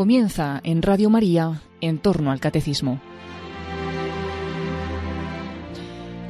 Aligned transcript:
Comienza 0.00 0.62
en 0.64 0.80
Radio 0.80 1.10
María 1.10 1.60
en 1.82 1.98
torno 1.98 2.30
al 2.30 2.40
catecismo. 2.40 3.02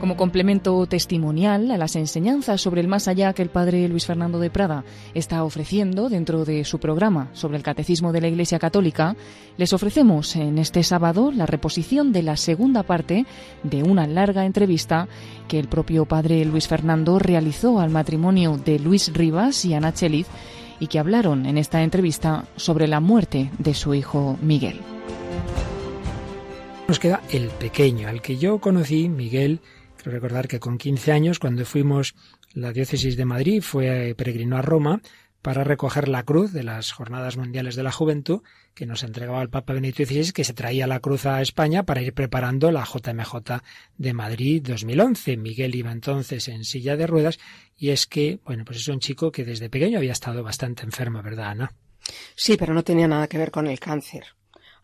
Como 0.00 0.16
complemento 0.16 0.84
testimonial 0.86 1.70
a 1.70 1.78
las 1.78 1.94
enseñanzas 1.94 2.60
sobre 2.60 2.80
el 2.80 2.88
más 2.88 3.06
allá 3.06 3.32
que 3.32 3.42
el 3.42 3.48
padre 3.48 3.86
Luis 3.86 4.06
Fernando 4.06 4.40
de 4.40 4.50
Prada 4.50 4.82
está 5.14 5.44
ofreciendo 5.44 6.08
dentro 6.08 6.44
de 6.44 6.64
su 6.64 6.80
programa 6.80 7.28
sobre 7.32 7.58
el 7.58 7.62
catecismo 7.62 8.10
de 8.10 8.20
la 8.20 8.26
Iglesia 8.26 8.58
Católica, 8.58 9.14
les 9.56 9.72
ofrecemos 9.72 10.34
en 10.34 10.58
este 10.58 10.82
sábado 10.82 11.30
la 11.30 11.46
reposición 11.46 12.10
de 12.10 12.24
la 12.24 12.36
segunda 12.36 12.82
parte 12.82 13.24
de 13.62 13.84
una 13.84 14.08
larga 14.08 14.46
entrevista 14.46 15.06
que 15.46 15.60
el 15.60 15.68
propio 15.68 16.06
padre 16.06 16.44
Luis 16.44 16.66
Fernando 16.66 17.20
realizó 17.20 17.78
al 17.78 17.90
matrimonio 17.90 18.56
de 18.58 18.80
Luis 18.80 19.12
Rivas 19.12 19.64
y 19.64 19.74
Ana 19.74 19.94
Cheliz 19.94 20.26
y 20.80 20.88
que 20.88 20.98
hablaron 20.98 21.46
en 21.46 21.58
esta 21.58 21.82
entrevista 21.82 22.46
sobre 22.56 22.88
la 22.88 22.98
muerte 22.98 23.50
de 23.58 23.74
su 23.74 23.94
hijo 23.94 24.38
Miguel. 24.42 24.80
Nos 26.88 26.98
queda 26.98 27.20
el 27.30 27.48
pequeño, 27.50 28.08
al 28.08 28.20
que 28.20 28.36
yo 28.36 28.58
conocí, 28.58 29.08
Miguel, 29.08 29.60
Quiero 30.02 30.12
recordar 30.12 30.48
que 30.48 30.60
con 30.60 30.78
15 30.78 31.12
años, 31.12 31.38
cuando 31.38 31.66
fuimos, 31.66 32.14
la 32.54 32.72
diócesis 32.72 33.18
de 33.18 33.26
Madrid 33.26 33.60
fue 33.60 34.10
eh, 34.10 34.14
peregrino 34.14 34.56
a 34.56 34.62
Roma 34.62 35.02
para 35.42 35.64
recoger 35.64 36.08
la 36.08 36.22
cruz 36.22 36.52
de 36.52 36.62
las 36.62 36.92
Jornadas 36.92 37.36
Mundiales 37.36 37.76
de 37.76 37.82
la 37.82 37.92
Juventud 37.92 38.42
que 38.74 38.86
nos 38.86 39.02
entregaba 39.02 39.42
el 39.42 39.50
Papa 39.50 39.72
Benito 39.72 40.04
XVI, 40.04 40.32
que 40.32 40.44
se 40.44 40.54
traía 40.54 40.86
la 40.86 41.00
cruz 41.00 41.26
a 41.26 41.40
España 41.40 41.84
para 41.84 42.02
ir 42.02 42.14
preparando 42.14 42.70
la 42.70 42.84
JMJ 42.84 43.62
de 43.96 44.12
Madrid 44.12 44.62
2011. 44.66 45.36
Miguel 45.36 45.74
iba 45.74 45.92
entonces 45.92 46.48
en 46.48 46.64
silla 46.64 46.96
de 46.96 47.06
ruedas 47.06 47.38
y 47.76 47.90
es 47.90 48.06
que, 48.06 48.40
bueno, 48.44 48.64
pues 48.64 48.78
es 48.78 48.88
un 48.88 49.00
chico 49.00 49.32
que 49.32 49.44
desde 49.44 49.70
pequeño 49.70 49.98
había 49.98 50.12
estado 50.12 50.42
bastante 50.42 50.84
enfermo, 50.84 51.22
¿verdad, 51.22 51.50
Ana? 51.50 51.72
Sí, 52.34 52.56
pero 52.56 52.74
no 52.74 52.82
tenía 52.82 53.08
nada 53.08 53.28
que 53.28 53.38
ver 53.38 53.50
con 53.50 53.66
el 53.66 53.78
cáncer. 53.80 54.24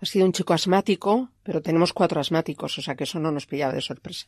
Ha 0.00 0.06
sido 0.06 0.26
un 0.26 0.32
chico 0.32 0.52
asmático, 0.52 1.30
pero 1.42 1.62
tenemos 1.62 1.92
cuatro 1.92 2.20
asmáticos, 2.20 2.78
o 2.78 2.82
sea 2.82 2.94
que 2.94 3.04
eso 3.04 3.18
no 3.18 3.30
nos 3.30 3.46
pillaba 3.46 3.72
de 3.72 3.80
sorpresa. 3.80 4.26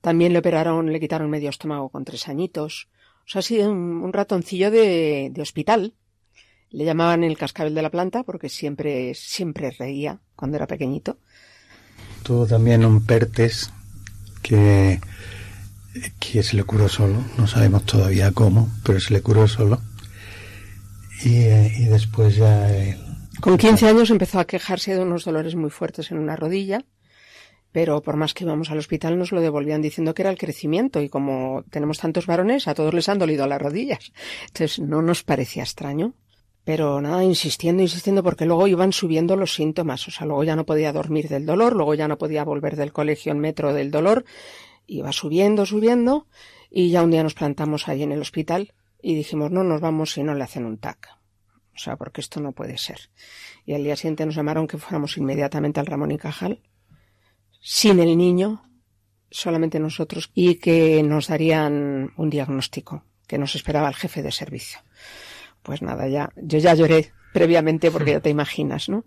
También 0.00 0.32
le 0.32 0.40
operaron, 0.40 0.92
le 0.92 1.00
quitaron 1.00 1.30
medio 1.30 1.48
estómago 1.48 1.88
con 1.88 2.04
tres 2.04 2.28
añitos. 2.28 2.88
O 3.26 3.28
sea, 3.28 3.40
ha 3.40 3.42
sido 3.42 3.70
un, 3.70 4.12
ratoncillo 4.12 4.70
de, 4.70 5.30
de, 5.32 5.42
hospital. 5.42 5.94
Le 6.70 6.84
llamaban 6.84 7.24
el 7.24 7.38
cascabel 7.38 7.74
de 7.74 7.82
la 7.82 7.90
planta 7.90 8.24
porque 8.24 8.48
siempre, 8.48 9.14
siempre 9.14 9.70
reía 9.70 10.20
cuando 10.36 10.56
era 10.56 10.66
pequeñito. 10.66 11.18
Tuvo 12.22 12.46
también 12.46 12.84
un 12.84 13.04
pertes 13.04 13.72
que, 14.42 15.00
que 16.18 16.42
se 16.42 16.56
le 16.56 16.64
curó 16.64 16.88
solo. 16.88 17.24
No 17.38 17.46
sabemos 17.46 17.84
todavía 17.84 18.32
cómo, 18.32 18.70
pero 18.84 19.00
se 19.00 19.12
le 19.12 19.22
curó 19.22 19.46
solo. 19.48 19.80
Y, 21.24 21.36
eh, 21.42 21.72
y 21.78 21.84
después 21.84 22.36
ya... 22.36 22.68
Con 23.40 23.58
15 23.58 23.88
años 23.88 24.10
empezó 24.10 24.40
a 24.40 24.46
quejarse 24.46 24.94
de 24.94 25.00
unos 25.00 25.24
dolores 25.24 25.54
muy 25.54 25.70
fuertes 25.70 26.10
en 26.10 26.18
una 26.18 26.36
rodilla 26.36 26.84
pero 27.72 28.02
por 28.02 28.16
más 28.16 28.34
que 28.34 28.44
íbamos 28.44 28.70
al 28.70 28.78
hospital 28.78 29.18
nos 29.18 29.32
lo 29.32 29.40
devolvían 29.40 29.82
diciendo 29.82 30.14
que 30.14 30.22
era 30.22 30.30
el 30.30 30.38
crecimiento 30.38 31.00
y 31.00 31.08
como 31.08 31.64
tenemos 31.70 31.98
tantos 31.98 32.26
varones, 32.26 32.68
a 32.68 32.74
todos 32.74 32.92
les 32.92 33.08
han 33.08 33.18
dolido 33.18 33.46
las 33.46 33.60
rodillas. 33.60 34.12
Entonces 34.48 34.78
no 34.78 35.02
nos 35.02 35.24
parecía 35.24 35.62
extraño. 35.62 36.14
Pero 36.64 37.00
nada, 37.00 37.24
insistiendo, 37.24 37.82
insistiendo, 37.82 38.22
porque 38.22 38.46
luego 38.46 38.68
iban 38.68 38.92
subiendo 38.92 39.34
los 39.34 39.52
síntomas. 39.52 40.06
O 40.06 40.12
sea, 40.12 40.28
luego 40.28 40.44
ya 40.44 40.54
no 40.54 40.64
podía 40.64 40.92
dormir 40.92 41.28
del 41.28 41.44
dolor, 41.44 41.74
luego 41.74 41.94
ya 41.94 42.06
no 42.06 42.18
podía 42.18 42.44
volver 42.44 42.76
del 42.76 42.92
colegio 42.92 43.32
en 43.32 43.40
metro 43.40 43.72
del 43.72 43.90
dolor. 43.90 44.24
Iba 44.86 45.10
subiendo, 45.10 45.66
subiendo, 45.66 46.28
y 46.70 46.90
ya 46.90 47.02
un 47.02 47.10
día 47.10 47.24
nos 47.24 47.34
plantamos 47.34 47.88
ahí 47.88 48.04
en 48.04 48.12
el 48.12 48.20
hospital 48.20 48.74
y 49.00 49.16
dijimos, 49.16 49.50
no 49.50 49.64
nos 49.64 49.80
vamos 49.80 50.12
si 50.12 50.22
no 50.22 50.34
le 50.34 50.44
hacen 50.44 50.64
un 50.64 50.78
TAC. 50.78 51.08
O 51.74 51.78
sea, 51.78 51.96
porque 51.96 52.20
esto 52.20 52.40
no 52.40 52.52
puede 52.52 52.78
ser. 52.78 53.10
Y 53.64 53.74
al 53.74 53.82
día 53.82 53.96
siguiente 53.96 54.24
nos 54.24 54.36
llamaron 54.36 54.68
que 54.68 54.78
fuéramos 54.78 55.16
inmediatamente 55.16 55.80
al 55.80 55.86
Ramón 55.86 56.12
y 56.12 56.18
Cajal 56.18 56.60
sin 57.62 58.00
el 58.00 58.18
niño, 58.18 58.62
solamente 59.30 59.78
nosotros, 59.78 60.30
y 60.34 60.56
que 60.56 61.02
nos 61.02 61.28
darían 61.28 62.12
un 62.16 62.28
diagnóstico 62.28 63.04
que 63.26 63.38
nos 63.38 63.54
esperaba 63.54 63.88
el 63.88 63.94
jefe 63.94 64.22
de 64.22 64.32
servicio. 64.32 64.80
Pues 65.62 65.80
nada, 65.80 66.08
ya, 66.08 66.30
yo 66.36 66.58
ya 66.58 66.74
lloré 66.74 67.12
previamente 67.32 67.90
porque 67.90 68.10
ya 68.10 68.20
te 68.20 68.28
imaginas, 68.28 68.88
¿no? 68.88 69.04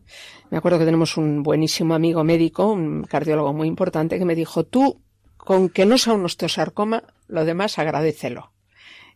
Me 0.50 0.58
acuerdo 0.58 0.80
que 0.80 0.86
tenemos 0.86 1.18
un 1.18 1.44
buenísimo 1.44 1.94
amigo 1.94 2.24
médico, 2.24 2.72
un 2.72 3.04
cardiólogo 3.04 3.54
muy 3.54 3.68
importante, 3.68 4.18
que 4.18 4.26
me 4.26 4.34
dijo, 4.34 4.66
tú, 4.66 5.04
con 5.38 5.70
que 5.70 5.86
no 5.86 5.98
sea 5.98 6.14
un 6.14 6.26
osteosarcoma, 6.26 7.04
lo 7.28 7.46
demás 7.46 7.78
agradecelo. 7.78 8.54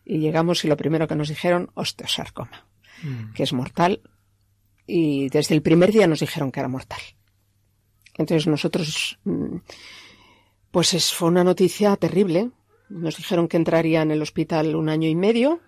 Y 0.04 0.18
llegamos 0.18 0.64
y 0.64 0.68
lo 0.68 0.76
primero 0.76 1.08
que 1.08 1.16
nos 1.16 1.28
dijeron, 1.28 1.70
osteosarcoma, 1.74 2.66
mm. 3.02 3.32
que 3.32 3.42
es 3.42 3.52
mortal. 3.52 4.02
Y 4.86 5.28
desde 5.30 5.54
el 5.54 5.62
primer 5.62 5.92
día 5.92 6.06
nos 6.06 6.20
dijeron 6.20 6.52
que 6.52 6.60
era 6.60 6.68
mortal. 6.68 7.00
Entonces 8.20 8.46
nosotros, 8.46 9.18
mm, 9.24 9.56
pues 10.70 11.12
fue 11.12 11.28
una 11.28 11.42
noticia 11.42 11.96
terrible. 11.96 12.50
Nos 12.90 13.16
dijeron 13.16 13.48
que 13.48 13.56
entraría 13.56 14.02
en 14.02 14.10
el 14.10 14.20
hospital 14.20 14.76
un 14.76 14.90
año 14.90 15.08
y 15.08 15.14
medio 15.14 15.60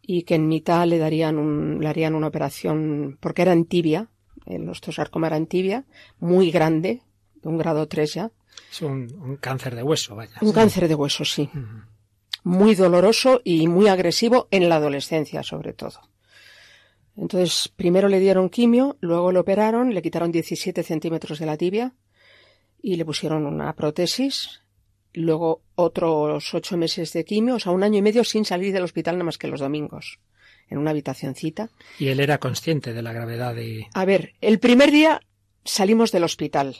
y 0.00 0.22
que 0.22 0.36
en 0.36 0.46
mitad 0.46 0.86
le 0.86 0.98
darían 0.98 1.38
un, 1.38 1.80
le 1.80 1.88
harían 1.88 2.14
una 2.14 2.28
operación, 2.28 3.18
porque 3.20 3.42
era 3.42 3.52
en 3.52 3.64
tibia, 3.64 4.08
el 4.46 4.68
osteosarcoma 4.68 5.26
era 5.26 5.36
en 5.36 5.48
tibia, 5.48 5.84
muy 6.20 6.52
grande, 6.52 7.02
de 7.42 7.48
un 7.48 7.58
grado 7.58 7.88
3 7.88 8.14
ya. 8.14 8.30
Es 8.70 8.80
un, 8.82 9.36
cáncer 9.40 9.74
de 9.74 9.82
hueso, 9.82 10.14
vaya. 10.14 10.36
Un 10.42 10.52
cáncer 10.52 10.86
de 10.86 10.94
hueso, 10.94 11.24
sí. 11.24 11.50
Muy 12.44 12.76
doloroso 12.76 13.40
y 13.42 13.66
muy 13.66 13.88
agresivo 13.88 14.46
en 14.52 14.68
la 14.68 14.76
adolescencia, 14.76 15.42
sobre 15.42 15.72
todo. 15.72 15.98
Entonces, 17.16 17.72
primero 17.74 18.08
le 18.08 18.20
dieron 18.20 18.50
quimio, 18.50 18.96
luego 19.00 19.32
le 19.32 19.38
operaron, 19.38 19.94
le 19.94 20.02
quitaron 20.02 20.32
17 20.32 20.82
centímetros 20.82 21.38
de 21.38 21.46
la 21.46 21.56
tibia 21.56 21.94
y 22.82 22.96
le 22.96 23.04
pusieron 23.04 23.46
una 23.46 23.74
prótesis, 23.74 24.60
luego 25.14 25.62
otros 25.74 26.52
ocho 26.54 26.76
meses 26.76 27.12
de 27.12 27.24
quimio, 27.24 27.54
o 27.54 27.58
sea, 27.58 27.72
un 27.72 27.82
año 27.82 27.98
y 27.98 28.02
medio 28.02 28.22
sin 28.22 28.44
salir 28.44 28.72
del 28.72 28.84
hospital 28.84 29.14
nada 29.16 29.24
más 29.24 29.38
que 29.38 29.48
los 29.48 29.60
domingos, 29.60 30.18
en 30.68 30.78
una 30.78 30.90
habitacioncita. 30.90 31.70
¿Y 31.98 32.08
él 32.08 32.20
era 32.20 32.38
consciente 32.38 32.92
de 32.92 33.02
la 33.02 33.12
gravedad 33.12 33.54
de...? 33.54 33.86
A 33.94 34.04
ver, 34.04 34.34
el 34.42 34.58
primer 34.58 34.90
día 34.90 35.20
salimos 35.64 36.12
del 36.12 36.24
hospital. 36.24 36.76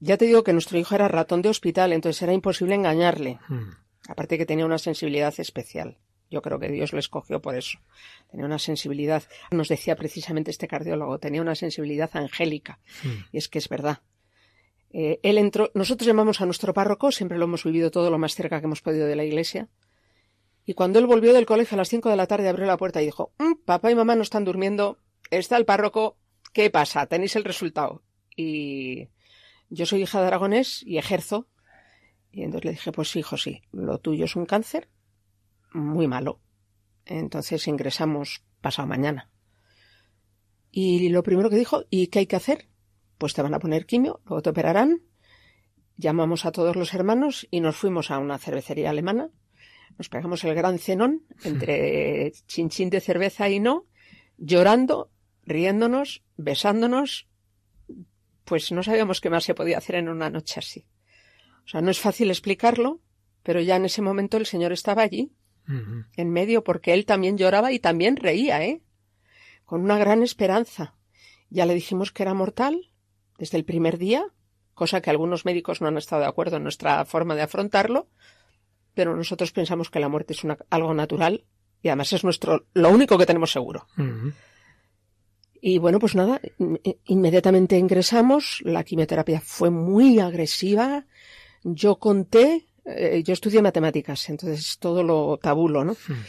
Ya 0.00 0.16
te 0.16 0.24
digo 0.24 0.44
que 0.44 0.52
nuestro 0.52 0.78
hijo 0.78 0.94
era 0.94 1.08
ratón 1.08 1.42
de 1.42 1.50
hospital, 1.50 1.92
entonces 1.92 2.22
era 2.22 2.32
imposible 2.32 2.74
engañarle. 2.74 3.38
Hmm. 3.48 3.70
Aparte 4.08 4.38
que 4.38 4.46
tenía 4.46 4.66
una 4.66 4.78
sensibilidad 4.78 5.34
especial. 5.38 5.98
Yo 6.34 6.42
creo 6.42 6.58
que 6.58 6.68
Dios 6.68 6.92
lo 6.92 6.98
escogió 6.98 7.40
por 7.40 7.54
eso. 7.54 7.78
Tenía 8.28 8.44
una 8.44 8.58
sensibilidad, 8.58 9.22
nos 9.52 9.68
decía 9.68 9.94
precisamente 9.94 10.50
este 10.50 10.66
cardiólogo, 10.66 11.20
tenía 11.20 11.40
una 11.40 11.54
sensibilidad 11.54 12.10
angélica. 12.14 12.80
Y 13.30 13.38
es 13.38 13.48
que 13.48 13.58
es 13.58 13.68
verdad. 13.68 14.00
Eh, 14.90 15.20
él 15.22 15.38
entró, 15.38 15.70
nosotros 15.74 16.08
llamamos 16.08 16.40
a 16.40 16.46
nuestro 16.46 16.74
párroco, 16.74 17.12
siempre 17.12 17.38
lo 17.38 17.44
hemos 17.44 17.62
vivido 17.62 17.92
todo 17.92 18.10
lo 18.10 18.18
más 18.18 18.34
cerca 18.34 18.58
que 18.58 18.66
hemos 18.66 18.82
podido 18.82 19.06
de 19.06 19.14
la 19.14 19.22
iglesia. 19.22 19.68
Y 20.66 20.74
cuando 20.74 20.98
él 20.98 21.06
volvió 21.06 21.32
del 21.32 21.46
colegio 21.46 21.76
a 21.76 21.78
las 21.78 21.88
cinco 21.88 22.10
de 22.10 22.16
la 22.16 22.26
tarde, 22.26 22.48
abrió 22.48 22.66
la 22.66 22.78
puerta 22.78 23.00
y 23.00 23.04
dijo, 23.04 23.32
mm, 23.38 23.62
papá 23.64 23.92
y 23.92 23.94
mamá 23.94 24.16
no 24.16 24.22
están 24.22 24.44
durmiendo, 24.44 24.98
está 25.30 25.56
el 25.56 25.66
párroco, 25.66 26.18
¿qué 26.52 26.68
pasa? 26.68 27.06
Tenéis 27.06 27.36
el 27.36 27.44
resultado. 27.44 28.02
Y 28.36 29.08
yo 29.68 29.86
soy 29.86 30.02
hija 30.02 30.20
de 30.20 30.26
Aragonés 30.26 30.82
y 30.82 30.98
ejerzo. 30.98 31.46
Y 32.32 32.42
entonces 32.42 32.64
le 32.64 32.70
dije, 32.72 32.90
pues 32.90 33.14
hijo, 33.14 33.36
sí, 33.36 33.62
lo 33.70 33.98
tuyo 33.98 34.24
es 34.24 34.34
un 34.34 34.46
cáncer 34.46 34.88
muy 35.74 36.08
malo. 36.08 36.40
Entonces 37.04 37.66
ingresamos 37.68 38.42
pasado 38.60 38.88
mañana. 38.88 39.30
Y 40.70 41.08
lo 41.10 41.22
primero 41.22 41.50
que 41.50 41.56
dijo, 41.56 41.84
¿y 41.90 42.06
qué 42.06 42.20
hay 42.20 42.26
que 42.26 42.36
hacer? 42.36 42.68
Pues 43.18 43.34
te 43.34 43.42
van 43.42 43.54
a 43.54 43.58
poner 43.58 43.86
quimio, 43.86 44.20
luego 44.24 44.42
te 44.42 44.50
operarán. 44.50 45.02
Llamamos 45.96 46.46
a 46.46 46.52
todos 46.52 46.74
los 46.74 46.94
hermanos 46.94 47.46
y 47.50 47.60
nos 47.60 47.76
fuimos 47.76 48.10
a 48.10 48.18
una 48.18 48.38
cervecería 48.38 48.90
alemana. 48.90 49.30
Nos 49.98 50.08
pegamos 50.08 50.42
el 50.44 50.54
gran 50.54 50.78
cenón 50.78 51.22
entre 51.44 52.32
chinchín 52.46 52.90
de 52.90 53.00
cerveza 53.00 53.48
y 53.48 53.60
no, 53.60 53.86
llorando, 54.36 55.10
riéndonos, 55.44 56.24
besándonos. 56.36 57.28
Pues 58.44 58.72
no 58.72 58.82
sabíamos 58.82 59.20
qué 59.20 59.30
más 59.30 59.44
se 59.44 59.54
podía 59.54 59.78
hacer 59.78 59.96
en 59.96 60.08
una 60.08 60.30
noche 60.30 60.58
así. 60.58 60.86
O 61.64 61.68
sea, 61.68 61.80
no 61.80 61.90
es 61.90 62.00
fácil 62.00 62.30
explicarlo, 62.30 63.00
pero 63.42 63.60
ya 63.60 63.76
en 63.76 63.84
ese 63.84 64.02
momento 64.02 64.36
el 64.36 64.46
Señor 64.46 64.72
estaba 64.72 65.02
allí 65.02 65.32
en 65.66 66.30
medio, 66.30 66.62
porque 66.64 66.92
él 66.92 67.06
también 67.06 67.38
lloraba 67.38 67.72
y 67.72 67.78
también 67.78 68.16
reía, 68.16 68.64
¿eh? 68.64 68.82
Con 69.64 69.82
una 69.82 69.98
gran 69.98 70.22
esperanza. 70.22 70.94
Ya 71.50 71.66
le 71.66 71.74
dijimos 71.74 72.12
que 72.12 72.22
era 72.22 72.34
mortal 72.34 72.90
desde 73.38 73.58
el 73.58 73.64
primer 73.64 73.98
día, 73.98 74.26
cosa 74.74 75.00
que 75.00 75.10
algunos 75.10 75.44
médicos 75.44 75.80
no 75.80 75.88
han 75.88 75.96
estado 75.96 76.22
de 76.22 76.28
acuerdo 76.28 76.56
en 76.56 76.64
nuestra 76.64 77.04
forma 77.04 77.34
de 77.34 77.42
afrontarlo, 77.42 78.08
pero 78.94 79.16
nosotros 79.16 79.52
pensamos 79.52 79.90
que 79.90 80.00
la 80.00 80.08
muerte 80.08 80.34
es 80.34 80.42
algo 80.70 80.94
natural 80.94 81.44
y 81.82 81.88
además 81.88 82.12
es 82.12 82.24
nuestro, 82.24 82.66
lo 82.74 82.90
único 82.90 83.18
que 83.18 83.26
tenemos 83.26 83.50
seguro. 83.52 83.86
Y 85.60 85.78
bueno, 85.78 85.98
pues 85.98 86.14
nada, 86.14 86.40
inmediatamente 87.06 87.78
ingresamos, 87.78 88.60
la 88.64 88.84
quimioterapia 88.84 89.40
fue 89.40 89.70
muy 89.70 90.18
agresiva, 90.18 91.06
yo 91.62 91.98
conté 91.98 92.66
eh, 92.84 93.22
yo 93.24 93.32
estudié 93.32 93.62
matemáticas, 93.62 94.28
entonces 94.28 94.78
todo 94.78 95.02
lo 95.02 95.38
tabulo, 95.38 95.84
¿no? 95.84 95.92
Hmm. 95.92 96.22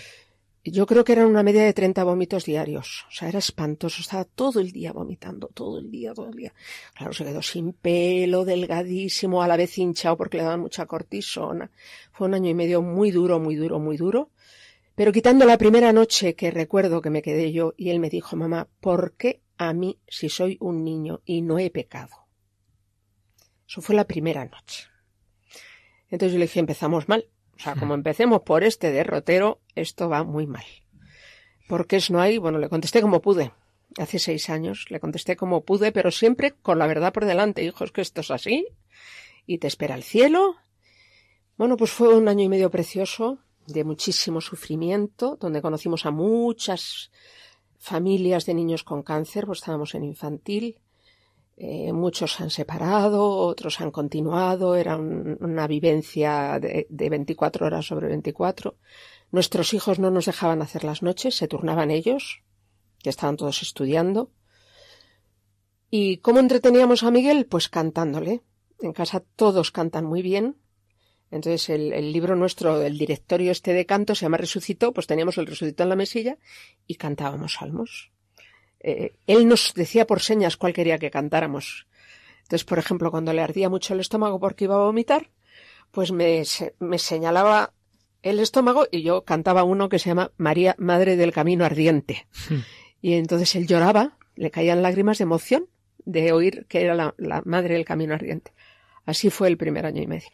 yo 0.63 0.86
creo 0.86 1.04
que 1.04 1.12
eran 1.12 1.28
una 1.28 1.44
media 1.44 1.63
de 1.63 1.74
30 1.74 2.04
vómitos 2.04 2.46
diarios. 2.46 3.06
O 3.07 3.12
sea, 3.12 3.30
era 3.30 3.40
espantoso. 3.40 4.02
Estaba 4.02 4.24
todo 4.24 4.60
el 4.60 4.72
día 4.72 4.94
vomitando, 4.94 5.50
todo 5.54 5.78
el 5.78 5.92
día, 5.92 6.13
todo 6.13 6.30
el 6.30 6.36
día. 6.36 6.54
Claro, 6.96 7.13
se 7.13 7.24
quedó 7.24 7.42
sin 7.42 7.74
pelo, 7.74 8.46
delgadísimo, 8.46 9.44
a 9.44 9.48
la 9.48 9.57
vez 9.57 9.78
hinchado 9.78 10.18
porque 10.18 10.38
le 10.38 10.44
daban 10.44 10.62
mucha 10.62 10.86
cortisona. 10.86 11.69
Fue 12.12 12.28
un 12.28 12.34
año 12.34 12.50
y 12.50 12.56
medio 12.56 12.81
muy 12.81 13.12
duro, 13.12 13.40
muy 13.40 13.56
duro, 13.56 13.80
muy 13.80 13.98
duro. 13.98 14.31
Pero 14.96 15.12
quitando 15.12 15.46
la 15.46 15.58
primera 15.58 15.92
noche 15.92 16.36
que 16.36 16.51
recuerdo 16.51 17.01
que 17.01 17.10
me 17.10 17.22
quedé 17.22 17.51
yo 17.51 17.74
y 17.75 17.90
él 17.90 18.00
me 18.00 18.10
dijo, 18.10 18.38
mamá, 18.38 18.69
¿por 18.80 19.13
qué 19.13 19.42
a 19.58 19.74
mí 19.74 20.00
si 20.08 20.30
soy 20.30 20.58
un 20.62 20.86
niño 20.86 21.22
y 21.25 21.42
no 21.42 21.60
he 21.60 21.69
pecado? 21.69 22.28
Eso 23.68 23.81
fue 23.81 23.94
la 23.94 24.06
primera 24.06 24.46
noche. 24.46 24.88
Entonces 26.10 26.34
yo 26.34 26.40
le 26.40 26.46
dije, 26.46 26.60
empezamos 26.60 27.10
mal. 27.10 27.28
O 27.56 27.60
sea, 27.60 27.75
como 27.75 27.94
empecemos 27.94 28.42
por 28.42 28.63
este 28.63 28.92
derrotero, 28.92 29.62
esto 29.75 30.10
va 30.10 30.24
muy 30.24 30.46
mal. 30.46 30.66
¿Por 31.68 31.88
qué 31.88 31.96
es 31.98 32.12
no 32.12 32.19
hay? 32.19 32.38
Bueno, 32.38 32.60
le 32.60 32.69
contesté 32.69 33.02
como 33.02 33.22
pude. 33.22 33.54
Hace 33.98 34.19
seis 34.19 34.50
años 34.50 34.88
le 34.90 35.00
contesté 35.00 35.36
como 35.36 35.63
pude, 35.63 35.92
pero 35.92 36.12
siempre 36.12 36.52
con 36.52 36.80
la 36.80 36.88
verdad 36.88 37.13
por 37.13 37.25
delante. 37.25 37.63
Hijo, 37.63 37.86
es 37.86 37.92
que 37.92 38.02
esto 38.02 38.22
es 38.22 38.31
así 38.31 38.68
y 39.48 39.60
te 39.60 39.68
espera 39.68 39.96
el 39.96 40.04
cielo. 40.04 40.57
Bueno, 41.57 41.78
pues 41.78 41.92
fue 41.92 42.13
un 42.13 42.28
año 42.28 42.44
y 42.44 42.50
medio 42.50 42.69
precioso, 42.69 43.40
de 43.68 43.84
muchísimo 43.84 44.42
sufrimiento, 44.42 45.38
donde 45.40 45.62
conocimos 45.62 46.06
a 46.06 46.12
muchas 46.12 47.12
familias 47.78 48.46
de 48.46 48.54
niños 48.54 48.84
con 48.84 49.04
cáncer, 49.04 49.46
pues 49.46 49.60
estábamos 49.60 49.96
en 49.96 50.04
infantil, 50.04 50.80
eh, 51.57 51.94
muchos 51.94 52.34
se 52.34 52.44
han 52.44 52.50
separado, 52.50 53.30
otros 53.30 53.80
han 53.80 53.92
continuado, 53.92 54.75
era 54.75 54.98
una 54.98 55.68
vivencia 55.68 56.60
de, 56.60 56.86
de 56.90 57.10
24 57.10 57.66
horas 57.66 57.86
sobre 57.86 58.07
24. 58.07 58.75
Nuestros 59.31 59.74
hijos 59.74 60.00
no 60.00 60.12
nos 60.12 60.25
dejaban 60.25 60.62
hacer 60.62 60.84
las 60.84 61.02
noches, 61.02 61.36
se 61.36 61.48
turnaban 61.48 61.92
ellos, 61.92 62.44
que 63.02 63.10
estaban 63.10 63.38
todos 63.38 63.62
estudiando. 63.62 64.31
¿Y 65.90 66.18
cómo 66.18 66.40
entreteníamos 66.40 67.04
a 67.04 67.12
Miguel? 67.12 67.46
Pues 67.46 67.69
cantándole. 67.69 68.42
En 68.81 68.92
casa 68.92 69.24
todos 69.36 69.72
cantan 69.72 70.06
muy 70.06 70.22
bien. 70.22 70.58
Entonces 71.31 71.69
el, 71.69 71.94
el 71.94 72.12
libro 72.12 72.36
nuestro, 72.36 72.81
el 72.81 72.98
directorio 72.98 73.51
este 73.51 73.74
de 73.74 73.86
canto 73.86 74.13
se 74.13 74.25
llama 74.25 74.38
Resucitó, 74.38 74.94
pues 74.94 75.08
teníamos 75.08 75.38
el 75.38 75.48
Resucitó 75.48 75.84
en 75.84 75.90
la 75.90 75.96
mesilla 75.96 76.38
y 76.86 76.96
cantábamos 76.96 77.54
salmos. 77.54 78.12
Eh, 78.80 79.16
él 79.27 79.48
nos 79.48 79.74
decía 79.74 80.06
por 80.06 80.22
señas 80.22 80.57
cuál 80.57 80.74
quería 80.74 80.98
que 80.98 81.12
cantáramos. 81.12 81.88
Entonces, 82.44 82.66
por 82.66 82.80
ejemplo, 82.80 83.12
cuando 83.12 83.33
le 83.33 83.42
ardía 83.42 83.69
mucho 83.69 83.94
el 83.94 84.00
estómago 84.00 84.39
porque 84.39 84.66
iba 84.66 84.75
a 84.75 84.86
vomitar, 84.86 85.31
pues 85.92 86.12
me, 86.12 86.44
me 86.80 87.00
señalaba 87.00 87.74
el 88.22 88.39
estómago 88.39 88.88
y 88.92 89.01
yo 89.01 89.24
cantaba 89.24 89.63
uno 89.63 89.89
que 89.89 90.00
se 90.00 90.10
llama 90.10 90.31
María, 90.38 90.75
Madre 90.77 91.16
del 91.16 91.31
Camino 91.31 91.66
Ardiente. 91.66 92.27
Hmm. 92.50 92.60
Y 93.01 93.13
entonces 93.13 93.56
él 93.56 93.68
lloraba, 93.68 94.18
le 94.36 94.51
caían 94.51 94.81
lágrimas 94.81 95.18
de 95.18 95.24
emoción 95.24 95.68
de 96.06 96.31
oír 96.31 96.66
que 96.68 96.81
era 96.81 96.94
la, 96.95 97.16
la 97.18 97.42
Madre 97.45 97.75
del 97.75 97.86
Camino 97.86 98.13
Ardiente. 98.13 98.51
Así 99.06 99.30
fue 99.30 99.48
el 99.48 99.57
primer 99.57 99.86
año 99.86 100.01
y 100.01 100.07
medio 100.07 100.30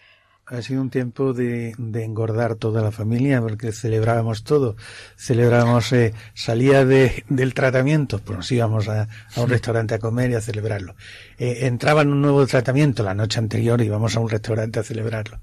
ha 0.51 0.61
sido 0.61 0.81
un 0.81 0.89
tiempo 0.89 1.33
de, 1.33 1.73
de, 1.77 2.03
engordar 2.03 2.55
toda 2.55 2.81
la 2.81 2.91
familia 2.91 3.41
porque 3.41 3.71
celebrábamos 3.71 4.43
todo. 4.43 4.75
Celebrábamos, 5.15 5.93
eh, 5.93 6.13
salía 6.33 6.83
de, 6.83 7.23
del 7.29 7.53
tratamiento, 7.53 8.19
pues 8.19 8.37
nos 8.37 8.51
íbamos 8.51 8.89
a, 8.89 9.07
a, 9.35 9.41
un 9.41 9.49
restaurante 9.49 9.95
a 9.95 9.99
comer 9.99 10.31
y 10.31 10.35
a 10.35 10.41
celebrarlo. 10.41 10.95
Eh, 11.37 11.59
entraba 11.67 12.01
en 12.01 12.09
un 12.09 12.21
nuevo 12.21 12.45
tratamiento 12.47 13.01
la 13.01 13.13
noche 13.13 13.39
anterior 13.39 13.81
y 13.81 13.85
íbamos 13.85 14.17
a 14.17 14.19
un 14.19 14.29
restaurante 14.29 14.81
a 14.81 14.83
celebrarlo. 14.83 15.39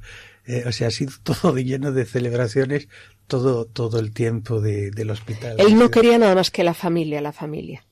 Eh, 0.46 0.64
o 0.66 0.72
sea, 0.72 0.88
ha 0.88 0.90
sido 0.90 1.12
todo 1.22 1.56
lleno 1.56 1.90
de 1.90 2.04
celebraciones 2.04 2.88
todo, 3.26 3.64
todo 3.64 4.00
el 4.00 4.12
tiempo 4.12 4.60
de, 4.60 4.90
del 4.90 5.10
hospital. 5.10 5.56
Él 5.58 5.78
no 5.78 5.90
quería 5.90 6.18
nada 6.18 6.34
más 6.34 6.50
que 6.50 6.64
la 6.64 6.74
familia, 6.74 7.22
la 7.22 7.32
familia. 7.32 7.84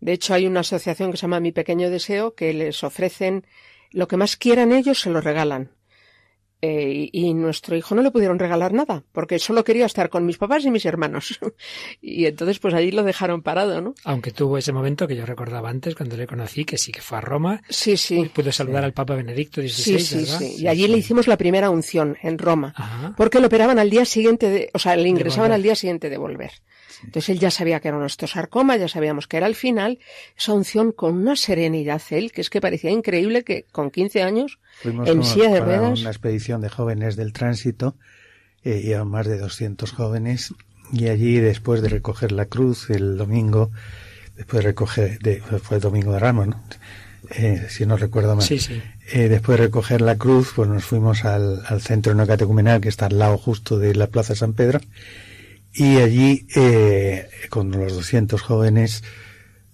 De 0.00 0.12
hecho, 0.12 0.34
hay 0.34 0.46
una 0.46 0.60
asociación 0.60 1.12
que 1.12 1.16
se 1.16 1.22
llama 1.22 1.40
Mi 1.40 1.52
Pequeño 1.52 1.88
Deseo 1.88 2.34
que 2.34 2.52
les 2.52 2.84
ofrecen 2.84 3.46
lo 3.90 4.06
que 4.06 4.16
más 4.18 4.36
quieran 4.36 4.72
ellos 4.72 5.00
se 5.00 5.10
lo 5.10 5.20
regalan 5.20 5.70
eh, 6.64 7.08
y 7.10 7.34
nuestro 7.34 7.76
hijo 7.76 7.96
no 7.96 8.02
le 8.02 8.12
pudieron 8.12 8.38
regalar 8.38 8.72
nada, 8.72 9.02
porque 9.10 9.40
solo 9.40 9.64
quería 9.64 9.84
estar 9.84 10.10
con 10.10 10.24
mis 10.24 10.38
papás 10.38 10.64
y 10.64 10.70
mis 10.70 10.86
hermanos. 10.86 11.40
y 12.00 12.26
entonces, 12.26 12.60
pues 12.60 12.72
allí 12.72 12.92
lo 12.92 13.02
dejaron 13.02 13.42
parado, 13.42 13.80
¿no? 13.80 13.94
Aunque 14.04 14.30
tuvo 14.30 14.56
ese 14.56 14.72
momento 14.72 15.08
que 15.08 15.16
yo 15.16 15.26
recordaba 15.26 15.70
antes, 15.70 15.96
cuando 15.96 16.16
le 16.16 16.28
conocí, 16.28 16.64
que 16.64 16.78
sí 16.78 16.92
que 16.92 17.00
fue 17.00 17.18
a 17.18 17.20
Roma. 17.20 17.62
Sí, 17.68 17.96
sí. 17.96 18.30
Pudo 18.32 18.52
saludar 18.52 18.84
al 18.84 18.92
Papa 18.92 19.16
Benedicto 19.16 19.60
XVI, 19.60 19.98
sí, 19.98 19.98
sí, 19.98 20.26
Sí, 20.26 20.62
y 20.62 20.68
allí 20.68 20.86
le 20.86 20.98
hicimos 20.98 21.26
la 21.26 21.36
primera 21.36 21.68
unción, 21.68 22.16
en 22.22 22.38
Roma. 22.38 23.14
Porque 23.16 23.40
lo 23.40 23.48
operaban 23.48 23.80
al 23.80 23.90
día 23.90 24.04
siguiente, 24.04 24.48
de, 24.48 24.70
o 24.72 24.78
sea, 24.78 24.94
le 24.94 25.08
ingresaban 25.08 25.50
al 25.50 25.64
día 25.64 25.74
siguiente 25.74 26.10
de 26.10 26.16
volver. 26.16 26.52
Entonces 27.04 27.30
él 27.30 27.38
ya 27.38 27.50
sabía 27.50 27.80
que 27.80 27.88
era 27.88 27.96
un 27.96 28.04
osteosarcoma, 28.04 28.76
ya 28.76 28.88
sabíamos 28.88 29.26
que 29.26 29.36
era 29.36 29.46
el 29.46 29.54
final, 29.54 29.98
esa 30.36 30.52
unción 30.52 30.92
con 30.92 31.16
una 31.16 31.36
serenidad 31.36 32.02
él, 32.10 32.32
que 32.32 32.40
es 32.40 32.50
que 32.50 32.60
parecía 32.60 32.90
increíble 32.90 33.44
que 33.44 33.66
con 33.72 33.90
15 33.90 34.22
años 34.22 34.58
en 34.84 35.24
silla 35.24 35.50
de 35.50 35.60
ruedas. 35.60 36.00
una 36.00 36.10
expedición 36.10 36.60
de 36.60 36.68
jóvenes 36.68 37.16
del 37.16 37.32
tránsito, 37.32 37.96
eh, 38.64 38.96
más 39.04 39.26
de 39.26 39.38
200 39.38 39.90
jóvenes, 39.90 40.54
y 40.92 41.08
allí 41.08 41.38
después 41.40 41.82
de 41.82 41.88
recoger 41.88 42.32
la 42.32 42.46
cruz 42.46 42.90
el 42.90 43.16
domingo, 43.16 43.70
después 44.36 44.62
de 44.62 44.70
recoger, 44.70 45.18
de, 45.20 45.40
fue 45.40 45.78
el 45.78 45.82
domingo 45.82 46.12
de 46.12 46.18
Ramos, 46.18 46.48
¿no? 46.48 46.62
Eh, 47.30 47.66
si 47.68 47.86
no 47.86 47.96
recuerdo 47.96 48.34
mal. 48.34 48.44
Sí, 48.44 48.58
sí. 48.58 48.82
Eh, 49.12 49.28
después 49.28 49.58
de 49.58 49.66
recoger 49.66 50.00
la 50.00 50.16
cruz, 50.16 50.52
pues 50.54 50.68
nos 50.68 50.84
fuimos 50.84 51.24
al, 51.24 51.62
al 51.66 51.80
centro 51.80 52.14
neocatecumenal 52.14 52.80
que 52.80 52.88
está 52.88 53.06
al 53.06 53.18
lado 53.18 53.38
justo 53.38 53.78
de 53.78 53.94
la 53.94 54.08
Plaza 54.08 54.34
San 54.34 54.52
Pedro 54.52 54.80
y 55.74 55.98
allí, 55.98 56.46
eh, 56.54 57.28
con 57.48 57.70
los 57.70 57.94
200 57.94 58.40
jóvenes 58.40 59.02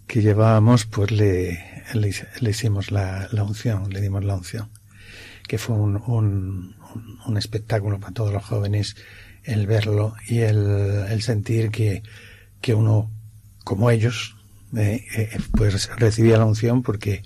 que 0.07 0.23
llevábamos, 0.23 0.87
pues 0.87 1.11
le, 1.11 1.85
le, 1.95 2.51
hicimos 2.51 2.91
la, 2.91 3.29
la, 3.33 3.43
unción, 3.43 3.91
le 3.91 4.01
dimos 4.01 4.25
la 4.25 4.37
unción, 4.37 4.71
que 5.47 5.59
fue 5.59 5.77
un, 5.77 5.97
un, 6.07 6.77
un, 7.27 7.37
espectáculo 7.37 7.99
para 7.99 8.13
todos 8.13 8.33
los 8.33 8.45
jóvenes 8.45 8.97
el 9.45 9.67
verlo 9.67 10.15
y 10.27 10.39
el, 10.39 11.05
el 11.09 11.23
sentir 11.23 11.71
que, 11.71 12.03
que 12.61 12.75
uno, 12.75 13.11
como 13.65 13.91
ellos, 13.91 14.37
eh, 14.77 15.05
eh, 15.17 15.39
pues 15.57 15.89
recibía 15.97 16.39
la 16.39 16.45
unción 16.45 16.83
porque 16.83 17.23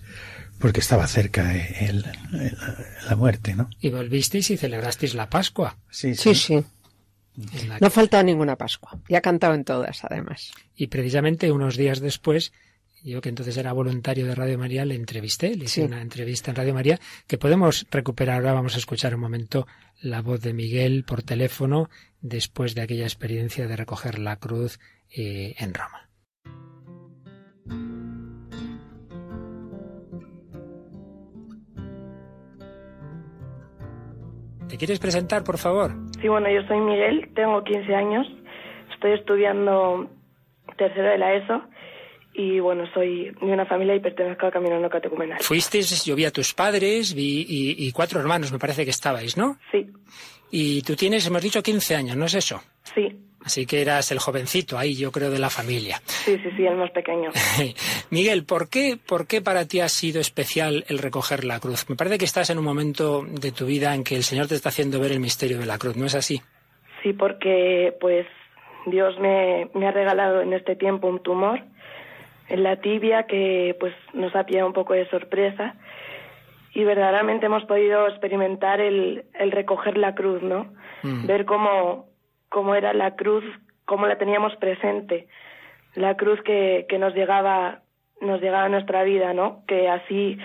porque 0.59 0.79
estaba 0.79 1.09
cerca 1.09 1.57
el, 1.57 2.07
la 3.09 3.17
muerte, 3.17 3.57
¿no? 3.57 3.69
Y 3.81 3.91
volvisteis 3.91 4.49
y 4.53 4.57
celebrasteis 4.57 5.15
la 5.15 5.29
Pascua. 5.29 5.77
Sí, 5.91 6.15
sí. 6.15 6.37
sí. 6.37 6.65
No 7.81 7.91
falta 7.91 8.23
ninguna 8.23 8.57
Pascua. 8.57 9.01
Y 9.09 9.15
ha 9.15 9.21
cantado 9.21 9.55
en 9.55 9.65
todas, 9.65 10.05
además. 10.05 10.53
Y 10.77 10.89
precisamente 10.89 11.51
unos 11.51 11.77
días 11.77 12.01
después, 12.01 12.53
yo 13.03 13.21
que 13.21 13.31
entonces 13.31 13.57
era 13.57 13.73
voluntario 13.73 14.27
de 14.27 14.35
Radio 14.35 14.59
María, 14.59 14.85
le 14.85 14.95
entrevisté, 14.95 15.57
le 15.57 15.65
hice 15.65 15.85
una 15.85 16.03
entrevista 16.03 16.51
en 16.51 16.57
Radio 16.57 16.75
María, 16.75 17.01
que 17.27 17.39
podemos 17.39 17.87
recuperar. 17.91 18.37
Ahora 18.37 18.53
vamos 18.53 18.75
a 18.75 18.79
escuchar 18.79 19.15
un 19.15 19.23
momento 19.23 19.67
la 20.01 20.21
voz 20.21 20.41
de 20.43 20.53
Miguel 20.53 21.05
por 21.05 21.23
teléfono 21.23 21.89
después 22.21 22.75
de 22.75 22.83
aquella 22.83 23.05
experiencia 23.05 23.67
de 23.67 23.77
recoger 23.77 24.19
la 24.19 24.37
cruz 24.37 24.79
eh, 25.11 25.55
en 25.59 25.75
Roma. 25.75 26.11
¿Te 34.73 34.79
quieres 34.79 35.01
presentar, 35.01 35.45
por 35.45 35.59
favor? 35.59 35.93
Sí, 36.19 36.29
bueno, 36.29 36.49
yo 36.49 36.67
soy 36.67 36.81
Miguel, 36.81 37.29
tengo 37.35 37.63
15 37.63 37.95
años, 37.95 38.27
estoy 38.91 39.13
estudiando 39.13 40.09
tercero 40.79 41.11
de 41.11 41.19
la 41.19 41.35
ESO 41.35 41.63
y 42.33 42.59
bueno, 42.59 42.85
soy 42.95 43.33
de 43.39 43.53
una 43.53 43.67
familia 43.67 43.97
y 43.97 44.01
pertenezco 44.01 44.47
al 44.47 44.53
Camino 44.53 44.81
No 44.81 44.89
Catecumenal. 44.89 45.41
Fuisteis, 45.43 46.07
yo 46.07 46.17
vi 46.17 46.25
a 46.25 46.31
tus 46.31 46.55
padres 46.55 47.13
vi, 47.13 47.45
y, 47.47 47.87
y, 47.87 47.93
cuatro 47.93 48.19
hermanos, 48.19 48.51
me 48.51 48.59
parece 48.59 48.85
que 48.85 48.93
estabais, 48.93 49.37
¿no? 49.37 49.59
Sí. 49.71 49.91
Y 50.51 50.81
tú 50.81 50.97
tienes, 50.97 51.27
hemos 51.27 51.43
dicho, 51.43 51.63
15 51.63 51.95
años, 51.95 52.17
¿no 52.17 52.25
es 52.25 52.33
eso? 52.33 52.63
Sí. 52.95 53.15
Así 53.45 53.67
que 53.67 53.83
eras 53.83 54.11
el 54.13 54.19
jovencito 54.19 54.79
ahí, 54.79 54.95
yo 54.95 55.11
creo, 55.11 55.31
de 55.31 55.39
la 55.39 55.51
familia. 55.51 56.01
Sí, 56.07 56.39
sí, 56.39 56.51
sí, 56.57 56.67
el 56.67 56.77
más 56.77 56.91
pequeño. 56.91 57.31
Miguel, 58.11 58.45
¿por 58.45 58.69
qué, 58.69 58.99
¿por 59.05 59.27
qué 59.27 59.43
para 59.43 59.67
ti 59.67 59.81
ha 59.81 59.89
sido 59.89 60.21
especial 60.21 60.85
el 60.89 60.99
recoger 60.99 61.45
la 61.45 61.59
cruz? 61.59 61.89
Me 61.89 61.97
parece 61.97 62.19
que 62.19 62.25
estás 62.25 62.51
en 62.51 62.59
un 62.59 62.65
momento 62.65 63.25
de 63.25 63.53
tu 63.53 63.67
vida 63.67 63.95
en 63.95 64.05
que 64.05 64.17
el 64.17 64.23
Señor 64.23 64.47
te 64.47 64.55
está 64.55 64.69
haciendo 64.69 65.01
ver 65.01 65.13
el 65.13 65.21
misterio 65.21 65.59
de 65.59 65.67
la 65.67 65.79
cruz, 65.79 65.97
¿no 65.97 66.07
es 66.07 66.15
así? 66.15 66.41
Sí, 67.03 67.13
porque 67.13 67.97
pues 68.01 68.27
Dios 68.87 69.19
me, 69.19 69.69
me 69.75 69.89
ha 69.89 69.91
regalado 69.91 70.41
en 70.41 70.53
este 70.53 70.77
tiempo 70.77 71.09
un 71.09 71.23
tumor 71.23 71.61
en 72.49 72.63
la 72.63 72.77
tibia 72.77 73.25
que 73.25 73.77
pues 73.81 73.95
nos 74.13 74.35
ha 74.37 74.45
pillado 74.45 74.67
un 74.67 74.73
poco 74.73 74.95
de 74.95 75.09
sorpresa 75.09 75.75
y 76.75 76.85
verdaderamente 76.85 77.47
hemos 77.47 77.65
podido 77.65 78.09
experimentar 78.09 78.81
el, 78.81 79.25
el 79.35 79.51
recoger 79.53 79.99
la 79.99 80.15
cruz, 80.15 80.43
¿no? 80.43 80.67
Mm. 81.03 81.27
Ver 81.27 81.45
cómo 81.45 82.12
cómo 82.53 82.75
era 82.75 82.93
la 82.93 83.17
cruz, 83.17 83.45
cómo 83.85 84.07
la 84.07 84.19
teníamos 84.19 84.55
presente, 84.57 85.27
la 85.95 86.17
cruz 86.17 86.41
que, 86.43 86.87
que 86.89 86.99
nos 86.99 87.15
llegaba, 87.15 87.83
nos 88.21 88.41
llegaba 88.41 88.65
a 88.65 88.69
nuestra 88.69 89.03
vida, 89.03 89.33
¿no? 89.33 89.65
Que 89.67 89.89
así, 89.89 90.39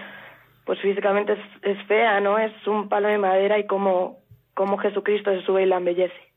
pues 0.66 0.80
físicamente 0.80 1.34
es, 1.34 1.40
es 1.62 1.88
fea, 1.88 2.20
¿no? 2.20 2.40
Es 2.40 2.54
un 2.66 2.90
palo 2.90 3.10
de 3.10 3.18
madera 3.18 3.60
y 3.60 3.68
cómo, 3.68 4.20
cómo 4.54 4.78
Jesucristo 4.78 5.32
se 5.32 5.46
sube 5.46 5.64
y 5.64 5.68
la 5.68 5.78
embellece. 5.78 6.28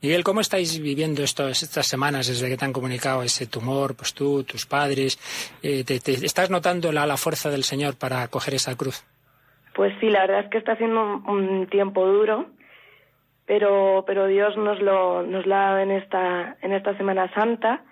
Miguel, 0.00 0.22
¿cómo 0.22 0.40
estáis 0.40 0.80
viviendo 0.80 1.24
estos, 1.24 1.62
estas 1.62 1.86
semanas 1.86 2.28
desde 2.28 2.48
que 2.48 2.56
te 2.56 2.64
han 2.64 2.72
comunicado 2.72 3.22
ese 3.24 3.48
tumor? 3.48 3.96
Pues 3.96 4.14
tú, 4.14 4.44
tus 4.44 4.64
padres, 4.64 5.18
eh, 5.60 5.82
te, 5.82 5.96
¿estás 5.96 6.50
notando 6.50 6.92
la, 6.92 7.04
la, 7.04 7.16
fuerza 7.16 7.50
del 7.50 7.64
Señor 7.64 7.98
para 7.98 8.28
coger 8.28 8.54
esa 8.54 8.76
cruz? 8.76 9.04
Pues 9.74 9.92
sí, 10.00 10.08
la 10.08 10.20
verdad 10.20 10.44
es 10.44 10.50
que 10.50 10.58
está 10.58 10.76
siendo 10.76 11.22
un, 11.26 11.66
tiempo 11.66 12.06
duro, 12.06 12.46
pero, 13.48 14.04
pero 14.06 14.26
Dios 14.26 14.56
nos 14.58 14.80
lo, 14.80 15.22
nos 15.22 15.46
lo 15.46 15.54
ha 15.56 15.60
dado 15.60 15.78
en 15.78 15.90
esta, 15.90 16.58
en 16.60 16.72
esta 16.74 16.94
Semana 16.98 17.32
Santa 17.32 17.82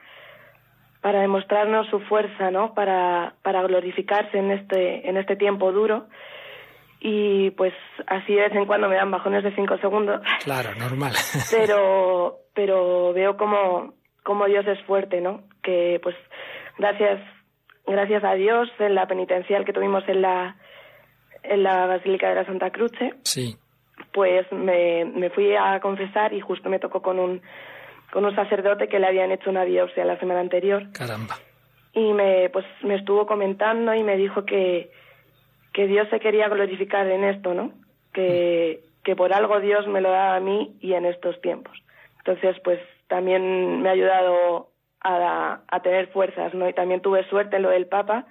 para 1.00 1.20
demostrarnos 1.20 1.88
su 1.88 1.98
fuerza, 2.00 2.50
¿no? 2.50 2.74
Para, 2.74 3.36
para 3.42 3.62
glorificarse 3.62 4.36
en 4.36 4.50
este, 4.50 5.08
en 5.08 5.16
este 5.16 5.34
tiempo 5.34 5.72
duro 5.72 6.08
y 7.00 7.50
pues 7.52 7.72
así 8.06 8.34
de 8.34 8.42
vez 8.42 8.52
en 8.52 8.66
cuando 8.66 8.88
me 8.88 8.96
dan 8.96 9.10
bajones 9.10 9.44
de 9.44 9.54
cinco 9.54 9.78
segundos. 9.78 10.20
Claro, 10.44 10.74
normal. 10.78 11.12
pero, 11.50 12.36
pero 12.54 13.14
veo 13.14 13.38
como, 13.38 13.94
como 14.22 14.44
Dios 14.44 14.66
es 14.66 14.78
fuerte, 14.84 15.22
¿no? 15.22 15.44
Que 15.62 16.00
pues 16.02 16.16
gracias, 16.76 17.18
gracias 17.86 18.24
a 18.24 18.34
Dios 18.34 18.68
en 18.78 18.94
la 18.94 19.06
penitencial 19.06 19.64
que 19.64 19.72
tuvimos 19.72 20.06
en 20.06 20.20
la, 20.20 20.56
en 21.44 21.62
la 21.62 21.86
Basílica 21.86 22.28
de 22.28 22.34
la 22.34 22.44
Santa 22.44 22.70
Cruce. 22.70 23.14
Sí. 23.22 23.56
Pues 24.16 24.50
me, 24.50 25.04
me 25.04 25.28
fui 25.28 25.54
a 25.54 25.78
confesar 25.80 26.32
y 26.32 26.40
justo 26.40 26.70
me 26.70 26.78
tocó 26.78 27.02
con 27.02 27.18
un, 27.18 27.42
con 28.10 28.24
un 28.24 28.34
sacerdote 28.34 28.88
que 28.88 28.98
le 28.98 29.06
habían 29.06 29.30
hecho 29.30 29.50
una 29.50 29.64
biopsia 29.64 30.06
la 30.06 30.18
semana 30.18 30.40
anterior. 30.40 30.84
Caramba. 30.94 31.34
Y 31.92 32.14
me, 32.14 32.48
pues 32.48 32.64
me 32.82 32.94
estuvo 32.94 33.26
comentando 33.26 33.92
y 33.92 34.02
me 34.02 34.16
dijo 34.16 34.46
que, 34.46 34.90
que 35.74 35.86
Dios 35.86 36.08
se 36.08 36.18
quería 36.18 36.48
glorificar 36.48 37.06
en 37.08 37.24
esto, 37.24 37.52
¿no? 37.52 37.72
Que, 38.14 38.80
que 39.04 39.14
por 39.16 39.34
algo 39.34 39.60
Dios 39.60 39.86
me 39.86 40.00
lo 40.00 40.10
da 40.10 40.34
a 40.34 40.40
mí 40.40 40.78
y 40.80 40.94
en 40.94 41.04
estos 41.04 41.38
tiempos. 41.42 41.76
Entonces, 42.20 42.56
pues 42.64 42.80
también 43.08 43.82
me 43.82 43.90
ha 43.90 43.92
ayudado 43.92 44.70
a, 45.02 45.60
a 45.68 45.80
tener 45.80 46.06
fuerzas, 46.06 46.54
¿no? 46.54 46.66
Y 46.66 46.72
también 46.72 47.02
tuve 47.02 47.28
suerte 47.28 47.56
en 47.56 47.64
lo 47.64 47.68
del 47.68 47.86
Papa, 47.86 48.24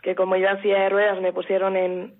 que 0.00 0.14
como 0.14 0.36
iba 0.36 0.52
en 0.52 0.62
silla 0.62 0.80
de 0.80 0.88
ruedas 0.88 1.20
me 1.20 1.34
pusieron 1.34 1.76
en, 1.76 2.19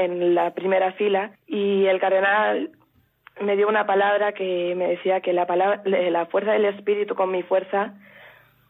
en 0.00 0.34
la 0.34 0.54
primera 0.54 0.92
fila 0.92 1.32
y 1.46 1.86
el 1.86 2.00
cardenal 2.00 2.70
me 3.40 3.56
dio 3.56 3.68
una 3.68 3.86
palabra 3.86 4.32
que 4.32 4.74
me 4.76 4.88
decía 4.88 5.20
que 5.20 5.32
la, 5.32 5.46
palabra, 5.46 5.82
la 5.84 6.26
fuerza 6.26 6.52
del 6.52 6.64
Espíritu 6.64 7.14
con 7.14 7.30
mi 7.30 7.42
fuerza 7.42 7.94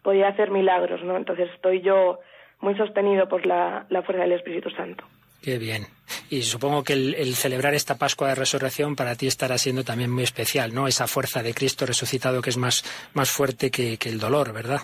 podía 0.02 0.28
hacer 0.28 0.50
milagros, 0.50 1.02
¿no? 1.02 1.16
Entonces 1.16 1.48
estoy 1.54 1.80
yo 1.80 2.18
muy 2.60 2.76
sostenido 2.76 3.28
por 3.28 3.46
la, 3.46 3.86
la 3.88 4.02
fuerza 4.02 4.22
del 4.22 4.32
Espíritu 4.32 4.70
Santo. 4.70 5.04
Qué 5.42 5.58
bien. 5.58 5.86
Y 6.30 6.42
supongo 6.42 6.82
que 6.82 6.94
el, 6.94 7.34
celebrar 7.34 7.74
esta 7.74 7.96
Pascua 7.96 8.28
de 8.28 8.34
Resurrección 8.34 8.96
para 8.96 9.14
ti 9.14 9.26
estará 9.26 9.56
siendo 9.56 9.84
también 9.84 10.10
muy 10.10 10.24
especial, 10.24 10.74
¿no? 10.74 10.88
Esa 10.88 11.06
fuerza 11.06 11.42
de 11.42 11.54
Cristo 11.54 11.86
resucitado 11.86 12.42
que 12.42 12.50
es 12.50 12.56
más, 12.56 12.84
más 13.14 13.30
fuerte 13.30 13.70
que, 13.70 13.98
el 14.02 14.18
dolor, 14.18 14.52
¿verdad? 14.52 14.80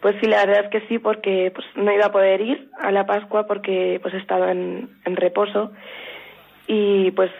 Pues 0.00 0.16
sí, 0.20 0.26
la 0.26 0.46
verdad 0.46 0.64
es 0.64 0.70
que 0.70 0.88
sí, 0.88 0.98
porque 0.98 1.52
pues, 1.54 1.66
no 1.74 1.92
iba 1.92 2.06
a 2.06 2.12
poder 2.12 2.40
ir 2.40 2.70
a 2.78 2.90
la 2.90 3.06
Pascua 3.06 3.46
porque 3.46 3.98
pues 4.02 4.14
estaba 4.14 4.50
en, 4.50 4.90
en 5.04 5.16
reposo 5.16 5.72
y 6.66 7.10
pues 7.12 7.30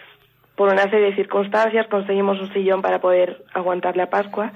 por 0.57 0.69
una 0.69 0.83
serie 0.91 1.11
de 1.11 1.17
circunstancias 1.17 1.87
conseguimos 1.89 2.39
un 2.41 2.53
sillón 2.53 2.83
para 2.83 3.01
poder 3.01 3.45
aguantar 3.55 3.97
la 3.97 4.11
Pascua 4.11 4.53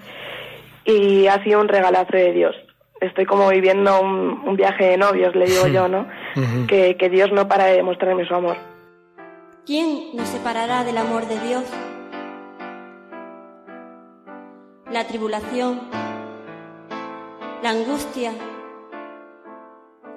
y 0.84 1.26
ha 1.28 1.42
sido 1.42 1.60
un 1.60 1.68
regalazo 1.68 2.16
de 2.16 2.32
Dios 2.32 2.56
estoy 3.06 3.26
como 3.26 3.48
viviendo 3.48 4.00
un, 4.00 4.56
viaje 4.56 4.90
de 4.90 4.96
novios, 4.96 5.34
le 5.34 5.46
digo 5.46 5.66
yo, 5.72 5.88
¿no? 5.88 6.06
que, 6.68 6.96
que 6.96 7.10
Dios 7.10 7.32
no 7.32 7.48
para 7.48 7.66
de 7.66 7.74
demostrarme 7.74 8.26
su 8.26 8.34
amor. 8.34 8.56
¿Quién 9.66 10.14
nos 10.14 10.28
separará 10.28 10.84
del 10.84 10.98
amor 10.98 11.26
de 11.26 11.40
Dios? 11.40 11.64
La 14.90 15.06
tribulación, 15.06 15.80
la 17.64 17.70
angustia, 17.70 18.30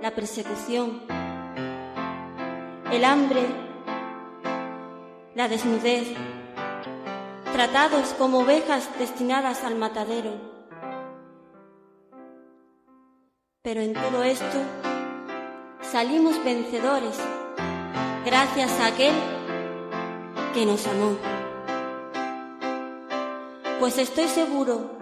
la 0.01 0.13
persecución, 0.13 0.99
el 2.91 3.05
hambre, 3.05 3.45
la 5.33 5.47
desnudez, 5.47 6.09
tratados 7.53 8.09
como 8.17 8.39
ovejas 8.39 8.89
destinadas 8.99 9.63
al 9.63 9.75
matadero 9.75 10.33
Pero 13.61 13.79
en 13.79 13.93
todo 13.93 14.23
esto 14.23 14.57
salimos 15.81 16.43
vencedores 16.43 17.17
gracias 18.25 18.77
a 18.81 18.87
aquel 18.87 19.13
que 20.53 20.65
nos 20.65 20.85
amó. 20.85 21.15
Pues 23.79 23.97
estoy 23.97 24.27
seguro 24.27 24.97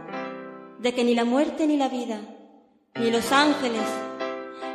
de 0.85 0.93
que 0.93 1.03
ni 1.03 1.15
la 1.15 1.25
muerte 1.25 1.65
ni 1.65 1.77
la 1.77 1.89
vida, 1.89 2.19
ni 2.97 3.11
los 3.11 3.31
ángeles, 3.31 3.83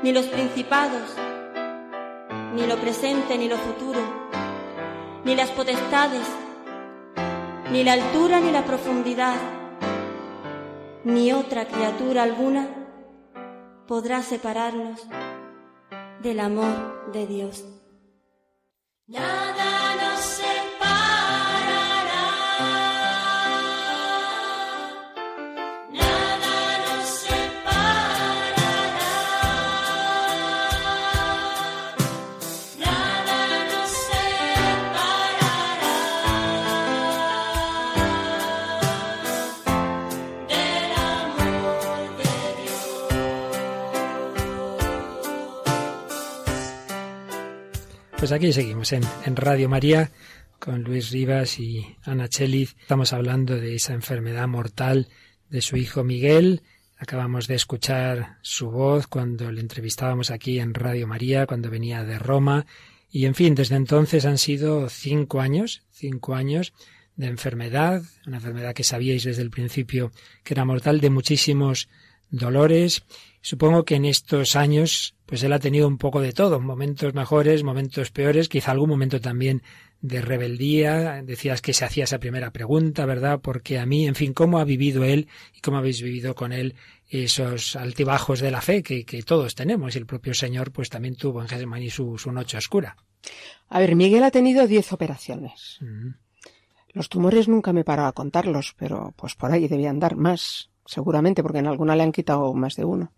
ni 0.03 0.13
los 0.13 0.27
principados, 0.27 1.17
ni 2.55 2.67
lo 2.67 2.77
presente 2.77 3.39
ni 3.39 3.49
lo 3.49 3.57
futuro, 3.57 4.01
ni 5.25 5.35
las 5.35 5.51
potestades, 5.51 6.27
ni 7.73 7.83
la 7.83 7.95
altura 7.95 8.41
ni 8.41 8.51
la 8.51 8.65
profundidad, 8.65 9.37
ni 11.05 11.33
otra 11.33 11.67
criatura 11.67 12.23
alguna 12.23 12.69
podrá 13.87 14.23
separarnos 14.23 15.01
del 16.23 16.41
amor 16.41 17.11
de 17.13 17.27
Dios. 17.27 17.65
Pues 48.21 48.33
aquí 48.33 48.53
seguimos 48.53 48.93
en, 48.93 49.03
Radio 49.35 49.71
María 49.71 50.11
con 50.59 50.83
Luis 50.83 51.11
Rivas 51.11 51.59
y 51.59 51.97
Ana 52.03 52.29
Cheliz. 52.29 52.77
Estamos 52.79 53.15
hablando 53.15 53.57
de 53.57 53.77
esa 53.77 53.95
enfermedad 53.95 54.47
mortal 54.47 55.09
de 55.49 55.63
su 55.63 55.79
hijo 55.79 56.05
Miguel. 56.05 56.61
Acabamos 56.99 57.47
de 57.47 57.55
escuchar 57.55 58.37
su 58.43 58.71
voz 58.71 59.07
cuando 59.07 59.51
le 59.51 59.63
entrevistábamos 59.63 60.31
aquí 60.31 60.61
en 60.61 60.75
Radio 60.75 61.07
María, 61.07 61.47
cuando 61.47 61.71
venía 61.71 62.05
de 62.05 62.19
Roma. 62.19 62.67
Y 63.11 63.25
en 63.25 63.35
fin, 63.35 63.55
desde 63.55 63.77
entonces 63.77 64.27
han 64.27 64.37
sido 64.37 64.91
cinco 64.91 65.41
años, 65.41 65.83
cinco 65.91 66.35
años 66.35 66.75
de 67.17 67.27
enfermedad, 67.27 68.03
una 68.27 68.37
enfermedad 68.37 68.75
que 68.75 68.85
sabíais 68.85 69.25
desde 69.25 69.41
el 69.41 69.51
principio 69.51 70.13
que 70.45 70.53
era 70.53 70.67
mortal, 70.67 71.01
de 71.01 71.09
muchísimos 71.09 71.89
dolores. 72.31 73.05
Supongo 73.43 73.85
que 73.85 73.95
en 73.95 74.05
estos 74.05 74.57
años, 74.57 75.15
pues 75.27 75.43
él 75.43 75.53
ha 75.53 75.59
tenido 75.59 75.89
un 75.89 75.99
poco 75.99 76.21
de 76.21 76.33
todo, 76.33 76.61
momentos 76.61 77.15
mejores, 77.15 77.63
momentos 77.63 78.11
peores, 78.11 78.49
quizá 78.49 78.73
algún 78.73 78.91
momento 78.91 79.21
también 79.21 79.63
de 80.03 80.21
rebeldía. 80.21 81.23
Decías 81.23 81.63
que 81.63 81.73
se 81.73 81.85
hacía 81.85 82.05
esa 82.05 82.19
primera 82.19 82.51
pregunta, 82.51 83.07
¿verdad? 83.07 83.41
Porque 83.41 83.79
a 83.79 83.87
mí, 83.87 84.07
en 84.07 84.15
fin, 84.15 84.33
¿cómo 84.33 84.59
ha 84.59 84.65
vivido 84.65 85.05
él 85.05 85.29
y 85.55 85.61
cómo 85.61 85.79
habéis 85.79 86.03
vivido 86.03 86.35
con 86.35 86.53
él 86.53 86.75
esos 87.09 87.77
altibajos 87.77 88.41
de 88.41 88.51
la 88.51 88.61
fe 88.61 88.83
que, 88.83 89.23
todos 89.23 89.55
tenemos? 89.55 89.95
Y 89.95 89.99
el 89.99 90.07
propio 90.07 90.35
Señor, 90.35 90.73
pues 90.73 90.91
también 90.91 91.17
tuvo 91.17 91.41
en 91.41 91.49
Getsemaní 91.49 91.91
su, 91.91 92.19
su 92.19 92.33
noche 92.33 92.59
oscura. 92.59 92.97
A 93.69 93.79
ver, 93.81 93.95
Miguel 93.97 94.25
ha 94.25 94.31
tenido 94.31 94.67
diez 94.67 94.93
operaciones. 94.93 95.79
Los 96.93 97.09
tumores 97.09 97.49
nunca 97.49 97.73
me 97.73 97.85
paraba 97.85 98.09
a 98.09 98.13
contarlos, 98.13 98.75
pero 98.77 99.15
pues 99.17 99.35
por 99.35 99.53
ahí 99.53 99.69
debían 99.69 100.01
dar 100.01 100.17
más 100.17 100.70
seguramente, 100.91 101.43
porque 101.43 101.59
en 101.59 101.69
alguna 101.69 101.95
le 101.95 102.03
han 102.03 102.13
quitado 102.13 102.53
más 102.53 102.75
de 102.75 102.85
uno. 102.85 103.13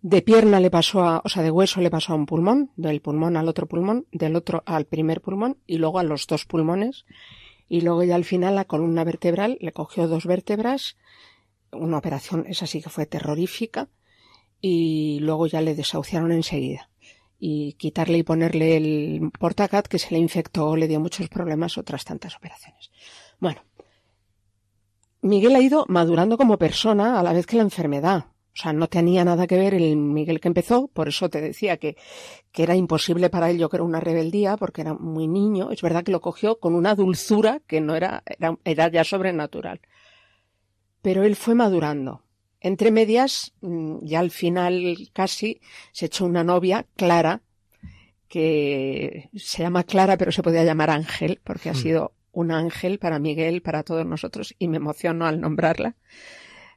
De 0.00 0.20
pierna 0.20 0.58
le 0.58 0.68
pasó 0.68 1.04
a, 1.04 1.22
o 1.24 1.28
sea, 1.28 1.44
de 1.44 1.52
hueso 1.52 1.80
le 1.80 1.90
pasó 1.90 2.12
a 2.12 2.16
un 2.16 2.26
pulmón, 2.26 2.72
del 2.76 3.00
pulmón 3.00 3.36
al 3.36 3.48
otro 3.48 3.68
pulmón, 3.68 4.06
del 4.10 4.34
otro 4.34 4.64
al 4.66 4.84
primer 4.86 5.20
pulmón 5.20 5.58
y 5.64 5.78
luego 5.78 6.00
a 6.00 6.02
los 6.02 6.26
dos 6.26 6.44
pulmones. 6.44 7.04
Y 7.68 7.82
luego 7.82 8.02
ya 8.02 8.16
al 8.16 8.24
final 8.24 8.56
la 8.56 8.64
columna 8.64 9.04
vertebral 9.04 9.58
le 9.60 9.72
cogió 9.72 10.08
dos 10.08 10.26
vértebras, 10.26 10.96
una 11.70 11.98
operación, 11.98 12.44
esa 12.48 12.66
sí 12.66 12.82
que 12.82 12.90
fue 12.90 13.06
terrorífica, 13.06 13.88
y 14.60 15.20
luego 15.20 15.46
ya 15.46 15.60
le 15.60 15.76
desahuciaron 15.76 16.32
enseguida. 16.32 16.90
Y 17.38 17.74
quitarle 17.74 18.18
y 18.18 18.22
ponerle 18.24 18.76
el 18.76 19.30
portacat 19.38 19.86
que 19.86 20.00
se 20.00 20.10
le 20.10 20.18
infectó, 20.18 20.74
le 20.76 20.88
dio 20.88 20.98
muchos 20.98 21.28
problemas, 21.28 21.78
otras 21.78 22.04
tantas 22.04 22.36
operaciones. 22.36 22.90
Bueno, 23.38 23.62
Miguel 25.22 25.54
ha 25.54 25.60
ido 25.60 25.86
madurando 25.88 26.36
como 26.36 26.58
persona 26.58 27.18
a 27.18 27.22
la 27.22 27.32
vez 27.32 27.46
que 27.46 27.56
la 27.56 27.62
enfermedad. 27.62 28.26
O 28.54 28.56
sea, 28.56 28.74
no 28.74 28.88
tenía 28.88 29.24
nada 29.24 29.46
que 29.46 29.56
ver 29.56 29.72
el 29.72 29.96
Miguel 29.96 30.40
que 30.40 30.48
empezó, 30.48 30.88
por 30.88 31.08
eso 31.08 31.30
te 31.30 31.40
decía 31.40 31.78
que, 31.78 31.96
que 32.50 32.64
era 32.64 32.76
imposible 32.76 33.30
para 33.30 33.48
él, 33.48 33.56
yo 33.56 33.70
creo, 33.70 33.84
una 33.84 34.00
rebeldía, 34.00 34.58
porque 34.58 34.82
era 34.82 34.92
muy 34.92 35.26
niño. 35.26 35.70
Es 35.70 35.80
verdad 35.80 36.04
que 36.04 36.12
lo 36.12 36.20
cogió 36.20 36.58
con 36.58 36.74
una 36.74 36.94
dulzura 36.94 37.60
que 37.66 37.80
no 37.80 37.94
era, 37.94 38.22
era, 38.26 38.58
era 38.64 38.88
ya 38.88 39.04
sobrenatural. 39.04 39.80
Pero 41.00 41.24
él 41.24 41.34
fue 41.34 41.54
madurando. 41.54 42.24
Entre 42.60 42.90
medias, 42.90 43.54
mm, 43.62 43.98
ya 44.02 44.20
al 44.20 44.30
final 44.30 45.08
casi, 45.14 45.60
se 45.92 46.06
echó 46.06 46.26
una 46.26 46.44
novia, 46.44 46.86
Clara, 46.94 47.42
que 48.28 49.30
se 49.34 49.62
llama 49.62 49.84
Clara, 49.84 50.16
pero 50.16 50.30
se 50.30 50.42
podía 50.42 50.64
llamar 50.64 50.90
Ángel, 50.90 51.40
porque 51.42 51.70
ha 51.70 51.72
hmm. 51.72 51.76
sido 51.76 52.12
un 52.32 52.50
ángel 52.50 52.98
para 52.98 53.18
Miguel, 53.18 53.62
para 53.62 53.82
todos 53.82 54.04
nosotros, 54.06 54.54
y 54.58 54.68
me 54.68 54.78
emociono 54.78 55.26
al 55.26 55.40
nombrarla, 55.40 55.96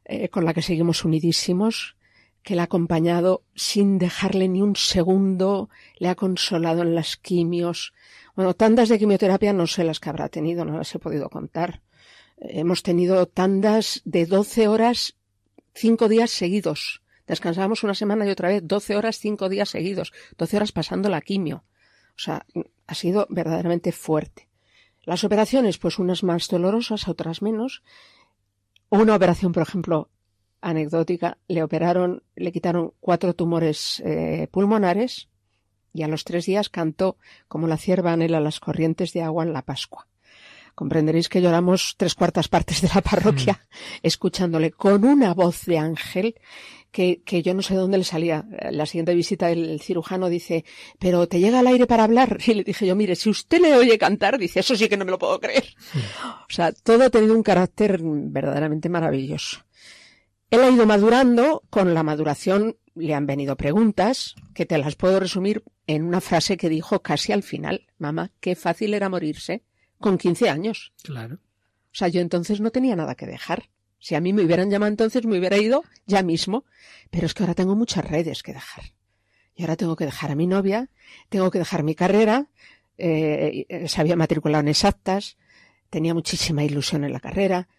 eh, 0.06 0.30
con 0.30 0.46
la 0.46 0.54
que 0.54 0.62
seguimos 0.62 1.04
unidísimos, 1.04 1.96
que 2.44 2.56
la 2.56 2.64
ha 2.64 2.66
acompañado 2.66 3.44
sin 3.56 3.98
dejarle 3.98 4.48
ni 4.48 4.62
un 4.62 4.76
segundo, 4.76 5.70
le 5.98 6.10
ha 6.10 6.16
consolado 6.16 6.84
en 6.84 6.94
las 6.94 7.18
quimios. 7.18 7.94
Bueno, 8.36 8.54
tandas 8.54 8.90
de 8.90 9.00
quimioterapia 9.00 9.54
no 9.54 9.66
sé 9.66 9.84
las 9.84 10.00
que 10.00 10.10
habrá 10.10 10.30
tenido, 10.30 10.64
no 10.64 10.78
las 10.78 10.94
he 10.94 11.00
podido 11.00 11.30
contar. 11.30 11.82
Eh, 12.38 12.60
hemos 12.60 12.84
tenido 12.84 13.26
tandas 13.26 14.02
de 14.06 14.28
12 14.28 14.68
horas, 14.68 15.16
cinco 15.74 16.08
días 16.08 16.30
seguidos 16.30 17.02
Descansábamos 17.28 17.84
una 17.84 17.96
semana 17.96 18.26
y 18.26 18.30
otra 18.30 18.50
vez, 18.50 18.62
12 18.66 18.96
horas, 18.96 19.20
5 19.20 19.50
días 19.50 19.70
seguidos, 19.70 20.14
12 20.38 20.58
horas 20.58 20.72
pasando 20.72 21.10
la 21.10 21.22
quimio. 21.22 21.64
O 22.16 22.20
sea, 22.20 22.46
ha 22.88 22.96
sido 22.96 23.28
verdaderamente 23.30 23.92
fuerte. 23.92 24.45
Las 25.06 25.24
operaciones, 25.24 25.78
pues 25.78 26.00
unas 26.00 26.24
más 26.24 26.48
dolorosas, 26.48 27.08
otras 27.08 27.42
menos. 27.42 27.84
Una 28.90 29.16
operación, 29.16 29.52
por 29.52 29.64
ejemplo, 29.64 30.10
anecdótica, 30.62 31.38
le 31.48 31.64
operaron, 31.64 32.24
le 32.36 32.52
quitaron 32.52 32.94
cuatro 33.00 33.34
tumores 33.36 34.02
eh, 34.04 34.48
pulmonares 34.52 35.30
y 35.94 36.04
a 36.04 36.08
los 36.08 36.24
tres 36.24 36.46
días 36.46 36.70
cantó 36.70 37.18
como 37.48 37.68
la 37.68 37.78
cierva 37.78 38.14
anhela 38.14 38.40
las 38.40 38.60
corrientes 38.60 39.14
de 39.14 39.22
agua 39.22 39.44
en 39.44 39.54
la 39.54 39.62
Pascua. 39.62 40.08
Comprenderéis 40.74 41.30
que 41.30 41.42
lloramos 41.42 41.96
tres 41.98 42.16
cuartas 42.16 42.50
partes 42.50 42.82
de 42.82 42.90
la 42.94 43.02
parroquia 43.02 43.54
mm. 43.54 44.00
escuchándole 44.04 44.72
con 44.72 45.06
una 45.06 45.34
voz 45.34 45.66
de 45.66 45.78
ángel 45.78 46.36
que, 46.96 47.22
que, 47.26 47.44
yo 47.44 47.54
no 47.54 47.62
sé 47.62 47.74
de 47.74 47.82
dónde 47.82 47.98
le 47.98 48.06
salía. 48.06 48.46
La 48.72 48.86
siguiente 48.86 49.14
visita 49.14 49.52
el 49.52 49.82
cirujano 49.82 50.30
dice, 50.30 50.64
pero 50.98 51.28
¿te 51.28 51.42
llega 51.42 51.60
al 51.60 51.68
aire 51.68 51.88
para 51.88 52.06
hablar? 52.06 52.38
Y 52.48 52.54
le 52.54 52.64
dije 52.64 52.88
yo, 52.88 52.96
mire, 52.96 53.18
si 53.18 53.30
usted 53.30 53.60
le 53.60 53.76
oye 53.76 53.98
cantar, 53.98 54.38
dice, 54.38 54.62
eso 54.62 54.78
sí 54.78 54.88
que 54.88 54.96
no 54.96 55.04
me 55.04 55.12
lo 55.12 55.20
puedo 55.20 55.38
creer. 55.42 55.66
O 56.50 56.54
sea, 56.54 56.72
todo 56.72 57.04
ha 57.04 57.10
tenido 57.10 57.36
un 57.36 57.44
carácter 57.44 58.00
verdaderamente 58.02 58.88
maravilloso. 58.88 59.66
Él 60.50 60.62
ha 60.62 60.70
ido 60.70 60.86
madurando, 60.86 61.64
con 61.70 61.94
la 61.94 62.04
maduración 62.04 62.78
le 62.96 63.14
han 63.14 63.26
venido 63.26 63.58
preguntas, 63.58 64.36
que 64.54 64.66
te 64.66 64.78
las 64.78 64.96
puedo 64.96 65.20
resumir 65.20 65.66
en 65.88 66.06
una 66.06 66.22
frase 66.22 66.56
que 66.56 66.70
dijo 66.70 67.02
casi 67.02 67.34
al 67.34 67.44
final, 67.44 67.88
mamá, 67.98 68.32
qué 68.40 68.56
fácil 68.56 68.94
era 68.94 69.10
morirse 69.10 69.64
con 70.00 70.18
15 70.18 70.50
años. 70.50 70.94
Claro. 71.04 71.36
O 71.36 71.98
sea, 71.98 72.08
yo 72.08 72.22
entonces 72.22 72.62
no 72.62 72.72
tenía 72.72 72.96
nada 72.96 73.16
que 73.16 73.26
dejar. 73.26 73.70
Si 74.00 74.16
a 74.16 74.22
mí 74.22 74.34
me 74.34 74.44
hubieran 74.44 74.70
llamado 74.70 74.90
entonces, 74.90 75.26
me 75.26 75.40
hubiera 75.40 75.58
ido 75.58 75.84
ya 76.06 76.22
mismo. 76.22 76.66
Pero 77.10 77.26
es 77.26 77.34
que 77.34 77.44
ahora 77.44 77.56
tengo 77.56 77.76
muchas 77.76 78.06
redes 78.06 78.44
que 78.44 78.54
dejar. 78.54 78.94
Y 79.56 79.64
ahora 79.64 79.76
tengo 79.76 79.96
que 79.96 80.06
dejar 80.06 80.32
a 80.32 80.36
mi 80.36 80.48
novia, 80.48 80.90
tengo 81.30 81.50
que 81.50 81.60
dejar 81.60 81.84
mi 81.84 81.96
carrera, 81.96 82.50
eh, 82.98 83.86
se 83.88 84.02
había 84.02 84.18
matriculado 84.18 84.62
en 84.62 84.68
exactas, 84.68 85.38
tenía 85.90 86.14
muchísima 86.14 86.64
ilusión 86.64 87.06
en 87.06 87.14
la 87.14 87.22
carrera, 87.22 87.70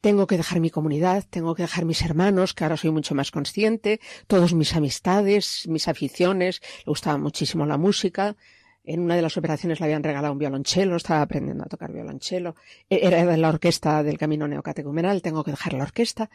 tengo 0.00 0.26
que 0.26 0.36
dejar 0.36 0.60
mi 0.60 0.70
comunidad, 0.70 1.24
tengo 1.28 1.54
que 1.54 1.62
dejar 1.62 1.84
mis 1.84 2.02
hermanos, 2.02 2.54
que 2.54 2.64
ahora 2.64 2.76
soy 2.76 2.90
mucho 2.90 3.14
más 3.14 3.30
consciente, 3.30 4.00
todos 4.26 4.54
mis 4.54 4.74
amistades, 4.74 5.68
mis 5.68 5.86
aficiones, 5.86 6.60
le 6.84 6.90
gustaba 6.90 7.18
muchísimo 7.18 7.66
la 7.66 7.76
música, 7.76 8.36
en 8.84 9.00
una 9.00 9.14
de 9.14 9.22
las 9.22 9.36
operaciones 9.36 9.78
le 9.78 9.86
habían 9.86 10.02
regalado 10.02 10.32
un 10.32 10.38
violonchelo, 10.38 10.96
estaba 10.96 11.22
aprendiendo 11.22 11.64
a 11.64 11.68
tocar 11.68 11.92
violonchelo. 11.92 12.56
E-, 12.90 13.06
era 13.06 13.24
de 13.24 13.36
la 13.36 13.48
orquesta 13.48 14.02
del 14.02 14.18
Camino 14.18 14.48
Neocatecumenal, 14.48 15.22
tengo 15.22 15.44
que 15.44 15.52
dejar 15.52 15.74
la 15.74 15.84
orquesta. 15.84 16.30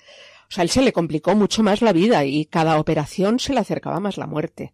O 0.50 0.51
sea, 0.51 0.63
él 0.63 0.70
se 0.70 0.82
le 0.82 0.94
complicó 0.94 1.36
mucho 1.36 1.63
más 1.63 1.82
la 1.82 1.94
vida 1.94 2.24
y 2.25 2.46
cada 2.46 2.79
operación 2.79 3.40
se 3.40 3.53
le 3.53 3.60
acercaba 3.60 4.00
más 4.00 4.18
la 4.18 4.27
muerte. 4.27 4.74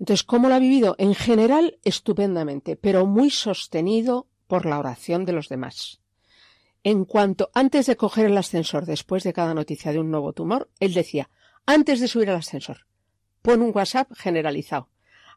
Entonces, 0.00 0.24
¿cómo 0.24 0.48
lo 0.48 0.54
ha 0.54 0.60
vivido? 0.60 0.94
En 0.98 1.14
general, 1.14 1.78
estupendamente, 1.84 2.76
pero 2.76 3.04
muy 3.04 3.30
sostenido 3.30 4.26
por 4.46 4.64
la 4.64 4.78
oración 4.78 5.24
de 5.24 5.32
los 5.32 5.48
demás. 5.48 6.00
En 6.84 7.04
cuanto, 7.04 7.50
antes 7.52 7.86
de 7.86 7.96
coger 7.96 8.26
el 8.26 8.38
ascensor, 8.38 8.86
después 8.86 9.24
de 9.24 9.32
cada 9.32 9.52
noticia 9.52 9.92
de 9.92 9.98
un 9.98 10.10
nuevo 10.10 10.32
tumor, 10.32 10.70
él 10.78 10.94
decía, 10.94 11.28
antes 11.66 12.00
de 12.00 12.08
subir 12.08 12.30
al 12.30 12.36
ascensor, 12.36 12.86
pon 13.42 13.60
un 13.60 13.72
WhatsApp 13.74 14.10
generalizado 14.14 14.88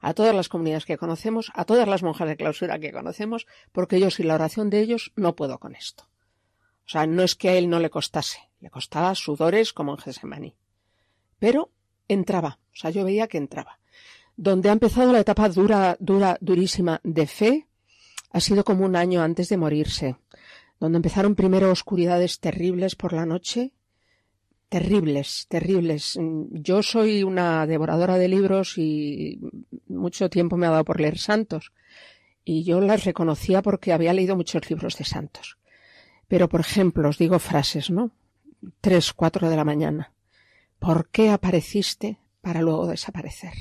a 0.02 0.14
todas 0.14 0.36
las 0.36 0.50
comunidades 0.50 0.86
que 0.86 0.98
conocemos, 0.98 1.52
a 1.54 1.64
todas 1.64 1.88
las 1.88 2.04
monjas 2.04 2.28
de 2.28 2.36
clausura 2.36 2.80
que 2.80 2.92
conocemos, 2.92 3.48
porque 3.72 4.00
yo 4.00 4.10
sin 4.10 4.28
la 4.28 4.36
oración 4.36 4.70
de 4.70 4.82
ellos 4.82 5.12
no 5.16 5.36
puedo 5.36 5.60
con 5.60 5.76
esto. 5.76 6.10
O 6.86 6.90
sea, 6.90 7.06
no 7.06 7.24
es 7.24 7.36
que 7.36 7.50
a 7.50 7.54
él 7.54 7.70
no 7.70 7.80
le 7.80 7.90
costase, 7.90 8.50
le 8.60 8.70
costaba 8.70 9.16
sudores 9.16 9.72
como 9.72 9.94
en 9.94 10.00
Gesemaní. 10.00 10.56
Pero 11.40 11.72
entraba, 12.08 12.60
o 12.74 12.76
sea, 12.76 12.90
yo 12.90 13.06
veía 13.06 13.28
que 13.28 13.38
entraba. 13.38 13.80
Donde 14.36 14.70
ha 14.70 14.74
empezado 14.74 15.14
la 15.14 15.20
etapa 15.20 15.48
dura, 15.50 15.96
dura, 16.00 16.38
durísima 16.42 17.00
de 17.04 17.28
fe, 17.28 17.68
ha 18.32 18.40
sido 18.40 18.64
como 18.64 18.86
un 18.86 18.96
año 18.96 19.22
antes 19.22 19.50
de 19.50 19.58
morirse, 19.58 20.18
donde 20.80 20.98
empezaron 20.98 21.36
primero 21.36 21.72
oscuridades 21.72 22.40
terribles 22.40 22.96
por 22.96 23.14
la 23.14 23.26
noche, 23.26 23.72
terribles, 24.72 25.48
terribles. 25.50 26.18
Yo 26.50 26.82
soy 26.82 27.24
una 27.24 27.68
devoradora 27.68 28.18
de 28.18 28.30
libros 28.30 28.78
y 28.78 29.38
mucho 29.90 30.30
tiempo 30.30 30.56
me 30.56 30.66
ha 30.66 30.70
dado 30.70 30.86
por 30.86 31.02
leer 31.02 31.18
santos. 31.18 31.74
Y 32.46 32.64
yo 32.64 32.80
las 32.80 33.04
reconocía 33.04 33.62
porque 33.62 33.92
había 33.92 34.14
leído 34.14 34.38
muchos 34.38 34.70
libros 34.70 34.98
de 34.98 35.04
santos. 35.04 35.58
Pero, 36.30 36.48
por 36.48 36.62
ejemplo, 36.62 37.10
os 37.10 37.18
digo 37.18 37.38
frases, 37.38 37.90
¿no? 37.90 38.12
Tres, 38.80 39.12
cuatro 39.12 39.50
de 39.50 39.58
la 39.58 39.66
mañana. 39.66 40.14
¿Por 40.80 41.10
qué 41.10 41.32
apareciste 41.32 42.18
para 42.40 42.62
luego 42.62 42.88
desaparecer? 42.88 43.54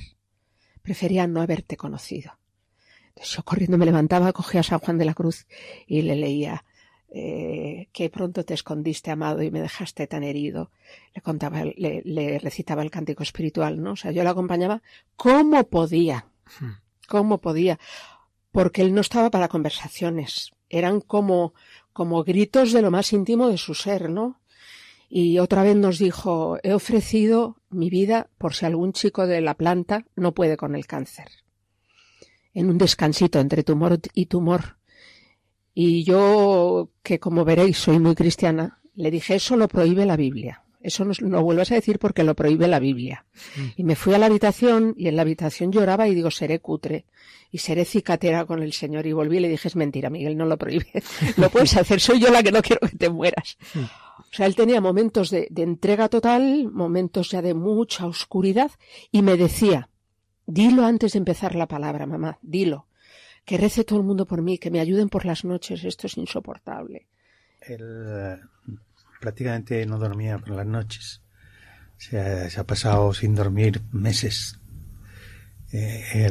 Prefería 0.81 1.27
no 1.27 1.43
haberte 1.43 1.77
conocido. 1.77 2.39
Entonces 3.09 3.35
yo 3.35 3.43
corriendo 3.43 3.79
me 3.79 3.85
levantaba, 3.85 4.33
cogía 4.33 4.61
a 4.61 4.63
San 4.63 4.79
Juan 4.79 4.97
de 4.97 5.07
la 5.07 5.15
Cruz 5.15 5.49
y 5.89 6.03
le 6.03 6.15
leía 6.15 6.65
eh, 7.13 7.89
que 7.93 8.09
pronto 8.09 8.45
te 8.45 8.55
escondiste, 8.55 9.11
amado, 9.11 9.43
y 9.43 9.51
me 9.51 9.61
dejaste 9.61 10.07
tan 10.07 10.23
herido. 10.23 10.71
Le 11.15 11.23
contaba, 11.23 11.65
le, 11.65 12.03
le, 12.05 12.39
recitaba 12.39 12.83
el 12.83 12.91
cántico 12.91 13.23
espiritual, 13.23 13.83
¿no? 13.83 13.93
O 13.93 13.97
sea, 13.97 14.13
yo 14.13 14.23
le 14.23 14.29
acompañaba 14.29 14.83
como 15.17 15.65
podía, 15.65 16.27
hmm. 16.61 16.71
como 17.09 17.39
podía, 17.39 17.81
porque 18.53 18.83
él 18.83 18.95
no 18.95 19.01
estaba 19.01 19.31
para 19.31 19.49
conversaciones, 19.49 20.53
eran 20.69 21.01
como, 21.01 21.53
como 21.93 22.23
gritos 22.23 22.73
de 22.73 22.83
lo 22.83 22.91
más 22.91 23.13
íntimo 23.13 23.49
de 23.49 23.59
su 23.59 23.75
ser, 23.75 24.09
¿no? 24.09 24.41
Y 25.09 25.41
otra 25.41 25.65
vez 25.65 25.75
nos 25.75 25.99
dijo, 25.99 26.59
he 26.63 26.73
ofrecido 26.73 27.57
mi 27.69 27.91
vida 27.91 28.29
por 28.39 28.55
si 28.55 28.67
algún 28.67 28.93
chico 28.93 29.27
de 29.27 29.41
la 29.41 29.55
planta 29.55 30.07
no 30.15 30.33
puede 30.33 30.57
con 30.57 30.77
el 30.77 30.87
cáncer. 30.87 31.27
En 32.55 32.71
un 32.71 32.79
descansito 32.79 33.41
entre 33.41 33.65
tumor 33.65 33.99
y 34.15 34.27
tumor, 34.27 34.77
y 35.75 36.05
yo, 36.05 36.91
que 37.03 37.19
como 37.19 37.45
veréis 37.45 37.79
soy 37.79 37.99
muy 37.99 38.15
cristiana, 38.15 38.81
le 38.95 39.11
dije, 39.11 39.37
eso 39.37 39.57
lo 39.57 39.69
prohíbe 39.69 40.05
la 40.07 40.17
Biblia. 40.17 40.65
Eso 40.81 41.05
no 41.05 41.43
vuelvas 41.43 41.71
a 41.73 41.75
decir 41.75 41.99
porque 41.99 42.25
lo 42.25 42.35
prohíbe 42.35 42.67
la 42.67 42.79
Biblia. 42.79 43.27
Mm. 43.57 43.67
Y 43.77 43.85
me 43.85 43.97
fui 43.97 44.15
a 44.15 44.19
la 44.19 44.27
habitación 44.27 44.95
y 44.97 45.09
en 45.09 45.17
la 45.17 45.23
habitación 45.23 45.73
lloraba 45.73 46.09
y 46.09 46.15
digo, 46.15 46.31
seré 46.31 46.61
cutre 46.61 47.05
y 47.53 47.59
seré 47.59 47.85
cicatera 47.85 48.47
con 48.47 48.63
el 48.63 48.73
Señor. 48.73 49.07
Y 49.07 49.13
volví 49.13 49.37
y 49.37 49.41
le 49.41 49.49
dije, 49.49 49.69
es 49.69 49.77
mentira, 49.77 50.09
Miguel, 50.09 50.39
no 50.39 50.47
lo 50.47 50.57
prohíbe. 50.57 50.87
lo 51.37 51.51
puedes 51.51 51.77
hacer, 51.77 52.01
soy 52.01 52.19
yo 52.19 52.31
la 52.31 52.43
que 52.43 52.51
no 52.51 52.63
quiero 52.63 52.89
que 52.89 52.97
te 52.97 53.11
mueras. 53.11 53.59
Mm. 53.75 53.81
O 53.81 54.33
sea, 54.33 54.47
él 54.47 54.55
tenía 54.55 54.81
momentos 54.81 55.29
de, 55.31 55.49
de 55.51 55.63
entrega 55.63 56.09
total, 56.09 56.71
momentos 56.73 57.31
ya 57.31 57.43
de 57.43 57.53
mucha 57.53 58.07
oscuridad 58.07 58.71
y 59.13 59.21
me 59.23 59.37
decía, 59.37 59.91
dilo 60.47 60.87
antes 60.87 61.13
de 61.13 61.19
empezar 61.19 61.55
la 61.55 61.69
palabra, 61.69 62.07
mamá, 62.07 62.39
dilo 62.41 62.87
que 63.51 63.59
rece 63.59 63.83
todo 63.83 63.99
el 63.99 64.05
mundo 64.05 64.27
por 64.27 64.43
mí, 64.43 64.59
que 64.59 64.71
me 64.71 64.79
ayuden 64.79 65.09
por 65.09 65.25
las 65.25 65.45
noches, 65.45 65.83
esto 65.83 66.07
es 66.07 66.17
insoportable. 66.17 67.09
Él 67.61 67.81
eh, 68.07 68.37
prácticamente 69.21 69.85
no 69.87 69.99
dormía 69.99 70.39
por 70.39 70.51
las 70.51 70.67
noches. 70.67 71.21
Se 71.97 72.21
ha, 72.21 72.49
se 72.49 72.61
ha 72.61 72.65
pasado 72.65 73.13
sin 73.13 73.35
dormir 73.35 73.83
meses. 73.91 74.61
Eh, 75.73 76.31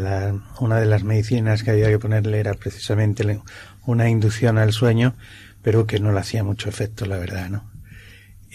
una 0.62 0.80
de 0.80 0.86
las 0.86 1.04
medicinas 1.04 1.62
que 1.62 1.72
había 1.72 1.90
que 1.90 2.00
ponerle 2.00 2.40
era 2.40 2.54
precisamente 2.54 3.42
una 3.86 4.08
inducción 4.08 4.58
al 4.58 4.72
sueño, 4.72 5.14
pero 5.62 5.86
que 5.86 6.00
no 6.00 6.14
le 6.14 6.22
hacía 6.22 6.46
mucho 6.46 6.70
efecto, 6.70 7.06
la 7.06 7.18
verdad, 7.18 7.50
¿no? 7.50 7.70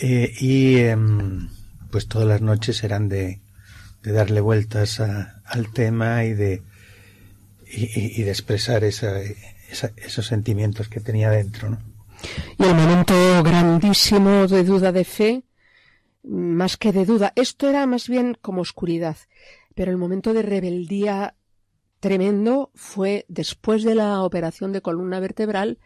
Eh, 0.00 0.32
y 0.40 0.76
em, 0.78 1.50
pues 1.90 2.08
todas 2.08 2.26
las 2.26 2.40
noches 2.40 2.82
eran 2.82 3.10
de 3.10 3.42
darle 4.02 4.40
vueltas 4.40 5.00
al 5.00 5.70
tema 5.74 6.24
y 6.24 6.32
de 6.32 6.62
y, 7.66 8.22
de 8.22 8.30
expresar 8.30 8.84
esa, 8.84 9.20
esos 9.96 10.26
sentimientos 10.26 10.88
que 10.88 11.00
tenía 11.00 11.30
dentro. 11.30 11.70
¿no? 11.70 11.78
Y 12.58 12.64
el 12.64 12.74
momento 12.74 13.14
grandísimo 13.42 14.46
de 14.46 14.64
duda 14.64 14.92
de 14.92 15.04
fe 15.04 15.44
más 16.22 16.76
que 16.76 16.92
de 16.92 17.04
duda. 17.04 17.32
Esto 17.36 17.68
era 17.68 17.86
más 17.86 18.08
bien 18.08 18.36
como 18.40 18.62
oscuridad, 18.62 19.16
pero 19.74 19.90
el 19.90 19.98
momento 19.98 20.32
de 20.32 20.42
rebeldía 20.42 21.34
tremendo 22.00 22.70
fue 22.74 23.24
después 23.28 23.82
de 23.82 23.94
la 23.94 24.22
operación 24.22 24.72
de 24.72 24.82
columna 24.82 25.20
vertebral, 25.20 25.78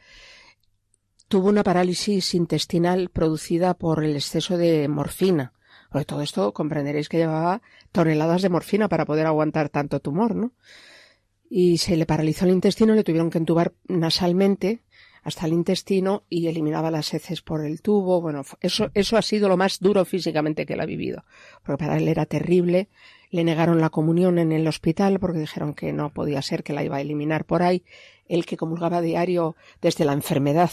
tuvo 1.28 1.48
una 1.48 1.62
parálisis 1.62 2.34
intestinal 2.34 3.10
producida 3.10 3.74
por 3.74 4.02
el 4.02 4.16
exceso 4.16 4.56
de 4.56 4.88
morfina. 4.88 5.52
Porque 5.90 6.04
todo 6.04 6.22
esto 6.22 6.52
comprenderéis 6.52 7.08
que 7.08 7.18
llevaba 7.18 7.62
toneladas 7.92 8.42
de 8.42 8.48
morfina 8.48 8.88
para 8.88 9.06
poder 9.06 9.26
aguantar 9.26 9.68
tanto 9.68 10.00
tumor, 10.00 10.34
¿no? 10.34 10.52
Y 11.48 11.78
se 11.78 11.96
le 11.96 12.06
paralizó 12.06 12.44
el 12.44 12.52
intestino, 12.52 12.94
le 12.94 13.04
tuvieron 13.04 13.30
que 13.30 13.38
entubar 13.38 13.72
nasalmente 13.86 14.82
hasta 15.22 15.46
el 15.46 15.52
intestino 15.52 16.24
y 16.28 16.46
eliminaba 16.46 16.90
las 16.90 17.12
heces 17.12 17.42
por 17.42 17.64
el 17.64 17.82
tubo. 17.82 18.20
Bueno, 18.20 18.42
eso, 18.60 18.90
eso 18.94 19.16
ha 19.16 19.22
sido 19.22 19.48
lo 19.48 19.56
más 19.56 19.80
duro 19.80 20.04
físicamente 20.04 20.66
que 20.66 20.74
él 20.74 20.80
ha 20.80 20.86
vivido, 20.86 21.24
porque 21.62 21.84
para 21.84 21.96
él 21.96 22.08
era 22.08 22.26
terrible. 22.26 22.88
Le 23.30 23.44
negaron 23.44 23.80
la 23.80 23.90
comunión 23.90 24.38
en 24.38 24.52
el 24.52 24.66
hospital 24.66 25.18
porque 25.20 25.40
dijeron 25.40 25.74
que 25.74 25.92
no 25.92 26.10
podía 26.12 26.40
ser, 26.40 26.62
que 26.62 26.72
la 26.72 26.82
iba 26.82 26.96
a 26.96 27.00
eliminar 27.00 27.44
por 27.44 27.62
ahí. 27.62 27.84
Él 28.26 28.46
que 28.46 28.56
comulgaba 28.56 29.02
diario 29.02 29.56
desde 29.82 30.04
la 30.04 30.12
enfermedad 30.12 30.70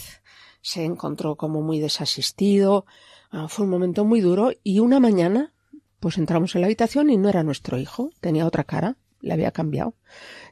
se 0.62 0.84
encontró 0.84 1.36
como 1.36 1.62
muy 1.62 1.80
desasistido. 1.80 2.86
Ah, 3.30 3.48
fue 3.50 3.66
un 3.66 3.72
momento 3.72 4.06
muy 4.06 4.22
duro 4.22 4.52
y 4.64 4.80
una 4.80 5.00
mañana 5.00 5.54
pues 6.00 6.18
entramos 6.18 6.56
en 6.56 6.62
la 6.62 6.68
habitación 6.68 7.10
y 7.10 7.18
no 7.18 7.30
era 7.30 7.44
nuestro 7.44 7.78
hijo, 7.78 8.12
tenía 8.20 8.46
otra 8.46 8.64
cara, 8.64 8.98
le 9.26 9.34
había 9.34 9.52
cambiado. 9.52 9.96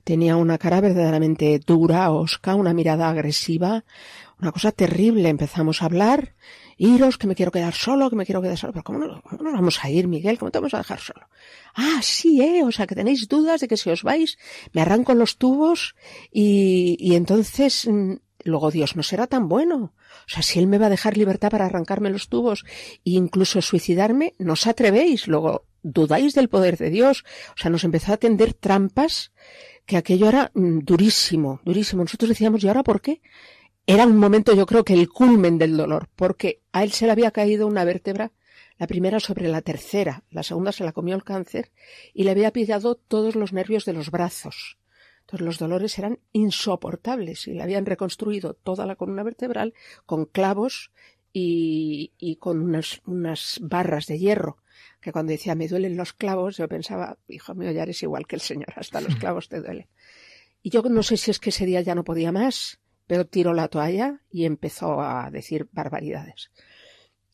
Tenía 0.03 0.35
una 0.35 0.57
cara 0.57 0.81
verdaderamente 0.81 1.59
dura, 1.59 2.11
osca, 2.11 2.55
una 2.55 2.73
mirada 2.73 3.07
agresiva, 3.07 3.85
una 4.41 4.51
cosa 4.51 4.71
terrible. 4.71 5.29
Empezamos 5.29 5.81
a 5.81 5.85
hablar, 5.85 6.35
iros, 6.77 7.17
que 7.17 7.27
me 7.27 7.35
quiero 7.35 7.51
quedar 7.51 7.73
solo, 7.73 8.09
que 8.09 8.15
me 8.15 8.25
quiero 8.25 8.41
quedar 8.41 8.57
solo. 8.57 8.73
Pero 8.73 8.83
¿cómo, 8.83 8.99
no, 8.99 9.21
cómo 9.21 9.43
nos 9.43 9.53
vamos 9.53 9.83
a 9.83 9.89
ir, 9.89 10.07
Miguel? 10.07 10.39
¿Cómo 10.39 10.51
te 10.51 10.57
vamos 10.57 10.73
a 10.73 10.79
dejar 10.79 10.99
solo? 10.99 11.27
Ah, 11.75 11.99
sí, 12.01 12.41
eh, 12.41 12.63
o 12.63 12.71
sea, 12.71 12.87
que 12.87 12.95
tenéis 12.95 13.27
dudas 13.27 13.61
de 13.61 13.67
que 13.67 13.77
si 13.77 13.89
os 13.91 14.03
vais, 14.03 14.37
me 14.73 14.81
arranco 14.81 15.13
los 15.13 15.37
tubos 15.37 15.95
y, 16.31 16.97
y 16.99 17.15
entonces, 17.15 17.87
mm, 17.87 18.13
luego 18.43 18.71
Dios 18.71 18.95
no 18.95 19.03
será 19.03 19.27
tan 19.27 19.47
bueno. 19.47 19.93
O 20.25 20.29
sea, 20.29 20.41
si 20.41 20.59
él 20.59 20.67
me 20.67 20.79
va 20.79 20.87
a 20.87 20.89
dejar 20.89 21.15
libertad 21.15 21.51
para 21.51 21.67
arrancarme 21.67 22.09
los 22.09 22.27
tubos 22.27 22.65
e 23.05 23.11
incluso 23.11 23.61
suicidarme, 23.61 24.33
no 24.39 24.53
os 24.53 24.67
atrevéis. 24.67 25.27
Luego, 25.27 25.65
dudáis 25.83 26.33
del 26.33 26.49
poder 26.49 26.77
de 26.77 26.89
Dios. 26.89 27.23
O 27.55 27.57
sea, 27.57 27.69
nos 27.69 27.83
empezó 27.83 28.13
a 28.13 28.17
tender 28.17 28.53
trampas 28.53 29.31
que 29.85 29.97
aquello 29.97 30.29
era 30.29 30.51
mm, 30.53 30.79
durísimo, 30.79 31.61
durísimo. 31.63 32.03
Nosotros 32.03 32.29
decíamos, 32.29 32.63
¿y 32.63 32.67
ahora 32.67 32.83
por 32.83 33.01
qué? 33.01 33.21
Era 33.85 34.05
un 34.05 34.17
momento, 34.17 34.55
yo 34.55 34.65
creo 34.65 34.85
que 34.85 34.93
el 34.93 35.09
culmen 35.09 35.57
del 35.57 35.75
dolor, 35.75 36.07
porque 36.15 36.61
a 36.71 36.83
él 36.83 36.93
se 36.93 37.05
le 37.05 37.11
había 37.11 37.31
caído 37.31 37.67
una 37.67 37.83
vértebra, 37.83 38.31
la 38.77 38.87
primera 38.87 39.19
sobre 39.19 39.49
la 39.49 39.61
tercera, 39.61 40.23
la 40.31 40.41
segunda 40.41 40.71
se 40.71 40.85
la 40.85 40.93
comió 40.93 41.15
el 41.15 41.23
cáncer, 41.23 41.71
y 42.13 42.23
le 42.23 42.31
había 42.31 42.51
pillado 42.51 42.95
todos 42.95 43.35
los 43.35 43.51
nervios 43.51 43.83
de 43.83 43.93
los 43.93 44.09
brazos. 44.09 44.77
Entonces 45.21 45.45
los 45.45 45.59
dolores 45.59 45.97
eran 45.99 46.19
insoportables 46.31 47.47
y 47.47 47.53
le 47.53 47.63
habían 47.63 47.85
reconstruido 47.85 48.53
toda 48.53 48.85
la 48.85 48.95
columna 48.95 49.23
vertebral 49.23 49.73
con 50.05 50.25
clavos 50.25 50.91
y, 51.31 52.37
con 52.39 52.61
unas 52.61 53.59
barras 53.61 54.05
de 54.05 54.19
hierro 54.19 54.57
que 55.01 55.11
cuando 55.11 55.31
decía 55.31 55.55
me 55.55 55.67
duelen 55.67 55.97
los 55.97 56.13
clavos, 56.13 56.57
yo 56.57 56.67
pensaba, 56.67 57.17
hijo 57.27 57.55
mío, 57.55 57.71
ya 57.71 57.83
eres 57.83 58.01
igual 58.03 58.27
que 58.27 58.35
el 58.35 58.41
Señor, 58.41 58.73
hasta 58.75 59.01
los 59.01 59.15
clavos 59.17 59.49
te 59.49 59.59
duelen. 59.59 59.87
Y 60.61 60.69
yo 60.69 60.81
no 60.83 61.03
sé 61.03 61.17
si 61.17 61.31
es 61.31 61.39
que 61.39 61.49
ese 61.49 61.65
día 61.65 61.81
ya 61.81 61.95
no 61.95 62.03
podía 62.03 62.31
más, 62.31 62.79
pero 63.07 63.25
tiró 63.25 63.53
la 63.53 63.67
toalla 63.67 64.21
y 64.29 64.45
empezó 64.45 65.01
a 65.01 65.29
decir 65.29 65.67
barbaridades. 65.71 66.51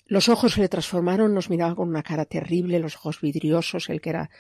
Los 0.05 0.27
ojos 0.27 0.53
se 0.53 0.61
le 0.61 0.69
transformaron, 0.69 1.35
nos 1.35 1.51
miraba 1.51 1.75
con 1.75 1.87
una 1.87 2.01
cara 2.01 2.25
terrible, 2.25 2.79
los 2.79 2.95
ojos 2.95 3.21
vidriosos, 3.21 3.89
el 3.89 4.01
que 4.01 4.09
era, 4.09 4.31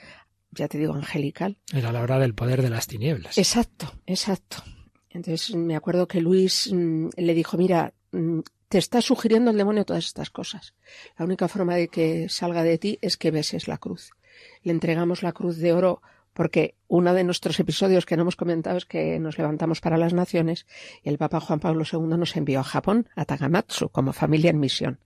ya 0.49 0.67
te 0.67 0.79
digo, 0.79 0.95
angelical. 0.95 1.59
Era 1.71 1.91
la 1.91 2.01
hora 2.01 2.17
del 2.17 2.33
poder 2.33 2.63
de 2.63 2.71
las 2.71 2.87
tinieblas. 2.87 3.37
Exacto, 3.37 3.93
exacto. 4.07 4.63
Entonces 5.11 5.55
me 5.55 5.75
acuerdo 5.75 6.07
que 6.07 6.21
Luis 6.21 6.71
mmm, 6.73 7.09
le 7.15 7.33
dijo, 7.35 7.57
mira, 7.57 7.93
mmm, 8.11 8.39
te 8.69 8.77
está 8.77 9.01
sugiriendo 9.01 9.51
el 9.51 9.57
demonio 9.57 9.83
todas 9.83 10.05
estas 10.05 10.29
cosas. 10.29 10.75
La 11.17 11.25
única 11.25 11.47
forma 11.47 11.75
de 11.75 11.87
que 11.87 12.29
salga 12.29 12.63
de 12.63 12.77
ti 12.77 12.99
es 13.01 13.17
que 13.17 13.31
beses 13.31 13.67
la 13.67 13.79
cruz. 13.79 14.11
Le 14.63 14.71
entregamos 14.71 15.23
la 15.23 15.33
cruz 15.33 15.57
de 15.57 15.73
oro 15.73 16.01
porque 16.33 16.75
uno 16.87 17.13
de 17.13 17.23
nuestros 17.23 17.59
episodios 17.59 18.05
que 18.05 18.15
no 18.15 18.21
hemos 18.21 18.35
comentado 18.35 18.77
es 18.77 18.85
que 18.85 19.19
nos 19.19 19.37
levantamos 19.37 19.81
para 19.81 19.97
las 19.97 20.13
naciones 20.13 20.67
y 21.03 21.09
el 21.09 21.17
Papa 21.17 21.39
Juan 21.39 21.59
Pablo 21.59 21.83
II 21.91 22.17
nos 22.17 22.37
envió 22.37 22.59
a 22.59 22.63
Japón, 22.63 23.09
a 23.15 23.25
Tagamatsu, 23.25 23.89
como 23.89 24.13
familia 24.13 24.51
en 24.51 24.59
misión. 24.59 24.99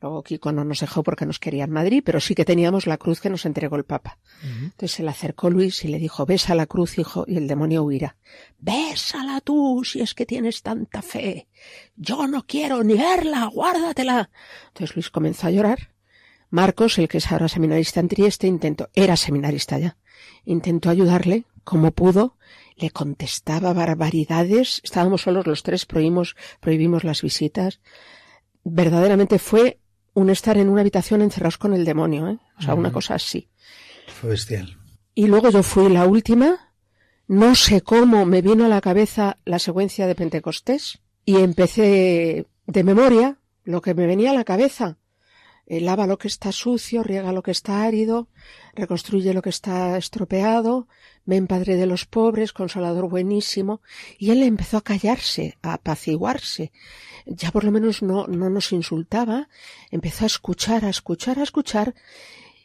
Luego 0.00 0.22
Kiko 0.22 0.52
no 0.52 0.64
nos 0.64 0.80
dejó 0.80 1.02
porque 1.02 1.26
nos 1.26 1.38
quería 1.38 1.64
en 1.64 1.70
Madrid, 1.70 2.02
pero 2.04 2.20
sí 2.20 2.34
que 2.34 2.44
teníamos 2.44 2.86
la 2.86 2.96
cruz 2.96 3.20
que 3.20 3.28
nos 3.28 3.44
entregó 3.44 3.76
el 3.76 3.84
Papa. 3.84 4.18
Uh 4.42 4.46
-huh. 4.46 4.64
Entonces 4.64 4.92
se 4.92 5.02
le 5.02 5.10
acercó 5.10 5.50
Luis 5.50 5.84
y 5.84 5.88
le 5.88 5.98
dijo, 5.98 6.24
besa 6.24 6.54
la 6.54 6.66
cruz, 6.66 6.98
hijo, 6.98 7.24
y 7.26 7.36
el 7.36 7.46
demonio 7.46 7.82
huirá. 7.82 8.16
Bésala 8.58 9.40
tú, 9.40 9.82
si 9.84 10.00
es 10.00 10.14
que 10.14 10.24
tienes 10.24 10.62
tanta 10.62 11.02
fe. 11.02 11.48
Yo 11.96 12.26
no 12.26 12.46
quiero 12.46 12.82
ni 12.82 12.94
verla, 12.94 13.44
guárdatela. 13.46 14.30
Entonces 14.68 14.96
Luis 14.96 15.10
comenzó 15.10 15.48
a 15.48 15.50
llorar. 15.50 15.90
Marcos, 16.50 16.98
el 16.98 17.08
que 17.08 17.18
es 17.18 17.30
ahora 17.30 17.48
seminarista 17.48 18.00
en 18.00 18.08
Trieste, 18.08 18.46
intentó, 18.48 18.88
era 18.94 19.16
seminarista 19.16 19.78
ya, 19.78 19.98
intentó 20.44 20.90
ayudarle 20.90 21.44
como 21.62 21.92
pudo, 21.92 22.36
le 22.76 22.90
contestaba 22.90 23.72
barbaridades, 23.72 24.80
estábamos 24.82 25.22
solos 25.22 25.46
los 25.46 25.62
tres, 25.62 25.86
prohibimos, 25.86 26.34
prohibimos 26.58 27.04
las 27.04 27.22
visitas. 27.22 27.80
Verdaderamente 28.64 29.38
fue 29.38 29.78
un 30.14 30.30
estar 30.30 30.58
en 30.58 30.68
una 30.68 30.80
habitación 30.80 31.22
encerrados 31.22 31.58
con 31.58 31.74
el 31.74 31.84
demonio, 31.84 32.28
¿eh? 32.28 32.38
O 32.58 32.62
sea, 32.62 32.74
uh 32.74 32.76
-huh. 32.76 32.80
una 32.80 32.92
cosa 32.92 33.14
así. 33.14 33.48
Fue 34.06 34.30
bestial. 34.30 34.76
Y 35.14 35.26
luego 35.26 35.50
yo 35.50 35.62
fui 35.62 35.88
la 35.88 36.06
última, 36.06 36.72
no 37.26 37.54
sé 37.54 37.80
cómo 37.82 38.26
me 38.26 38.42
vino 38.42 38.64
a 38.64 38.68
la 38.68 38.80
cabeza 38.80 39.36
la 39.44 39.58
secuencia 39.58 40.06
de 40.06 40.14
Pentecostés 40.14 41.00
y 41.24 41.36
empecé 41.36 42.46
de 42.66 42.84
memoria 42.84 43.38
lo 43.64 43.82
que 43.82 43.94
me 43.94 44.06
venía 44.06 44.30
a 44.30 44.34
la 44.34 44.44
cabeza. 44.44 44.98
Eh, 45.72 45.80
lava 45.80 46.08
lo 46.08 46.18
que 46.18 46.26
está 46.26 46.50
sucio, 46.50 47.04
riega 47.04 47.32
lo 47.32 47.44
que 47.44 47.52
está 47.52 47.84
árido, 47.84 48.26
reconstruye 48.74 49.32
lo 49.32 49.40
que 49.40 49.50
está 49.50 49.96
estropeado, 49.96 50.88
ven 51.24 51.46
padre 51.46 51.76
de 51.76 51.86
los 51.86 52.06
pobres, 52.06 52.52
consolador 52.52 53.08
buenísimo, 53.08 53.80
y 54.18 54.30
él 54.32 54.42
empezó 54.42 54.78
a 54.78 54.82
callarse, 54.82 55.58
a 55.62 55.74
apaciguarse. 55.74 56.72
Ya 57.24 57.52
por 57.52 57.62
lo 57.62 57.70
menos 57.70 58.02
no, 58.02 58.26
no 58.26 58.50
nos 58.50 58.72
insultaba, 58.72 59.48
empezó 59.92 60.24
a 60.24 60.26
escuchar, 60.34 60.84
a 60.84 60.90
escuchar, 60.90 61.38
a 61.38 61.44
escuchar, 61.44 61.94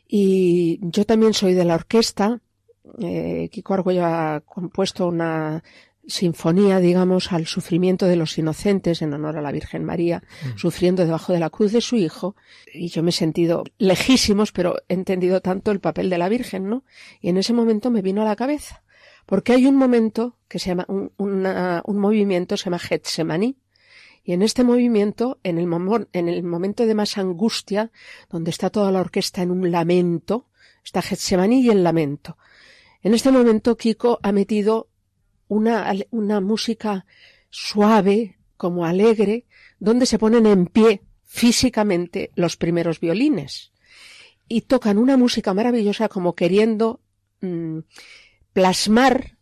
y 0.07 0.79
yo 0.81 1.05
también 1.05 1.35
soy 1.35 1.53
de 1.53 1.65
la 1.65 1.75
orquesta, 1.75 2.41
eh, 2.97 3.49
Kiko 3.51 3.75
Argüello 3.75 4.03
ha 4.03 4.41
compuesto 4.43 5.07
una 5.07 5.63
sinfonía, 6.07 6.79
digamos, 6.79 7.31
al 7.31 7.45
sufrimiento 7.45 8.05
de 8.05 8.15
los 8.15 8.37
inocentes 8.37 9.01
en 9.01 9.13
honor 9.13 9.37
a 9.37 9.41
la 9.41 9.51
Virgen 9.51 9.83
María, 9.83 10.23
mm. 10.43 10.57
sufriendo 10.57 11.03
debajo 11.03 11.33
de 11.33 11.39
la 11.39 11.49
cruz 11.49 11.71
de 11.71 11.81
su 11.81 11.95
hijo. 11.95 12.35
Y 12.73 12.89
yo 12.89 13.03
me 13.03 13.09
he 13.09 13.13
sentido 13.13 13.63
lejísimos, 13.77 14.51
pero 14.51 14.75
he 14.87 14.93
entendido 14.93 15.41
tanto 15.41 15.71
el 15.71 15.79
papel 15.79 16.09
de 16.09 16.17
la 16.17 16.29
Virgen, 16.29 16.69
¿no? 16.69 16.83
Y 17.21 17.29
en 17.29 17.37
ese 17.37 17.53
momento 17.53 17.91
me 17.91 18.01
vino 18.01 18.21
a 18.21 18.25
la 18.25 18.35
cabeza. 18.35 18.83
Porque 19.25 19.53
hay 19.53 19.65
un 19.65 19.75
momento 19.75 20.37
que 20.47 20.59
se 20.59 20.69
llama, 20.69 20.85
un, 20.87 21.11
una, 21.17 21.81
un 21.85 21.97
movimiento 21.97 22.57
se 22.57 22.65
llama 22.65 22.79
Getsemaní. 22.79 23.57
Y 24.23 24.33
en 24.33 24.41
este 24.41 24.63
movimiento, 24.63 25.39
en 25.43 25.57
el, 25.57 25.67
en 26.13 26.29
el 26.29 26.43
momento 26.43 26.85
de 26.85 26.95
más 26.95 27.17
angustia, 27.17 27.91
donde 28.29 28.51
está 28.51 28.69
toda 28.69 28.91
la 28.91 28.99
orquesta 28.99 29.41
en 29.41 29.51
un 29.51 29.71
lamento, 29.71 30.47
está 30.83 31.01
Getsemaní 31.01 31.61
y 31.61 31.69
el 31.69 31.83
lamento. 31.83 32.37
En 33.01 33.13
este 33.13 33.31
momento 33.31 33.77
Kiko 33.77 34.19
ha 34.23 34.31
metido 34.31 34.89
una, 35.47 35.93
una 36.11 36.41
música 36.41 37.05
suave, 37.49 38.37
como 38.57 38.85
alegre, 38.85 39.45
donde 39.79 40.05
se 40.05 40.19
ponen 40.19 40.45
en 40.45 40.67
pie 40.67 41.03
físicamente 41.23 42.31
los 42.35 42.57
primeros 42.57 42.99
violines 42.99 43.73
y 44.47 44.61
tocan 44.61 44.97
una 44.97 45.17
música 45.17 45.53
maravillosa 45.53 46.09
como 46.09 46.35
queriendo 46.35 47.01
mmm, 47.41 47.79
plasmar 48.53 49.37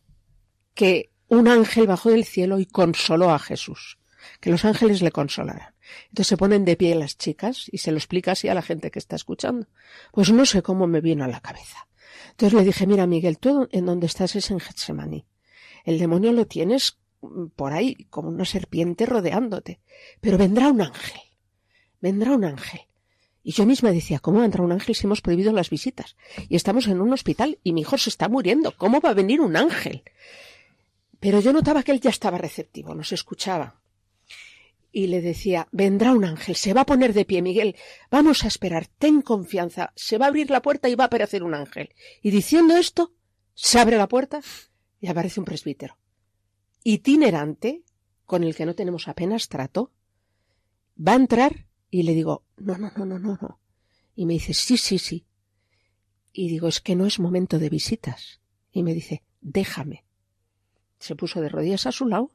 que 0.73 1.11
un 1.27 1.47
ángel 1.47 1.87
bajó 1.87 2.09
del 2.09 2.25
cielo 2.25 2.59
y 2.59 2.65
consoló 2.65 3.31
a 3.31 3.39
Jesús, 3.39 3.99
que 4.39 4.49
los 4.49 4.65
ángeles 4.65 5.01
le 5.01 5.11
consolaran. 5.11 5.73
Entonces 6.05 6.27
se 6.27 6.37
ponen 6.37 6.65
de 6.65 6.77
pie 6.77 6.95
las 6.95 7.17
chicas 7.17 7.67
y 7.71 7.79
se 7.79 7.91
lo 7.91 7.97
explica 7.97 8.31
así 8.31 8.47
a 8.47 8.53
la 8.53 8.61
gente 8.61 8.89
que 8.89 8.99
está 8.99 9.15
escuchando. 9.15 9.67
Pues 10.11 10.31
no 10.31 10.45
sé 10.45 10.61
cómo 10.61 10.87
me 10.87 11.01
vino 11.01 11.23
a 11.23 11.27
la 11.27 11.41
cabeza. 11.41 11.87
Entonces 12.31 12.57
le 12.57 12.65
dije, 12.65 12.87
mira 12.87 13.05
Miguel, 13.05 13.37
tú 13.37 13.67
en 13.71 13.85
donde 13.85 14.07
estás 14.07 14.35
es 14.35 14.49
en 14.49 14.59
Getsemaní. 14.59 15.25
El 15.83 15.99
demonio 15.99 16.31
lo 16.31 16.47
tienes 16.47 16.97
por 17.55 17.73
ahí 17.73 18.05
como 18.09 18.29
una 18.29 18.45
serpiente 18.45 19.05
rodeándote. 19.05 19.79
Pero 20.21 20.37
vendrá 20.37 20.69
un 20.69 20.81
ángel. 20.81 21.21
Vendrá 22.01 22.31
un 22.33 22.45
ángel. 22.45 22.81
Y 23.43 23.51
yo 23.51 23.65
misma 23.65 23.91
decía, 23.91 24.19
¿cómo 24.19 24.39
vendrá 24.39 24.63
un 24.63 24.71
ángel 24.71 24.95
si 24.95 25.05
hemos 25.05 25.21
prohibido 25.21 25.51
las 25.51 25.69
visitas? 25.69 26.15
Y 26.47 26.55
estamos 26.55 26.87
en 26.87 27.01
un 27.01 27.11
hospital 27.11 27.59
y 27.63 27.73
mi 27.73 27.81
hijo 27.81 27.97
se 27.97 28.09
está 28.09 28.29
muriendo. 28.29 28.75
¿Cómo 28.77 29.01
va 29.01 29.09
a 29.09 29.13
venir 29.13 29.41
un 29.41 29.57
ángel? 29.57 30.03
Pero 31.19 31.41
yo 31.41 31.51
notaba 31.51 31.83
que 31.83 31.91
él 31.91 31.99
ya 31.99 32.09
estaba 32.09 32.37
receptivo, 32.37 32.95
nos 32.95 33.11
escuchaba. 33.11 33.81
y 34.95 35.07
le 35.07 35.21
decía, 35.21 35.67
vendrá 35.71 36.13
un 36.13 36.23
ángel, 36.23 36.55
se 36.55 36.73
va 36.73 36.81
a 36.81 36.85
poner 36.85 37.13
de 37.13 37.25
pie, 37.25 37.41
Miguel, 37.41 37.75
vamos 38.11 38.43
a 38.43 38.47
esperar, 38.47 38.85
ten 38.85 39.23
confianza, 39.23 39.91
se 39.95 40.19
va 40.19 40.25
a 40.25 40.27
abrir 40.27 40.51
la 40.51 40.61
puerta 40.61 40.87
y 40.87 40.95
va 40.95 41.05
a 41.05 41.07
aparecer 41.07 41.41
un 41.41 41.55
ángel. 41.55 41.89
Y 42.21 42.29
diciendo 42.29 42.77
esto, 42.77 43.11
se 43.55 43.79
abre 43.79 43.97
la 43.97 44.07
puerta 44.07 44.41
y 45.03 45.07
aparece 45.07 45.41
un 45.41 45.45
presbítero. 45.45 45.97
Itinerante, 46.83 47.83
con 48.25 48.43
el 48.43 48.55
que 48.55 48.65
no 48.65 48.73
tenemos 48.73 49.09
apenas 49.09 49.49
trato, 49.49 49.91
va 50.97 51.11
a 51.11 51.17
entrar 51.17 51.67
y 51.91 52.03
le 52.03 52.13
digo, 52.13 52.45
no, 52.55 52.77
no, 52.77 52.89
no, 52.95 53.05
no, 53.05 53.19
no, 53.19 53.37
no. 53.41 53.59
Y 54.15 54.25
me 54.25 54.33
dice, 54.33 54.53
sí, 54.53 54.77
sí, 54.77 54.97
sí. 54.97 55.27
Y 56.31 56.47
digo, 56.47 56.69
es 56.69 56.79
que 56.79 56.95
no 56.95 57.05
es 57.05 57.19
momento 57.19 57.59
de 57.59 57.69
visitas. 57.69 58.39
Y 58.71 58.81
me 58.81 58.93
dice, 58.93 59.23
déjame. 59.41 60.05
Se 60.99 61.15
puso 61.15 61.41
de 61.41 61.49
rodillas 61.49 61.85
a 61.85 61.91
su 61.91 62.07
lado 62.07 62.31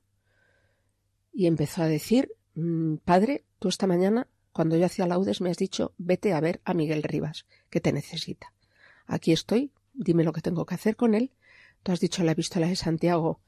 y 1.32 1.46
empezó 1.46 1.82
a 1.82 1.86
decir 1.86 2.28
Mm, 2.60 2.96
padre, 3.04 3.44
tú 3.60 3.68
esta 3.68 3.86
mañana, 3.86 4.26
cuando 4.50 4.76
yo 4.76 4.84
hacía 4.84 5.06
laudes, 5.06 5.40
me 5.40 5.48
has 5.48 5.58
dicho, 5.58 5.94
vete 5.96 6.32
a 6.32 6.40
ver 6.40 6.60
a 6.64 6.74
Miguel 6.74 7.04
Rivas, 7.04 7.46
que 7.70 7.80
te 7.80 7.92
necesita. 7.92 8.52
Aquí 9.06 9.30
estoy, 9.30 9.70
dime 9.94 10.24
lo 10.24 10.32
que 10.32 10.40
tengo 10.40 10.66
que 10.66 10.74
hacer 10.74 10.96
con 10.96 11.14
él. 11.14 11.30
Tú 11.88 11.92
has 11.92 12.00
dicho 12.00 12.20
en 12.20 12.26
la 12.26 12.32
epístola 12.32 12.66
de 12.66 12.76
Santiago 12.76 13.40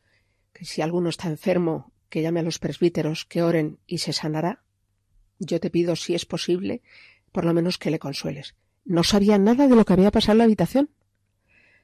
que 0.54 0.64
si 0.64 0.80
alguno 0.80 1.10
está 1.10 1.28
enfermo, 1.28 1.92
que 2.08 2.22
llame 2.22 2.40
a 2.40 2.42
los 2.42 2.58
presbíteros, 2.58 3.26
que 3.26 3.42
oren 3.42 3.80
y 3.86 3.98
se 3.98 4.14
sanará. 4.14 4.62
Yo 5.38 5.60
te 5.60 5.68
pido, 5.68 5.94
si 5.94 6.14
es 6.14 6.24
posible, 6.24 6.80
por 7.32 7.44
lo 7.44 7.52
menos 7.52 7.76
que 7.76 7.90
le 7.90 7.98
consueles. 7.98 8.54
No 8.86 9.04
sabía 9.04 9.36
nada 9.36 9.68
de 9.68 9.76
lo 9.76 9.84
que 9.84 9.92
había 9.92 10.10
pasado 10.10 10.32
en 10.32 10.38
la 10.38 10.44
habitación. 10.44 10.88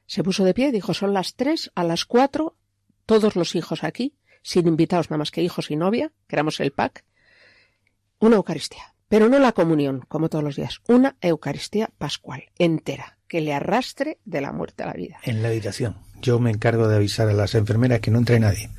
Se 0.07 0.23
puso 0.23 0.43
de 0.45 0.55
pie 0.55 0.69
y 0.69 0.71
dijo, 0.71 0.95
son 0.95 1.13
las 1.13 1.35
tres, 1.35 1.71
a 1.75 1.83
las 1.83 2.05
cuatro, 2.05 2.57
todos 3.05 3.35
los 3.35 3.53
hijos 3.53 3.83
aquí, 3.83 4.15
sin 4.41 4.67
invitados 4.67 5.11
nada 5.11 5.19
más 5.19 5.29
que 5.29 5.43
hijos 5.43 5.69
y 5.69 5.75
novia, 5.75 6.11
que 6.27 6.37
éramos 6.37 6.59
el 6.59 6.71
pack, 6.71 7.05
una 8.17 8.37
Eucaristía, 8.37 8.95
pero 9.09 9.29
no 9.29 9.39
la 9.39 9.51
comunión, 9.51 10.05
como 10.07 10.29
todos 10.29 10.43
los 10.43 10.55
días, 10.55 10.81
una 10.87 11.17
Eucaristía 11.21 11.89
pascual, 11.97 12.45
entera, 12.57 13.17
que 13.27 13.41
le 13.41 13.53
arrastre 13.53 14.19
de 14.25 14.41
la 14.41 14.51
muerte 14.51 14.83
a 14.83 14.87
la 14.87 14.93
vida. 14.93 15.17
En 15.23 15.41
la 15.41 15.49
habitación. 15.49 15.97
Yo 16.21 16.39
me 16.39 16.51
encargo 16.51 16.87
de 16.87 16.95
avisar 16.95 17.29
a 17.29 17.33
las 17.33 17.55
enfermeras 17.55 17.99
que 17.99 18.11
no 18.11 18.19
entre 18.19 18.39
nadie. 18.39 18.69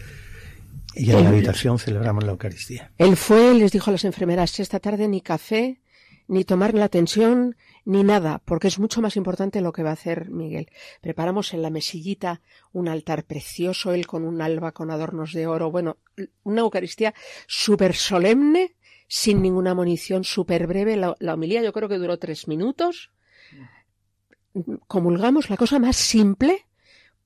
Y 0.95 1.11
en 1.13 1.23
la 1.23 1.29
habitación 1.29 1.79
celebramos 1.79 2.25
la 2.25 2.33
Eucaristía. 2.33 2.91
Él 2.99 3.17
fue, 3.17 3.55
les 3.55 3.71
dijo 3.71 3.91
a 3.91 3.93
las 3.93 4.05
enfermeras, 4.05 4.59
esta 4.59 4.81
tarde 4.81 5.07
ni 5.07 5.21
café, 5.21 5.81
ni 6.27 6.45
tomar 6.45 6.75
la 6.75 6.89
tensión, 6.89 7.57
ni 7.85 8.03
nada, 8.03 8.43
porque 8.45 8.69
es 8.69 8.79
mucho 8.79 9.01
más 9.01 9.17
importante 9.17 9.61
lo 9.61 9.73
que 9.73 9.83
va 9.83 9.91
a 9.91 9.95
hacer 9.95 10.31
Miguel. 10.31 10.71
Preparamos 11.01 11.55
en 11.55 11.63
la 11.63 11.71
mesillita 11.71 12.43
un 12.73 12.89
altar 12.89 13.25
precioso, 13.25 13.93
él 13.93 14.07
con 14.07 14.25
un 14.25 14.43
alba 14.43 14.73
con 14.73 14.91
adornos 14.91 15.33
de 15.33 15.47
oro, 15.47 15.71
bueno, 15.71 15.97
una 16.43 16.61
Eucaristía 16.61 17.15
súper 17.47 17.95
solemne, 17.95 18.77
sin 19.09 19.43
ninguna 19.43 19.75
munición, 19.75 20.23
súper 20.23 20.67
breve. 20.67 20.97
La, 20.97 21.17
la, 21.19 21.35
homilía 21.35 21.63
yo 21.63 21.73
creo 21.73 21.89
que 21.89 21.99
duró 21.99 22.19
tres 22.19 22.47
minutos. 22.47 23.11
Comulgamos 24.87 25.51
la 25.51 25.57
cosa 25.57 25.79
más 25.79 25.97
simple. 25.97 26.67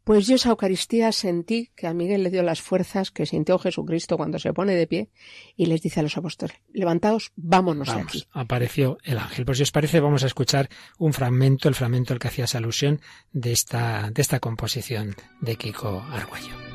Pues 0.05 0.27
yo 0.27 0.35
esa 0.35 0.51
Eucaristía 0.51 1.13
sentí 1.13 1.71
que 1.77 1.87
a 1.87 1.95
Miguel 1.95 2.25
le 2.25 2.31
dio 2.31 2.43
las 2.43 2.61
fuerzas 2.61 3.13
que 3.13 3.25
sintió 3.25 3.57
Jesucristo 3.59 4.17
cuando 4.17 4.41
se 4.41 4.53
pone 4.53 4.75
de 4.75 4.89
pie 4.89 5.11
y 5.57 5.67
les 5.67 5.81
dice 5.81 6.01
a 6.01 6.03
los 6.03 6.17
apóstoles, 6.17 6.57
levantaos, 6.73 7.31
vámonos 7.37 7.87
Vamos, 7.87 8.03
de 8.03 8.09
aquí. 8.09 8.29
Apareció 8.33 8.99
el 9.05 9.19
ángel. 9.19 9.45
Pues 9.45 9.59
si 9.59 9.63
os 9.63 9.71
parece, 9.71 10.01
vamos 10.01 10.25
a 10.25 10.27
escuchar 10.27 10.69
un 10.99 11.13
fragmento, 11.13 11.69
el 11.69 11.77
fragmento 11.77 12.13
al 12.13 12.19
que 12.19 12.29
hacías 12.29 12.57
alusión 12.57 13.01
de 13.33 13.53
esta, 13.53 14.11
de 14.11 14.23
esta 14.23 14.41
composición 14.41 15.15
de 15.41 15.55
Kiko 15.55 16.01
Arguello. 16.11 16.72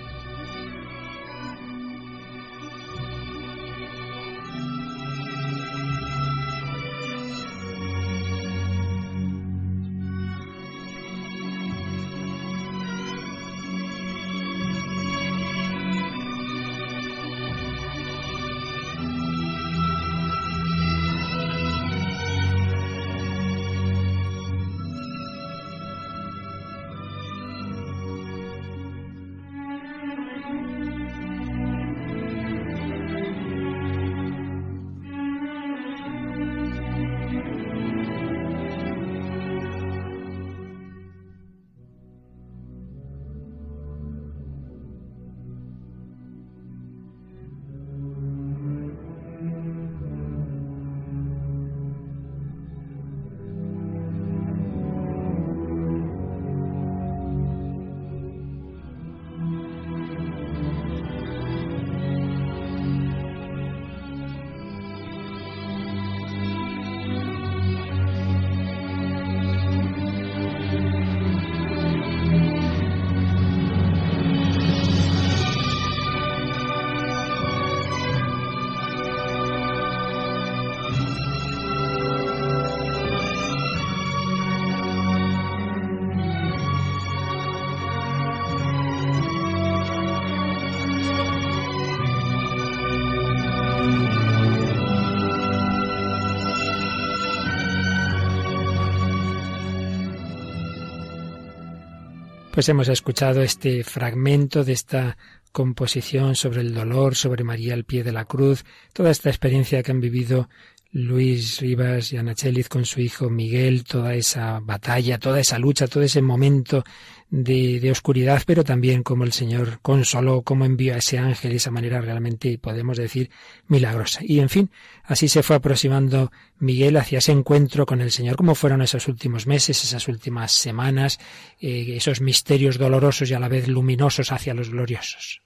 Pues 102.58 102.70
hemos 102.70 102.88
escuchado 102.88 103.43
este 103.43 103.84
fragmento 103.84 104.63
de 104.63 104.74
esta 104.74 105.15
composición 105.52 106.36
sobre 106.36 106.62
el 106.62 106.74
dolor, 106.74 107.13
sobre 107.13 107.43
María 107.43 107.76
al 107.76 107.84
pie 107.84 108.04
de 108.04 108.12
la 108.12 108.26
cruz, 108.26 108.65
toda 108.93 109.12
esta 109.12 109.30
experiencia 109.30 109.84
que 109.84 109.91
han 109.91 110.02
vivido 110.02 110.50
Luis 110.98 111.60
Rivas 111.60 112.12
y 112.12 112.18
Ana 112.18 112.34
Cheliz 112.34 112.70
con 112.70 112.84
su 112.84 113.00
hijo 113.02 113.30
Miguel, 113.30 113.84
toda 113.84 114.16
esa 114.16 114.60
batalla, 114.60 115.20
toda 115.20 115.40
esa 115.40 115.60
lucha, 115.60 115.86
todo 115.86 116.02
ese 116.02 116.24
momento 116.24 116.84
de, 117.30 117.92
oscuridad, 117.92 118.42
pero 118.48 118.64
también 118.64 119.04
como 119.04 119.24
el 119.24 119.32
Señor 119.32 119.78
consoló, 119.84 120.42
como 120.42 120.66
envió 120.66 120.96
a 120.96 120.98
ese 120.98 121.20
ángel 121.20 121.52
de 121.52 121.58
esa 121.58 121.70
manera 121.70 122.02
realmente, 122.02 122.58
podemos 122.58 122.98
decir, 122.98 123.30
milagrosa. 123.68 124.22
Y 124.24 124.40
en 124.40 124.50
fin, 124.50 124.72
así 125.04 125.28
se 125.28 125.44
fue 125.44 125.58
aproximando 125.58 126.32
Miguel 126.58 126.98
hacia 126.98 127.20
ese 127.20 127.32
encuentro 127.32 127.86
con 127.86 128.02
el 128.02 128.12
Señor. 128.12 128.36
¿Cómo 128.36 128.56
fueron 128.56 128.82
esos 128.82 129.08
últimos 129.08 129.46
meses, 129.46 129.84
esas 129.84 130.08
últimas 130.08 130.52
semanas, 130.52 131.20
eh, 131.62 131.94
esos 131.96 132.22
misterios 132.22 132.80
dolorosos 132.80 133.30
y 133.30 133.36
a 133.36 133.40
la 133.40 133.50
vez 133.50 133.68
luminosos 133.68 134.32
hacia 134.32 134.56
los 134.56 134.72
gloriosos? 134.72 135.44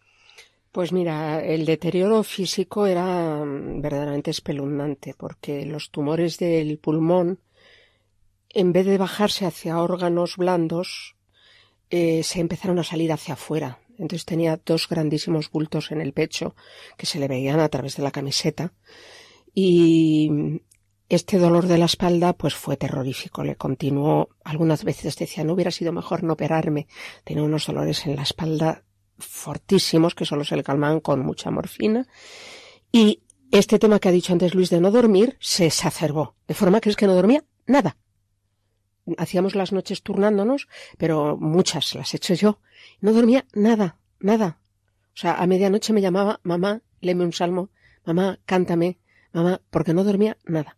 Pues 0.72 0.94
mira, 0.94 1.44
el 1.44 1.66
deterioro 1.66 2.24
físico 2.24 2.86
era 2.86 3.44
verdaderamente 3.46 4.32
espeluznante, 4.32 5.14
porque 5.18 5.66
los 5.66 5.92
tumores 5.92 6.38
del 6.38 6.78
pulmón, 6.78 7.40
en 8.50 8.72
vez 8.72 8.86
de 8.86 8.98
bajarse 8.98 9.46
hacia 9.46 9.82
órganos 9.82 10.38
blandos, 10.38 11.18
eh, 11.90 12.24
se 12.24 12.40
empezaron 12.40 12.80
a 12.80 12.86
salir 12.86 13.12
hacia 13.12 13.34
afuera. 13.34 13.80
Entonces 13.98 14.24
tenía 14.24 14.62
dos 14.66 14.88
grandísimos 14.88 15.52
bultos 15.52 15.92
en 15.92 16.00
el 16.00 16.14
pecho 16.14 16.56
que 16.98 17.06
se 17.06 17.20
le 17.20 17.28
veían 17.28 17.60
a 17.60 17.68
través 17.68 17.98
de 17.98 18.04
la 18.04 18.12
camiseta. 18.12 18.72
Y 19.54 20.32
este 21.10 21.38
dolor 21.38 21.68
de 21.68 21.80
la 21.80 21.86
espalda 21.86 22.32
pues 22.32 22.56
fue 22.56 22.78
terrorífico. 22.78 23.44
Le 23.44 23.58
continuó, 23.58 24.30
algunas 24.46 24.86
veces 24.86 25.18
decía, 25.18 25.44
no 25.44 25.52
hubiera 25.52 25.72
sido 25.72 25.92
mejor 25.92 26.24
no 26.24 26.34
operarme. 26.34 26.88
Tenía 27.26 27.44
unos 27.44 27.68
dolores 27.68 28.06
en 28.06 28.16
la 28.16 28.24
espalda 28.24 28.86
fortísimos 29.18 30.16
que 30.16 30.26
solo 30.26 30.44
se 30.44 30.56
le 30.56 30.64
calmaban 30.64 31.00
con 31.00 31.26
mucha 31.26 31.52
morfina. 31.52 32.08
Y 32.92 33.22
este 33.52 33.80
tema 33.80 34.00
que 34.00 34.10
ha 34.10 34.14
dicho 34.14 34.34
antes 34.34 34.56
Luis 34.56 34.70
de 34.70 34.82
no 34.82 34.92
dormir 34.92 35.38
se 35.40 35.66
exacerbó. 35.66 36.36
De 36.48 36.54
forma 36.54 36.82
que 36.82 36.90
es 36.90 36.96
que 36.96 37.08
no 37.08 37.16
dormía 37.16 37.44
nada 37.66 37.98
hacíamos 39.18 39.56
las 39.56 39.72
noches 39.72 40.04
turnándonos, 40.04 40.68
pero 40.98 41.38
muchas 41.38 41.96
las 41.96 42.14
he 42.14 42.18
hecho 42.18 42.34
yo. 42.34 42.60
No 43.00 43.14
dormía 43.14 43.46
nada, 43.54 43.98
nada. 44.20 44.60
O 45.14 45.18
sea, 45.18 45.36
a 45.36 45.48
medianoche 45.48 45.94
me 45.94 46.02
llamaba, 46.02 46.40
mamá, 46.44 46.82
léeme 47.02 47.24
un 47.24 47.34
salmo, 47.34 47.70
mamá, 48.06 48.40
cántame, 48.46 49.00
mamá, 49.34 49.62
porque 49.70 49.94
no 49.94 50.04
dormía 50.04 50.38
nada. 50.46 50.78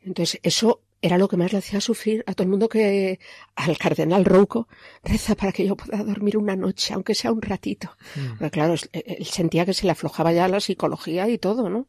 Entonces, 0.00 0.40
eso 0.42 0.82
era 1.02 1.18
lo 1.18 1.26
que 1.26 1.36
más 1.36 1.52
le 1.52 1.58
hacía 1.58 1.80
sufrir 1.80 2.22
a 2.28 2.32
todo 2.32 2.44
el 2.44 2.50
mundo 2.50 2.68
que 2.68 3.18
al 3.56 3.76
cardenal 3.76 4.24
Rouco 4.24 4.68
reza 5.02 5.34
para 5.34 5.50
que 5.50 5.66
yo 5.66 5.76
pueda 5.76 6.02
dormir 6.04 6.38
una 6.38 6.54
noche, 6.54 6.94
aunque 6.94 7.16
sea 7.16 7.32
un 7.32 7.42
ratito. 7.42 7.96
Mm. 8.14 8.46
claro, 8.46 8.74
él 8.92 9.26
sentía 9.26 9.66
que 9.66 9.74
se 9.74 9.84
le 9.84 9.92
aflojaba 9.92 10.32
ya 10.32 10.46
la 10.46 10.60
psicología 10.60 11.28
y 11.28 11.38
todo, 11.38 11.68
¿no? 11.68 11.88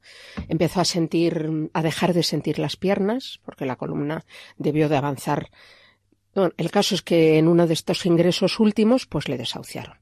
Empezó 0.49 0.81
a 0.81 0.85
sentir, 0.85 1.69
a 1.73 1.83
dejar 1.83 2.13
de 2.13 2.23
sentir 2.23 2.57
las 2.57 2.75
piernas, 2.75 3.39
porque 3.45 3.67
la 3.67 3.75
columna 3.75 4.25
debió 4.57 4.89
de 4.89 4.97
avanzar. 4.97 5.51
Bueno, 6.33 6.51
el 6.57 6.71
caso 6.71 6.95
es 6.95 7.03
que 7.03 7.37
en 7.37 7.47
uno 7.47 7.67
de 7.67 7.75
estos 7.75 8.07
ingresos 8.07 8.59
últimos, 8.59 9.05
pues 9.05 9.29
le 9.29 9.37
desahuciaron. 9.37 9.99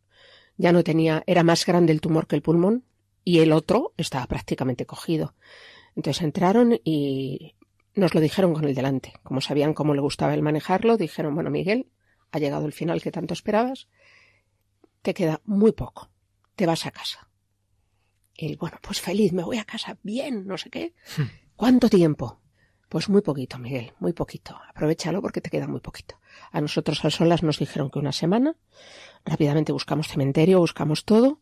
Ya 0.56 0.72
no 0.72 0.84
tenía, 0.84 1.24
era 1.28 1.44
más 1.44 1.66
grande 1.66 1.92
el 1.92 2.00
tumor 2.00 2.28
que 2.28 2.38
el 2.38 2.42
pulmón 2.42 2.86
y 3.26 3.40
el 3.40 3.52
otro 3.52 3.94
estaba 3.98 4.26
prácticamente 4.28 4.86
cogido. 4.86 5.36
Entonces 5.98 6.24
entraron 6.24 6.80
y 6.86 7.56
nos 7.96 8.14
lo 8.14 8.22
dijeron 8.22 8.54
con 8.54 8.66
el 8.66 8.76
delante. 8.76 9.14
Como 9.24 9.42
sabían 9.42 9.74
cómo 9.74 9.94
le 9.94 10.02
gustaba 10.02 10.34
el 10.34 10.42
manejarlo, 10.42 10.98
dijeron, 10.98 11.36
bueno, 11.36 11.50
Miguel, 11.50 11.90
ha 12.32 12.40
llegado 12.40 12.66
el 12.66 12.74
final 12.74 13.02
que 13.02 13.12
tanto 13.12 13.34
esperabas, 13.34 13.88
te 15.02 15.14
queda 15.14 15.42
muy 15.46 15.72
poco, 15.72 16.10
te 16.56 16.66
vas 16.66 16.86
a 16.86 16.92
casa. 16.92 17.28
Y 18.36 18.56
bueno, 18.56 18.78
pues 18.82 19.02
feliz, 19.02 19.34
me 19.34 19.44
voy 19.44 19.58
a 19.58 19.66
casa, 19.66 19.98
bien, 20.04 20.48
no 20.48 20.58
sé 20.58 20.70
qué. 20.70 20.94
Hmm. 21.18 21.24
¿Cuánto 21.56 21.90
tiempo? 21.90 22.40
Pues 22.90 23.08
muy 23.08 23.22
poquito, 23.22 23.58
Miguel, 23.58 23.94
muy 24.00 24.14
poquito. 24.14 24.60
Aprovechalo 24.68 25.22
porque 25.22 25.42
te 25.42 25.50
queda 25.50 25.68
muy 25.68 25.80
poquito. 25.80 26.20
A 26.52 26.60
nosotros 26.60 27.06
a 27.06 27.10
solas 27.10 27.44
nos 27.44 27.60
dijeron 27.60 27.90
que 27.90 28.00
una 28.00 28.12
semana. 28.12 28.56
Rápidamente 29.24 29.72
buscamos 29.72 30.08
cementerio, 30.08 30.60
buscamos 30.60 31.06
todo. 31.06 31.40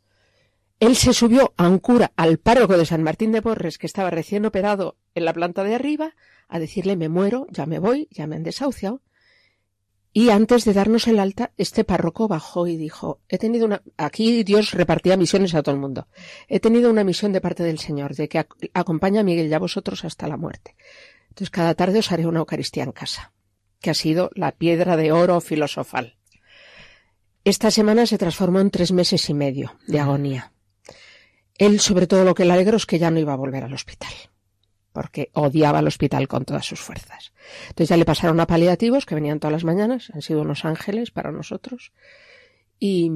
Él 0.79 0.95
se 0.95 1.13
subió 1.13 1.53
a 1.57 1.67
un 1.67 1.79
cura, 1.79 2.13
al 2.15 2.37
párroco 2.37 2.77
de 2.77 2.85
San 2.85 3.03
Martín 3.03 3.33
de 3.33 3.41
Porres, 3.41 3.77
que 3.77 3.85
estaba 3.85 4.09
recién 4.09 4.45
operado 4.45 4.97
en 5.13 5.25
la 5.25 5.33
planta 5.33 5.63
de 5.63 5.75
arriba, 5.75 6.15
a 6.47 6.57
decirle 6.57 6.95
me 6.95 7.09
muero, 7.09 7.47
ya 7.49 7.65
me 7.65 7.79
voy, 7.79 8.07
ya 8.11 8.27
me 8.27 8.37
han 8.37 8.43
desahuciado. 8.43 9.01
Y 10.13 10.29
antes 10.29 10.65
de 10.65 10.73
darnos 10.73 11.07
el 11.07 11.19
alta, 11.19 11.51
este 11.57 11.83
párroco 11.83 12.27
bajó 12.27 12.65
y 12.65 12.77
dijo, 12.77 13.19
he 13.27 13.37
tenido 13.37 13.65
una, 13.65 13.83
aquí 13.97 14.43
Dios 14.43 14.71
repartía 14.71 15.17
misiones 15.17 15.53
a 15.53 15.61
todo 15.61 15.75
el 15.75 15.81
mundo. 15.81 16.07
He 16.47 16.59
tenido 16.59 16.89
una 16.89 17.03
misión 17.03 17.33
de 17.33 17.41
parte 17.41 17.63
del 17.63 17.77
Señor, 17.77 18.15
de 18.15 18.29
que 18.29 18.45
acompaña 18.73 19.21
a 19.21 19.23
Miguel 19.23 19.47
y 19.47 19.53
a 19.53 19.59
vosotros 19.59 20.05
hasta 20.05 20.27
la 20.27 20.37
muerte. 20.37 20.75
Entonces 21.27 21.51
cada 21.51 21.75
tarde 21.75 21.99
os 21.99 22.11
haré 22.11 22.25
una 22.25 22.39
Eucaristía 22.39 22.83
en 22.83 22.93
casa, 22.93 23.33
que 23.81 23.91
ha 23.91 23.93
sido 23.93 24.31
la 24.33 24.53
piedra 24.53 24.97
de 24.97 25.11
oro 25.11 25.41
filosofal. 25.41 26.17
Esta 27.43 27.69
semana 27.69 28.05
se 28.05 28.17
transformó 28.17 28.61
en 28.61 28.71
tres 28.71 28.91
meses 28.91 29.29
y 29.29 29.33
medio 29.33 29.77
de 29.87 29.99
agonía. 29.99 30.53
Él, 31.59 31.79
sobre 31.79 32.07
todo, 32.07 32.23
lo 32.25 32.33
que 32.33 32.45
le 32.45 32.53
alegró 32.53 32.77
es 32.77 32.87
que 32.87 32.97
ya 32.97 33.11
no 33.11 33.19
iba 33.19 33.33
a 33.33 33.37
volver 33.37 33.63
al 33.63 33.73
hospital 33.73 34.11
porque 34.91 35.29
odiaba 35.33 35.79
el 35.79 35.87
hospital 35.87 36.27
con 36.27 36.45
todas 36.45 36.65
sus 36.65 36.79
fuerzas. 36.79 37.31
Entonces 37.69 37.89
ya 37.89 37.95
le 37.95 38.05
pasaron 38.05 38.39
a 38.39 38.47
paliativos 38.47 39.05
que 39.05 39.15
venían 39.15 39.39
todas 39.39 39.53
las 39.53 39.63
mañanas, 39.63 40.11
han 40.13 40.21
sido 40.21 40.41
unos 40.41 40.65
ángeles 40.65 41.11
para 41.11 41.31
nosotros. 41.31 41.93
Y 42.79 43.09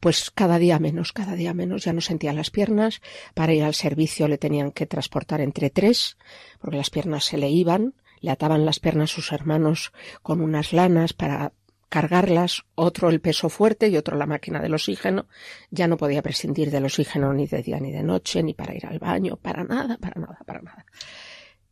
pues 0.00 0.30
cada 0.30 0.58
día 0.58 0.78
menos, 0.78 1.12
cada 1.12 1.34
día 1.34 1.54
menos, 1.54 1.84
ya 1.84 1.92
no 1.92 2.00
sentía 2.00 2.32
las 2.32 2.50
piernas. 2.50 3.00
Para 3.34 3.52
ir 3.52 3.62
al 3.62 3.74
servicio 3.74 4.28
le 4.28 4.38
tenían 4.38 4.72
que 4.72 4.86
transportar 4.86 5.40
entre 5.40 5.70
tres, 5.70 6.16
porque 6.60 6.76
las 6.76 6.90
piernas 6.90 7.24
se 7.24 7.36
le 7.36 7.50
iban, 7.50 7.94
le 8.20 8.30
ataban 8.30 8.64
las 8.64 8.80
piernas 8.80 9.10
sus 9.10 9.32
hermanos 9.32 9.92
con 10.22 10.40
unas 10.40 10.72
lanas 10.72 11.12
para 11.12 11.52
cargarlas, 11.88 12.64
otro 12.74 13.08
el 13.08 13.20
peso 13.20 13.48
fuerte 13.48 13.88
y 13.88 13.96
otro 13.96 14.16
la 14.16 14.26
máquina 14.26 14.60
del 14.60 14.74
oxígeno. 14.74 15.26
Ya 15.70 15.88
no 15.88 15.96
podía 15.96 16.22
prescindir 16.22 16.70
del 16.70 16.84
oxígeno 16.84 17.32
ni 17.32 17.46
de 17.46 17.62
día 17.62 17.80
ni 17.80 17.90
de 17.90 18.02
noche, 18.02 18.42
ni 18.42 18.54
para 18.54 18.74
ir 18.74 18.86
al 18.86 18.98
baño, 18.98 19.36
para 19.36 19.64
nada, 19.64 19.96
para 19.98 20.20
nada, 20.20 20.38
para 20.44 20.60
nada. 20.60 20.84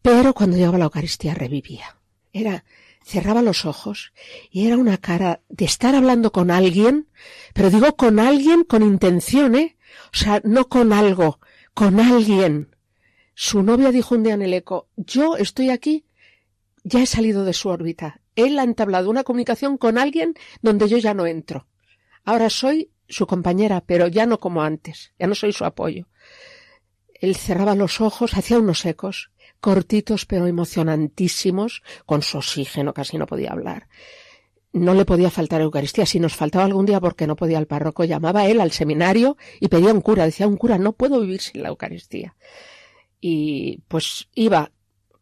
Pero 0.03 0.35
cuando 0.35 0.57
llegaba 0.57 0.79
la 0.79 0.85
Eucaristía 0.85 1.35
revivía. 1.35 1.97
Era, 2.33 2.65
cerraba 3.03 3.43
los 3.43 3.65
ojos 3.65 4.13
y 4.51 4.67
era 4.67 4.77
una 4.77 4.99
cara 4.99 5.41
de 5.49 5.65
estar 5.65 5.95
hablando 5.95 6.33
con 6.33 6.51
alguien, 6.51 7.09
pero 7.55 7.71
digo 7.71 7.97
con 7.97 8.19
alguien 8.19 8.65
con 8.65 8.83
intención, 8.83 9.55
¿eh? 9.55 9.77
O 10.13 10.17
sea, 10.17 10.41
no 10.45 10.69
con 10.69 10.93
algo, 10.93 11.41
con 11.73 12.01
alguien. 12.01 12.75
Su 13.35 13.63
novia 13.63 13.93
dijo 13.93 14.15
un 14.15 14.23
día 14.23 14.35
en 14.35 14.43
el 14.43 14.55
eco, 14.55 14.89
yo 14.97 15.37
estoy 15.37 15.71
aquí, 15.71 16.05
ya 16.85 17.03
he 17.03 17.07
salido 17.07 17.45
de 17.45 17.53
su 17.53 17.69
órbita, 17.69 18.21
él 18.37 18.59
ha 18.59 18.63
entablado 18.63 19.11
una 19.11 19.25
comunicación 19.25 19.79
con 19.79 19.99
alguien 19.99 20.35
donde 20.63 20.89
yo 20.89 20.99
ya 20.99 21.15
no 21.15 21.27
entro. 21.27 21.67
Ahora 22.25 22.51
soy 22.51 22.91
su 23.09 23.27
compañera, 23.27 23.83
pero 23.85 24.07
ya 24.09 24.27
no 24.27 24.39
como 24.39 24.63
antes, 24.63 25.13
ya 25.19 25.27
no 25.27 25.35
soy 25.35 25.53
su 25.53 25.65
apoyo. 25.65 26.09
Él 27.15 27.35
cerraba 27.35 27.75
los 27.75 28.01
ojos, 28.01 28.37
hacía 28.37 28.59
unos 28.59 28.85
ecos, 28.85 29.31
cortitos 29.61 30.27
pero 30.27 30.47
emocionantísimos, 30.47 31.83
con 32.05 32.23
su 32.23 32.39
oxígeno, 32.39 32.93
casi 32.93 33.17
no 33.17 33.27
podía 33.27 33.53
hablar. 33.53 33.89
No 34.73 34.93
le 34.93 35.07
podía 35.07 35.31
faltar 35.31 35.63
Eucaristía. 35.63 36.05
Si 36.05 36.21
nos 36.21 36.37
faltaba 36.37 36.67
algún 36.67 36.85
día 36.85 37.01
porque 37.01 37.27
no 37.27 37.35
podía 37.35 37.59
el 37.59 37.67
párroco, 37.67 38.05
llamaba 38.05 38.47
él 38.47 38.61
al 38.61 38.73
seminario 38.73 39.39
y 39.59 39.69
pedía 39.69 39.95
un 39.95 40.03
cura. 40.03 40.27
Decía 40.27 40.47
un 40.47 40.59
cura, 40.59 40.77
no 40.77 40.93
puedo 40.93 41.19
vivir 41.21 41.41
sin 41.41 41.63
la 41.63 41.71
Eucaristía. 41.71 42.37
Y 43.19 43.81
pues 43.89 44.29
iba, 44.35 44.73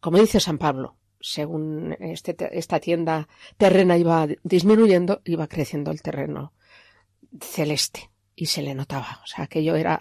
como 0.01 0.19
dice 0.19 0.41
San 0.41 0.57
Pablo, 0.57 0.94
según 1.25 1.97
este, 1.99 2.35
esta 2.51 2.79
tienda 2.79 3.27
terrena 3.57 3.97
iba 3.97 4.27
disminuyendo, 4.43 5.21
iba 5.25 5.47
creciendo 5.47 5.89
el 5.89 6.03
terreno 6.03 6.53
celeste 7.41 8.11
y 8.35 8.45
se 8.45 8.61
le 8.61 8.75
notaba. 8.75 9.21
O 9.23 9.27
sea, 9.27 9.45
aquello 9.45 9.75
era, 9.75 9.99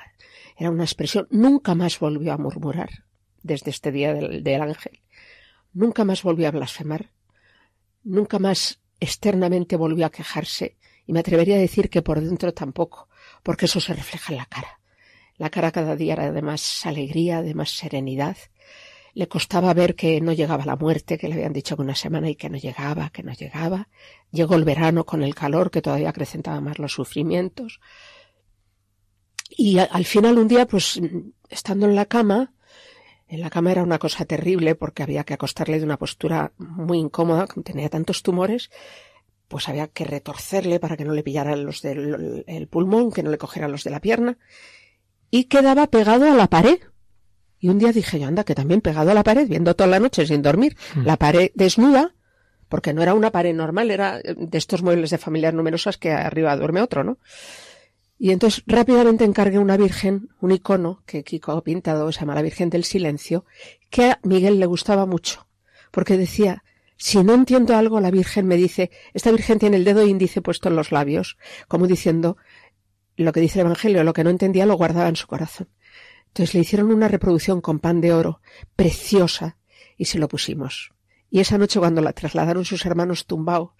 era 0.56 0.70
una 0.70 0.84
expresión. 0.84 1.26
Nunca 1.30 1.74
más 1.74 1.98
volvió 1.98 2.34
a 2.34 2.36
murmurar 2.36 2.90
desde 3.42 3.70
este 3.70 3.90
día 3.90 4.12
del, 4.12 4.44
del 4.44 4.60
ángel. 4.60 5.00
Nunca 5.72 6.04
más 6.04 6.22
volvió 6.22 6.46
a 6.48 6.50
blasfemar. 6.50 7.10
Nunca 8.02 8.38
más 8.38 8.82
externamente 9.00 9.76
volvió 9.76 10.04
a 10.04 10.10
quejarse. 10.10 10.76
Y 11.06 11.14
me 11.14 11.20
atrevería 11.20 11.56
a 11.56 11.58
decir 11.58 11.88
que 11.88 12.02
por 12.02 12.20
dentro 12.20 12.52
tampoco, 12.52 13.08
porque 13.42 13.64
eso 13.64 13.80
se 13.80 13.94
refleja 13.94 14.32
en 14.32 14.38
la 14.38 14.46
cara. 14.46 14.80
La 15.36 15.48
cara 15.48 15.72
cada 15.72 15.96
día 15.96 16.12
era 16.12 16.30
de 16.30 16.42
más 16.42 16.84
alegría, 16.84 17.40
de 17.40 17.54
más 17.54 17.70
serenidad, 17.70 18.36
le 19.14 19.28
costaba 19.28 19.72
ver 19.74 19.94
que 19.94 20.20
no 20.20 20.32
llegaba 20.32 20.64
la 20.64 20.76
muerte, 20.76 21.16
que 21.16 21.28
le 21.28 21.34
habían 21.34 21.52
dicho 21.52 21.76
que 21.76 21.82
una 21.82 21.94
semana 21.94 22.28
y 22.28 22.34
que 22.34 22.50
no 22.50 22.58
llegaba, 22.58 23.10
que 23.10 23.22
no 23.22 23.32
llegaba. 23.32 23.88
Llegó 24.32 24.56
el 24.56 24.64
verano 24.64 25.06
con 25.06 25.22
el 25.22 25.34
calor 25.34 25.70
que 25.70 25.82
todavía 25.82 26.10
acrecentaba 26.10 26.60
más 26.60 26.80
los 26.80 26.92
sufrimientos. 26.92 27.80
Y 29.48 29.78
al 29.78 30.04
final 30.04 30.38
un 30.38 30.48
día, 30.48 30.66
pues, 30.66 31.00
estando 31.48 31.86
en 31.86 31.94
la 31.94 32.06
cama, 32.06 32.54
en 33.28 33.40
la 33.40 33.50
cama 33.50 33.70
era 33.70 33.84
una 33.84 34.00
cosa 34.00 34.24
terrible 34.24 34.74
porque 34.74 35.04
había 35.04 35.22
que 35.22 35.34
acostarle 35.34 35.78
de 35.78 35.84
una 35.84 35.96
postura 35.96 36.52
muy 36.58 36.98
incómoda, 36.98 37.46
tenía 37.64 37.88
tantos 37.88 38.22
tumores, 38.22 38.70
pues 39.46 39.68
había 39.68 39.86
que 39.86 40.04
retorcerle 40.04 40.80
para 40.80 40.96
que 40.96 41.04
no 41.04 41.12
le 41.12 41.22
pillaran 41.22 41.64
los 41.64 41.82
del 41.82 42.68
pulmón, 42.68 43.12
que 43.12 43.22
no 43.22 43.30
le 43.30 43.38
cogieran 43.38 43.70
los 43.70 43.84
de 43.84 43.90
la 43.90 44.00
pierna, 44.00 44.38
y 45.30 45.44
quedaba 45.44 45.86
pegado 45.86 46.30
a 46.30 46.34
la 46.34 46.48
pared, 46.48 46.78
y 47.64 47.70
un 47.70 47.78
día 47.78 47.92
dije 47.92 48.20
yo, 48.20 48.26
anda, 48.26 48.44
que 48.44 48.54
también 48.54 48.82
pegado 48.82 49.10
a 49.10 49.14
la 49.14 49.24
pared, 49.24 49.48
viendo 49.48 49.74
toda 49.74 49.88
la 49.88 49.98
noche 49.98 50.26
sin 50.26 50.42
dormir, 50.42 50.76
mm. 50.96 51.06
la 51.06 51.16
pared 51.16 51.50
desnuda, 51.54 52.14
porque 52.68 52.92
no 52.92 53.02
era 53.02 53.14
una 53.14 53.30
pared 53.30 53.54
normal, 53.54 53.90
era 53.90 54.20
de 54.20 54.58
estos 54.58 54.82
muebles 54.82 55.08
de 55.08 55.16
familias 55.16 55.54
numerosas 55.54 55.96
que 55.96 56.12
arriba 56.12 56.54
duerme 56.58 56.82
otro, 56.82 57.04
¿no? 57.04 57.16
Y 58.18 58.32
entonces 58.32 58.62
rápidamente 58.66 59.24
encargué 59.24 59.58
una 59.58 59.78
virgen, 59.78 60.28
un 60.42 60.52
icono 60.52 61.02
que 61.06 61.24
Kiko 61.24 61.52
ha 61.52 61.64
pintado, 61.64 62.12
se 62.12 62.20
llama 62.20 62.34
la 62.34 62.42
Virgen 62.42 62.68
del 62.68 62.84
Silencio, 62.84 63.46
que 63.88 64.10
a 64.10 64.20
Miguel 64.24 64.60
le 64.60 64.66
gustaba 64.66 65.06
mucho, 65.06 65.46
porque 65.90 66.18
decía, 66.18 66.64
si 66.98 67.24
no 67.24 67.32
entiendo 67.32 67.74
algo, 67.74 67.98
la 67.98 68.10
Virgen 68.10 68.46
me 68.46 68.56
dice, 68.56 68.90
esta 69.14 69.30
Virgen 69.30 69.58
tiene 69.58 69.78
el 69.78 69.84
dedo 69.84 70.04
índice 70.04 70.42
puesto 70.42 70.68
en 70.68 70.76
los 70.76 70.92
labios, 70.92 71.38
como 71.66 71.86
diciendo, 71.86 72.36
lo 73.16 73.32
que 73.32 73.40
dice 73.40 73.60
el 73.60 73.64
Evangelio, 73.68 74.04
lo 74.04 74.12
que 74.12 74.22
no 74.22 74.28
entendía 74.28 74.66
lo 74.66 74.76
guardaba 74.76 75.08
en 75.08 75.16
su 75.16 75.26
corazón. 75.26 75.68
Entonces 76.34 76.54
le 76.54 76.62
hicieron 76.62 76.90
una 76.90 77.06
reproducción 77.06 77.60
con 77.60 77.78
pan 77.78 78.00
de 78.00 78.12
oro, 78.12 78.40
preciosa, 78.74 79.56
y 79.96 80.06
se 80.06 80.18
lo 80.18 80.26
pusimos. 80.26 80.90
Y 81.30 81.38
esa 81.38 81.58
noche 81.58 81.78
cuando 81.78 82.00
la 82.00 82.12
trasladaron 82.12 82.64
sus 82.64 82.84
hermanos 82.86 83.26
tumbao, 83.26 83.76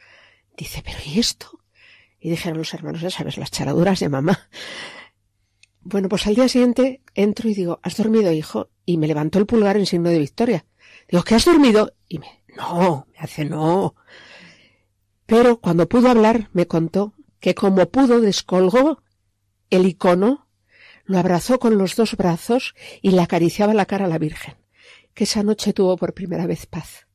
dice, 0.57 0.81
pero 0.85 0.99
¿y 1.05 1.19
esto? 1.19 1.59
Y 2.21 2.31
dijeron 2.31 2.59
los 2.59 2.73
hermanos, 2.73 3.01
ya 3.01 3.11
sabes, 3.11 3.39
las 3.39 3.51
charaduras 3.51 3.99
de 3.99 4.09
mamá. 4.09 4.49
Bueno, 5.81 6.09
pues 6.09 6.29
al 6.29 6.37
día 6.37 6.49
siguiente 6.49 7.03
entro 7.17 7.49
y 7.49 7.55
digo, 7.55 7.81
¿has 7.83 7.97
dormido, 7.97 8.31
hijo? 8.31 8.71
Y 8.87 8.99
me 8.99 9.09
levantó 9.09 9.41
el 9.41 9.47
pulgar 9.47 9.77
en 9.77 9.87
signo 9.87 10.11
de 10.11 10.21
victoria. 10.21 10.65
Digo, 11.11 11.25
¿qué 11.25 11.35
has 11.35 11.47
dormido? 11.47 11.93
Y 12.09 12.21
me, 12.21 12.45
no, 12.57 13.09
me 13.13 13.19
hace 13.19 13.45
no. 13.45 13.97
Pero 15.27 15.59
cuando 15.61 15.89
pudo 15.89 16.09
hablar, 16.09 16.51
me 16.53 16.69
contó 16.69 17.15
que 17.41 17.57
como 17.57 17.91
pudo 17.91 18.21
descolgó 18.21 19.03
el 19.71 19.87
icono 19.87 20.44
lo 21.05 21.19
abrazó 21.19 21.59
con 21.59 21.79
los 21.79 21.97
dos 21.97 22.17
brazos 22.17 22.75
y 23.03 23.11
le 23.11 23.23
acariciaba 23.23 23.75
la 23.75 23.87
cara 23.87 24.07
a 24.07 24.09
la 24.09 24.19
Virgen, 24.19 24.55
que 25.15 25.25
esa 25.25 25.43
noche 25.43 25.73
tuvo 25.73 25.97
por 25.97 26.15
primera 26.15 26.47
vez 26.47 26.67
paz 26.67 27.07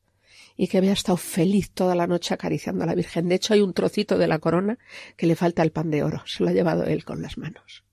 y 0.56 0.68
que 0.68 0.78
había 0.78 0.92
estado 0.92 1.18
feliz 1.18 1.72
toda 1.72 1.96
la 1.96 2.06
noche 2.06 2.34
acariciando 2.34 2.84
a 2.84 2.88
la 2.88 2.96
Virgen. 2.96 3.30
De 3.30 3.36
hecho, 3.36 3.54
hay 3.54 3.62
un 3.62 3.74
trocito 3.74 4.18
de 4.18 4.28
la 4.28 4.40
corona 4.40 4.78
que 5.16 5.26
le 5.26 5.38
falta 5.38 5.64
el 5.64 5.72
pan 5.72 5.90
de 5.90 6.04
oro. 6.04 6.22
Se 6.26 6.44
lo 6.44 6.50
ha 6.50 6.54
llevado 6.54 6.84
él 6.84 7.06
con 7.06 7.22
las 7.22 7.38
manos. 7.38 7.86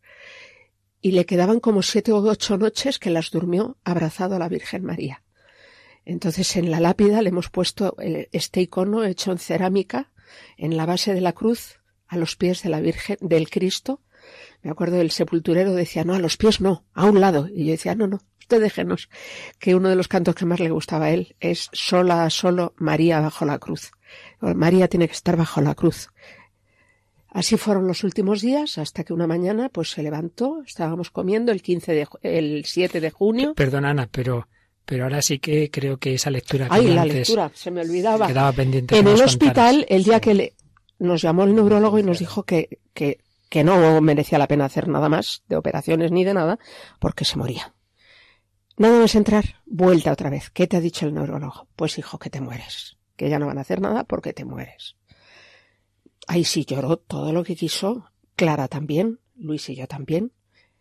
y 1.01 1.13
le 1.13 1.25
quedaban 1.25 1.61
como 1.61 1.83
siete 1.83 2.11
o 2.11 2.17
ocho 2.17 2.59
noches 2.59 2.99
que 2.99 3.11
las 3.11 3.31
durmió 3.31 3.77
abrazado 3.85 4.35
a 4.35 4.39
la 4.41 4.49
Virgen 4.49 4.83
María. 4.85 5.23
Entonces 6.05 6.57
en 6.57 6.71
la 6.73 6.81
lápida 6.81 7.23
le 7.23 7.29
hemos 7.29 7.49
puesto 7.49 7.97
este 8.01 8.63
icono 8.63 9.05
hecho 9.05 9.31
en 9.31 9.39
cerámica 9.39 10.11
en 10.57 10.77
la 10.77 10.87
base 10.87 11.15
de 11.15 11.21
la 11.21 11.33
cruz 11.33 11.81
a 12.09 12.17
los 12.17 12.35
pies 12.35 12.65
de 12.65 12.71
la 12.71 12.81
Virgen 12.81 13.19
del 13.21 13.49
Cristo. 13.51 14.01
Me 14.67 14.73
acuerdo 14.73 14.97
del 14.97 15.13
sepulturero 15.13 15.75
decía, 15.75 16.03
no, 16.03 16.15
a 16.15 16.19
los 16.19 16.37
pies 16.37 16.61
no, 16.61 16.83
a 16.93 17.05
un 17.05 17.21
lado. 17.21 17.47
Y 17.47 17.67
yo 17.67 17.71
decía, 17.71 17.95
no, 17.95 18.09
no, 18.09 18.19
usted 18.41 18.61
déjenos, 18.61 19.09
que 19.61 19.77
uno 19.77 19.89
de 19.89 19.95
los 19.95 20.09
cantos 20.09 20.35
que 20.35 20.45
más 20.45 20.59
le 20.59 20.71
gustaba 20.71 21.05
a 21.05 21.11
él 21.11 21.37
es 21.39 21.69
sola, 21.73 22.29
solo 22.31 22.75
María 22.77 23.21
bajo 23.21 23.45
la 23.45 23.61
cruz. 23.61 23.93
María 24.41 24.89
tiene 24.89 25.07
que 25.07 25.15
estar 25.15 25.37
bajo 25.37 25.61
la 25.61 25.77
cruz. 25.77 26.09
Así 27.29 27.57
fueron 27.57 27.87
los 27.87 28.03
últimos 28.03 28.41
días 28.41 28.77
hasta 28.79 29.05
que 29.05 29.13
una 29.13 29.29
mañana 29.29 29.69
pues 29.69 29.91
se 29.91 30.03
levantó, 30.03 30.61
estábamos 30.67 31.13
comiendo 31.13 31.53
el 31.53 31.63
15 31.63 31.93
de 31.93 32.09
el 32.23 32.65
7 32.65 33.01
de 33.01 33.11
junio. 33.13 33.55
Perdona 33.55 33.91
Ana, 33.91 34.09
pero 34.11 34.49
pero 34.85 35.05
ahora 35.05 35.23
sí 35.23 35.39
que 35.39 35.71
creo 35.71 35.99
que 35.99 36.15
esa 36.15 36.31
lectura 36.31 36.69
que 36.69 36.75
Ay, 36.75 36.89
la 36.89 37.05
lectura, 37.05 37.53
se 37.55 37.71
me 37.71 37.83
olvidaba. 37.83 38.27
Quedaba 38.27 38.51
pendiente. 38.51 38.99
En 38.99 39.07
el 39.07 39.23
hospital, 39.23 39.87
el 39.89 40.03
día 40.03 40.19
que 40.19 40.55
nos 40.99 41.23
llamó 41.23 41.45
el 41.45 41.55
neurólogo 41.55 42.01
y 42.01 42.03
nos 42.03 42.19
dijo 42.19 42.43
que, 42.43 42.81
que, 42.95 43.21
que 43.49 43.65
no 43.65 44.01
merecía 44.01 44.39
la 44.39 44.49
pena 44.49 44.65
hacer 44.65 44.89
nada 44.89 45.09
más 45.09 45.43
de 45.49 45.57
operaciones 45.57 46.13
ni 46.13 46.25
de 46.25 46.35
nada, 46.35 46.59
porque 46.99 47.25
se 47.25 47.39
moría. 47.39 47.75
Nada 48.79 49.01
más 49.01 49.15
entrar, 49.15 49.63
vuelta 49.65 50.13
otra 50.13 50.29
vez. 50.29 50.51
¿Qué 50.51 50.67
te 50.67 50.77
ha 50.77 50.81
dicho 50.81 51.07
el 51.07 51.15
neurólogo? 51.15 51.69
Pues 51.77 51.99
hijo, 51.99 52.19
que 52.19 52.29
te 52.29 52.43
mueres. 52.43 52.99
Que 53.17 53.31
ya 53.31 53.39
no 53.39 53.47
van 53.47 53.57
a 53.57 53.63
hacer 53.63 53.81
nada 53.81 54.05
porque 54.05 54.35
te 54.35 54.45
mueres. 54.45 54.97
Ahí 56.27 56.45
sí 56.45 56.67
lloró 56.67 56.99
todo 56.99 57.33
lo 57.33 57.43
que 57.43 57.57
quiso. 57.57 58.11
Clara 58.35 58.69
también, 58.69 59.21
Luis 59.35 59.69
y 59.71 59.77
yo 59.77 59.87
también. 59.87 60.33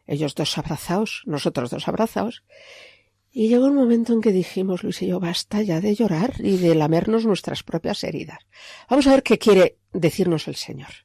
Ellos 0.07 0.35
dos 0.35 0.57
abrazados, 0.57 1.23
nosotros 1.25 1.69
dos 1.69 1.87
abrazados. 1.87 2.43
Y 3.31 3.47
llegó 3.47 3.67
un 3.67 3.75
momento 3.75 4.11
en 4.11 4.21
que 4.21 4.31
dijimos, 4.31 4.83
Luis 4.83 5.01
y 5.01 5.07
yo, 5.07 5.19
basta 5.19 5.61
ya 5.61 5.79
de 5.79 5.95
llorar 5.95 6.33
y 6.39 6.57
de 6.57 6.75
lamernos 6.75 7.25
nuestras 7.25 7.63
propias 7.63 8.03
heridas. 8.03 8.39
Vamos 8.89 9.07
a 9.07 9.11
ver 9.11 9.23
qué 9.23 9.37
quiere 9.37 9.77
decirnos 9.93 10.47
el 10.47 10.55
Señor. 10.55 11.04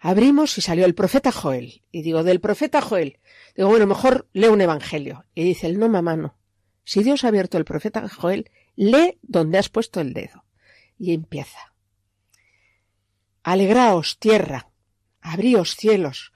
Abrimos 0.00 0.56
y 0.56 0.62
salió 0.62 0.86
el 0.86 0.94
profeta 0.94 1.30
Joel. 1.30 1.82
Y 1.92 2.02
digo, 2.02 2.24
del 2.24 2.40
profeta 2.40 2.80
Joel. 2.80 3.20
Digo, 3.54 3.68
bueno, 3.68 3.86
mejor 3.86 4.28
lee 4.32 4.48
un 4.48 4.62
evangelio. 4.62 5.26
Y 5.34 5.44
dice 5.44 5.66
el 5.66 5.78
no, 5.78 5.88
mamá, 5.88 6.16
no. 6.16 6.36
Si 6.84 7.02
Dios 7.02 7.22
ha 7.22 7.28
abierto 7.28 7.58
el 7.58 7.66
profeta 7.66 8.08
Joel, 8.08 8.50
lee 8.76 9.18
donde 9.22 9.58
has 9.58 9.68
puesto 9.68 10.00
el 10.00 10.14
dedo. 10.14 10.44
Y 10.98 11.12
empieza. 11.12 11.74
Alegraos, 13.42 14.18
tierra, 14.18 14.70
abríos 15.20 15.76
cielos, 15.76 16.32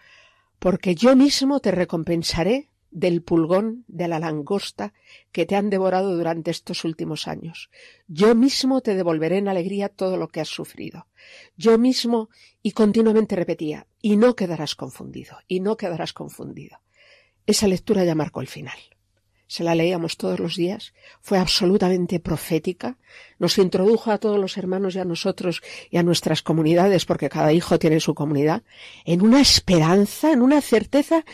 porque 0.58 0.94
yo 0.94 1.16
mismo 1.16 1.60
te 1.60 1.70
recompensaré 1.70 2.70
del 2.94 3.22
pulgón, 3.22 3.84
de 3.88 4.06
la 4.06 4.20
langosta 4.20 4.94
que 5.32 5.44
te 5.44 5.56
han 5.56 5.68
devorado 5.68 6.16
durante 6.16 6.52
estos 6.52 6.84
últimos 6.84 7.26
años. 7.26 7.68
Yo 8.06 8.34
mismo 8.36 8.80
te 8.80 8.94
devolveré 8.94 9.38
en 9.38 9.48
alegría 9.48 9.88
todo 9.88 10.16
lo 10.16 10.28
que 10.28 10.40
has 10.40 10.48
sufrido. 10.48 11.08
Yo 11.56 11.76
mismo, 11.76 12.30
y 12.62 12.70
continuamente 12.70 13.34
repetía, 13.34 13.88
y 14.00 14.16
no 14.16 14.36
quedarás 14.36 14.76
confundido, 14.76 15.38
y 15.48 15.58
no 15.58 15.76
quedarás 15.76 16.12
confundido. 16.12 16.78
Esa 17.46 17.66
lectura 17.66 18.04
ya 18.04 18.14
marcó 18.14 18.40
el 18.40 18.46
final. 18.46 18.78
Se 19.48 19.64
la 19.64 19.74
leíamos 19.74 20.16
todos 20.16 20.38
los 20.38 20.54
días, 20.54 20.94
fue 21.20 21.38
absolutamente 21.38 22.20
profética, 22.20 22.96
nos 23.40 23.58
introdujo 23.58 24.12
a 24.12 24.18
todos 24.18 24.38
los 24.38 24.56
hermanos 24.56 24.94
y 24.94 25.00
a 25.00 25.04
nosotros 25.04 25.62
y 25.90 25.96
a 25.96 26.04
nuestras 26.04 26.42
comunidades, 26.42 27.04
porque 27.06 27.28
cada 27.28 27.52
hijo 27.52 27.78
tiene 27.78 27.98
su 27.98 28.14
comunidad, 28.14 28.62
en 29.04 29.20
una 29.20 29.40
esperanza, 29.40 30.32
en 30.32 30.42
una 30.42 30.60
certeza 30.60 31.24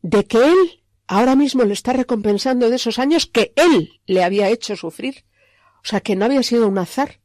de 0.00 0.24
que 0.24 0.38
Él 0.38 0.81
ahora 1.12 1.36
mismo 1.36 1.64
le 1.64 1.74
está 1.74 1.92
recompensando 1.92 2.70
de 2.70 2.76
esos 2.76 2.98
años 2.98 3.26
que 3.26 3.52
él 3.56 4.00
le 4.06 4.24
había 4.24 4.48
hecho 4.48 4.76
sufrir. 4.76 5.26
O 5.84 5.86
sea, 5.86 6.00
que 6.00 6.16
no 6.16 6.24
había 6.24 6.42
sido 6.42 6.66
un 6.66 6.78
azar, 6.78 7.20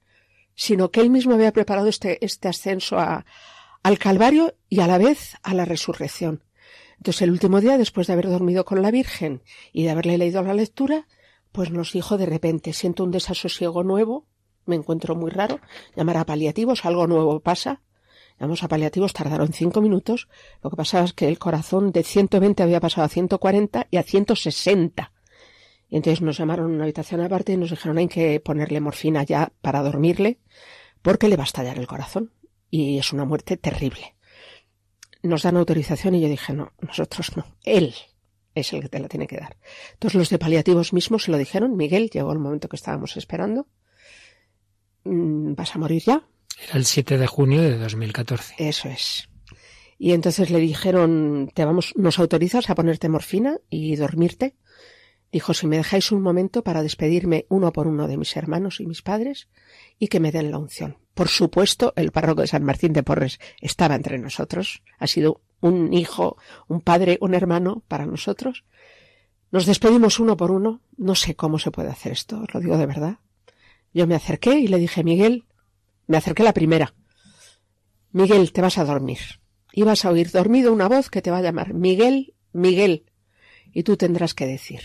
sino 0.56 0.92
que 0.92 1.00
él 1.00 1.10
mismo 1.10 1.36
había 1.36 1.54
preparado 1.54 1.88
este, 1.88 2.24
este 2.26 2.50
ascenso 2.50 2.98
al 3.00 3.98
Calvario 3.98 4.56
y 4.68 4.82
a 4.82 4.88
la 4.88 4.98
vez 4.98 5.36
a 5.42 5.54
la 5.54 5.64
resurrección. 5.64 6.44
Entonces, 6.98 7.22
el 7.22 7.32
último 7.32 7.62
día, 7.62 7.78
después 7.78 8.08
de 8.08 8.14
haber 8.14 8.28
dormido 8.28 8.66
con 8.66 8.82
la 8.82 8.92
Virgen 8.92 9.42
y 9.72 9.84
de 9.84 9.92
haberle 9.92 10.18
leído 10.18 10.42
la 10.42 10.54
lectura, 10.54 11.08
pues 11.54 11.72
nos 11.72 11.94
dijo 11.94 12.18
de 12.18 12.26
repente, 12.26 12.74
siento 12.74 13.06
un 13.06 13.12
desasosiego 13.12 13.84
nuevo, 13.84 14.28
me 14.66 14.76
encuentro 14.76 15.16
muy 15.16 15.32
raro, 15.32 15.62
llamar 15.96 16.18
a 16.18 16.26
paliativos, 16.26 16.84
algo 16.84 17.08
nuevo 17.08 17.40
pasa, 17.40 17.82
Llamamos 18.40 18.64
a 18.64 18.68
paliativos, 18.68 19.14
tardaron 19.14 19.52
cinco 19.52 19.82
minutos. 19.82 20.28
Lo 20.62 20.70
que 20.70 20.76
pasaba 20.76 21.06
es 21.06 21.14
que 21.14 21.28
el 21.28 21.40
corazón 21.40 21.92
de 21.92 22.04
120 22.04 22.62
había 22.62 22.80
pasado 22.80 23.06
a 23.06 23.10
140 23.10 23.88
y 23.90 23.98
a 23.98 24.04
160. 24.04 25.12
Y 25.90 25.96
entonces 25.96 26.22
nos 26.22 26.38
llamaron 26.38 26.72
a 26.72 26.76
una 26.76 26.84
habitación 26.84 27.22
aparte 27.22 27.54
y 27.54 27.58
nos 27.58 27.72
dijeron 27.72 27.98
hay 27.98 28.08
que 28.08 28.40
ponerle 28.40 28.80
morfina 28.80 29.24
ya 29.24 29.52
para 29.62 29.82
dormirle 29.82 30.40
porque 31.02 31.30
le 31.30 31.38
va 31.38 31.44
a 31.44 31.46
estallar 31.46 31.80
el 31.80 31.88
corazón. 31.88 32.32
Y 32.70 33.00
es 33.00 33.14
una 33.14 33.26
muerte 33.26 33.58
terrible. 33.58 34.16
Nos 35.24 35.44
dan 35.44 35.58
autorización 35.58 36.16
y 36.16 36.22
yo 36.22 36.28
dije 36.28 36.54
no, 36.54 36.74
nosotros 36.82 37.36
no. 37.38 37.46
Él 37.64 37.96
es 38.54 38.74
el 38.74 38.82
que 38.82 38.90
te 38.90 39.00
la 39.00 39.08
tiene 39.08 39.28
que 39.28 39.38
dar. 39.38 39.58
Entonces 39.94 40.18
los 40.18 40.30
de 40.30 40.38
paliativos 40.38 40.94
mismos 40.94 41.24
se 41.24 41.32
lo 41.32 41.38
dijeron. 41.38 41.76
Miguel 41.76 42.10
llegó 42.10 42.32
el 42.34 42.40
momento 42.40 42.70
que 42.70 42.76
estábamos 42.76 43.18
esperando. 43.18 43.68
Mm, 45.06 45.54
vas 45.56 45.76
a 45.76 45.80
morir 45.80 46.04
ya. 46.04 46.28
Era 46.64 46.78
el 46.78 46.86
7 46.86 47.18
de 47.18 47.28
junio 47.28 47.62
de 47.62 47.78
2014. 47.78 48.56
Eso 48.58 48.90
es. 48.90 49.30
Y 50.00 50.12
entonces 50.12 50.50
le 50.50 50.60
dijeron, 50.60 51.52
te 51.54 51.66
vamos, 51.66 51.94
nos 51.96 52.20
autorizas 52.20 52.70
a 52.70 52.76
ponerte 52.76 53.10
morfina 53.10 53.58
y 53.70 53.96
dormirte. 53.96 54.56
Dijo, 55.32 55.54
si 55.54 55.68
me 55.68 55.78
dejáis 55.78 56.12
un 56.12 56.22
momento 56.22 56.64
para 56.64 56.84
despedirme 56.84 57.46
uno 57.50 57.74
por 57.74 57.88
uno 57.88 58.08
de 58.08 58.18
mis 58.18 58.36
hermanos 58.38 58.80
y 58.80 58.86
mis 58.86 59.02
padres 59.02 59.50
y 60.00 60.08
que 60.08 60.20
me 60.20 60.32
den 60.32 60.52
la 60.52 60.58
unción. 60.58 60.98
Por 61.14 61.28
supuesto, 61.28 61.94
el 61.96 62.12
párroco 62.12 62.42
de 62.42 62.48
San 62.48 62.64
Martín 62.64 62.94
de 62.94 63.04
Porres 63.04 63.40
estaba 63.60 63.96
entre 63.96 64.20
nosotros. 64.20 64.84
Ha 65.00 65.08
sido 65.08 65.42
un 65.60 65.94
hijo, 65.94 66.38
un 66.68 66.82
padre, 66.82 67.18
un 67.22 67.34
hermano 67.34 67.84
para 67.88 68.06
nosotros. 68.06 68.64
Nos 69.52 69.66
despedimos 69.66 70.20
uno 70.20 70.38
por 70.38 70.52
uno. 70.52 70.82
No 70.96 71.16
sé 71.16 71.36
cómo 71.36 71.60
se 71.60 71.72
puede 71.72 71.90
hacer 71.90 72.12
esto, 72.12 72.42
os 72.42 72.54
lo 72.54 72.60
digo 72.60 72.78
de 72.78 72.86
verdad. 72.86 73.18
Yo 73.94 74.06
me 74.06 74.16
acerqué 74.16 74.60
y 74.60 74.68
le 74.68 74.78
dije, 74.78 75.04
Miguel, 75.04 75.46
me 76.08 76.18
acerqué 76.18 76.44
la 76.44 76.54
primera. 76.54 76.94
Miguel, 78.12 78.52
te 78.52 78.62
vas 78.62 78.78
a 78.78 78.86
dormir. 78.86 79.20
Y 79.74 79.84
vas 79.84 80.06
a 80.06 80.10
oír 80.10 80.32
dormido 80.32 80.74
una 80.74 80.88
voz 80.88 81.10
que 81.10 81.22
te 81.22 81.30
va 81.30 81.38
a 81.38 81.42
llamar 81.42 81.74
Miguel, 81.74 82.34
Miguel. 82.52 83.06
Y 83.72 83.84
tú 83.84 83.98
tendrás 83.98 84.34
que 84.34 84.48
decir. 84.48 84.82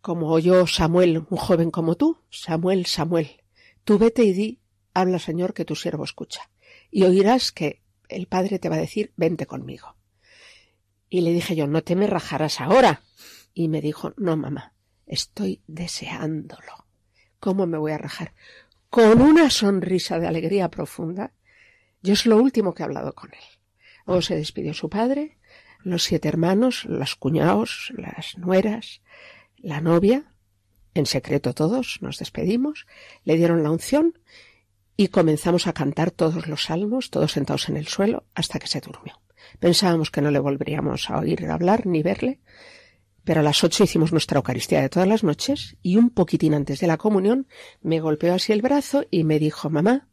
Como 0.00 0.30
oyó 0.30 0.66
Samuel, 0.66 1.18
un 1.18 1.36
joven 1.36 1.70
como 1.70 1.96
tú, 1.96 2.18
Samuel, 2.30 2.86
Samuel, 2.86 3.42
tú 3.84 3.98
vete 3.98 4.24
y 4.24 4.32
di, 4.32 4.60
habla 4.94 5.18
Señor 5.18 5.52
que 5.52 5.64
tu 5.64 5.74
siervo 5.74 6.04
escucha. 6.04 6.50
Y 6.90 7.02
oirás 7.02 7.52
que 7.52 7.82
el 8.08 8.26
Padre 8.26 8.58
te 8.58 8.68
va 8.68 8.76
a 8.76 8.80
decir, 8.80 9.12
vente 9.16 9.46
conmigo. 9.46 9.96
Y 11.08 11.20
le 11.22 11.32
dije 11.32 11.56
yo, 11.56 11.66
no 11.66 11.82
te 11.82 11.96
me 11.96 12.06
rajarás 12.06 12.60
ahora. 12.60 13.02
Y 13.52 13.68
me 13.68 13.80
dijo, 13.80 14.14
no, 14.16 14.36
mamá, 14.36 14.74
estoy 15.06 15.62
deseándolo. 15.66 16.86
¿Cómo 17.40 17.66
me 17.66 17.78
voy 17.78 17.92
a 17.92 17.98
rajar? 17.98 18.32
Con 18.94 19.20
una 19.22 19.50
sonrisa 19.50 20.20
de 20.20 20.28
alegría 20.28 20.70
profunda. 20.70 21.32
Yo 22.00 22.12
es 22.12 22.26
lo 22.26 22.36
último 22.36 22.74
que 22.74 22.84
he 22.84 22.86
hablado 22.86 23.12
con 23.12 23.28
él. 23.32 23.44
Luego 24.06 24.22
se 24.22 24.36
despidió 24.36 24.72
su 24.72 24.88
padre, 24.88 25.36
los 25.82 26.04
siete 26.04 26.28
hermanos, 26.28 26.84
los 26.84 27.16
cuñados, 27.16 27.92
las 27.96 28.38
nueras, 28.38 29.02
la 29.56 29.80
novia, 29.80 30.32
en 30.94 31.06
secreto 31.06 31.54
todos, 31.54 31.98
nos 32.02 32.18
despedimos, 32.18 32.86
le 33.24 33.36
dieron 33.36 33.64
la 33.64 33.72
unción 33.72 34.16
y 34.96 35.08
comenzamos 35.08 35.66
a 35.66 35.72
cantar 35.72 36.12
todos 36.12 36.46
los 36.46 36.62
salmos, 36.62 37.10
todos 37.10 37.32
sentados 37.32 37.68
en 37.68 37.76
el 37.76 37.88
suelo, 37.88 38.22
hasta 38.32 38.60
que 38.60 38.68
se 38.68 38.80
durmió. 38.80 39.20
Pensábamos 39.58 40.12
que 40.12 40.20
no 40.20 40.30
le 40.30 40.38
volveríamos 40.38 41.10
a 41.10 41.18
oír 41.18 41.44
hablar 41.46 41.84
ni 41.84 42.04
verle, 42.04 42.38
pero 43.24 43.40
a 43.40 43.42
las 43.42 43.64
ocho 43.64 43.84
hicimos 43.84 44.12
nuestra 44.12 44.36
Eucaristía 44.36 44.80
de 44.80 44.88
todas 44.88 45.08
las 45.08 45.24
noches 45.24 45.76
y 45.82 45.96
un 45.96 46.10
poquitín 46.10 46.54
antes 46.54 46.80
de 46.80 46.86
la 46.86 46.98
comunión 46.98 47.48
me 47.82 48.00
golpeó 48.00 48.34
así 48.34 48.52
el 48.52 48.62
brazo 48.62 49.04
y 49.10 49.24
me 49.24 49.38
dijo, 49.38 49.70
mamá, 49.70 50.08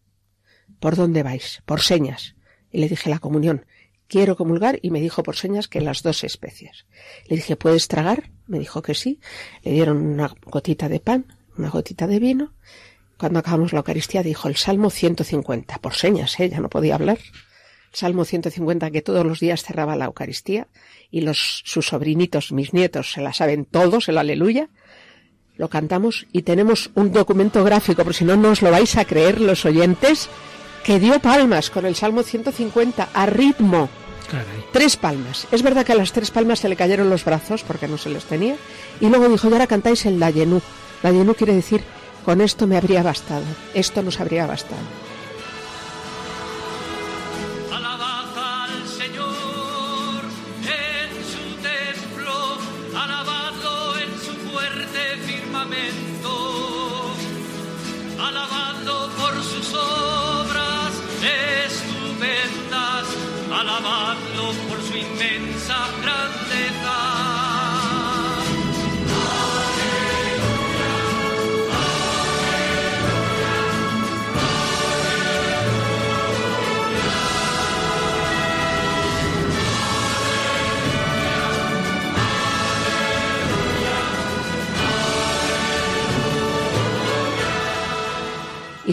¿por 0.80 0.96
dónde 0.96 1.24
vais? 1.24 1.62
Por 1.66 1.82
señas. 1.82 2.36
Y 2.72 2.80
le 2.80 2.88
dije 2.88 3.10
la 3.10 3.20
comunión, 3.20 3.66
quiero 4.08 4.36
comulgar 4.36 4.80
y 4.82 4.92
me 4.92 5.02
dijo 5.02 5.24
por 5.24 5.36
señas 5.36 5.68
que 5.68 5.82
las 5.82 6.04
dos 6.04 6.24
especies. 6.24 6.86
Le 7.28 7.36
dije, 7.36 7.58
¿puedes 7.58 7.88
tragar? 7.88 8.32
Me 8.48 8.60
dijo 8.60 8.82
que 8.82 8.96
sí. 8.96 9.20
Le 9.64 9.72
dieron 9.72 9.98
una 9.98 10.34
gotita 10.46 10.90
de 10.90 11.00
pan, 11.00 11.26
una 11.58 11.70
gotita 11.70 12.08
de 12.08 12.20
vino. 12.20 12.54
Cuando 13.18 13.40
acabamos 13.40 13.74
la 13.74 13.80
Eucaristía 13.80 14.24
dijo 14.24 14.48
el 14.48 14.56
Salmo 14.56 14.90
150, 14.90 15.78
por 15.80 15.94
señas, 15.94 16.40
¿eh? 16.40 16.50
ya 16.50 16.60
no 16.60 16.70
podía 16.70 16.96
hablar. 16.96 17.20
Salmo 17.94 18.26
150 18.26 18.92
que 18.92 19.02
todos 19.02 19.26
los 19.26 19.40
días 19.40 19.64
cerraba 19.64 19.96
la 19.96 20.06
Eucaristía 20.06 20.68
y 21.10 21.22
los 21.22 21.62
sus 21.66 21.88
sobrinitos, 21.88 22.52
mis 22.52 22.74
nietos, 22.74 23.12
se 23.12 23.22
la 23.22 23.34
saben 23.34 23.66
todos, 23.66 24.08
el 24.10 24.18
aleluya. 24.18 24.70
Lo 25.58 25.70
cantamos 25.70 26.28
y 26.32 26.44
tenemos 26.44 26.92
un 26.96 27.12
documento 27.12 27.64
gráfico, 27.64 28.04
por 28.04 28.14
si 28.14 28.26
no, 28.26 28.38
no 28.38 28.50
os 28.50 28.62
lo 28.62 28.72
vais 28.72 28.96
a 28.98 29.06
creer 29.06 29.42
los 29.42 29.66
oyentes, 29.66 30.30
que 30.84 31.00
dio 31.00 31.20
palmas 31.20 31.70
con 31.70 31.86
el 31.86 31.96
Salmo 31.96 32.24
150 32.24 33.10
a 33.14 33.26
ritmo. 33.26 33.90
Tres 34.72 34.96
palmas. 34.96 35.48
Es 35.52 35.62
verdad 35.62 35.86
que 35.86 35.92
a 35.92 35.96
las 35.96 36.14
tres 36.14 36.32
palmas 36.32 36.60
se 36.60 36.70
le 36.70 36.78
cayeron 36.78 37.10
los 37.10 37.26
brazos 37.26 37.64
porque 37.64 37.88
no 37.88 37.98
se 37.98 38.10
los 38.10 38.24
tenía. 38.26 38.56
Y 39.02 39.10
luego 39.10 39.28
dijo, 39.28 39.50
y 39.50 39.54
ahora 39.54 39.68
cantáis 39.68 40.06
el 40.06 40.20
Layenú. 40.20 40.62
Layenú 41.04 41.34
quiere 41.34 41.54
decir, 41.54 41.82
con 42.24 42.40
esto 42.40 42.66
me 42.66 42.78
habría 42.78 43.04
bastado. 43.04 43.44
Esto 43.74 44.02
nos 44.02 44.20
habría 44.22 44.48
bastado. 44.48 45.11
Alabadlo 63.54 64.54
por 64.70 64.82
su 64.82 64.96
inmensa 64.98 65.76
grandeza. 66.02 66.41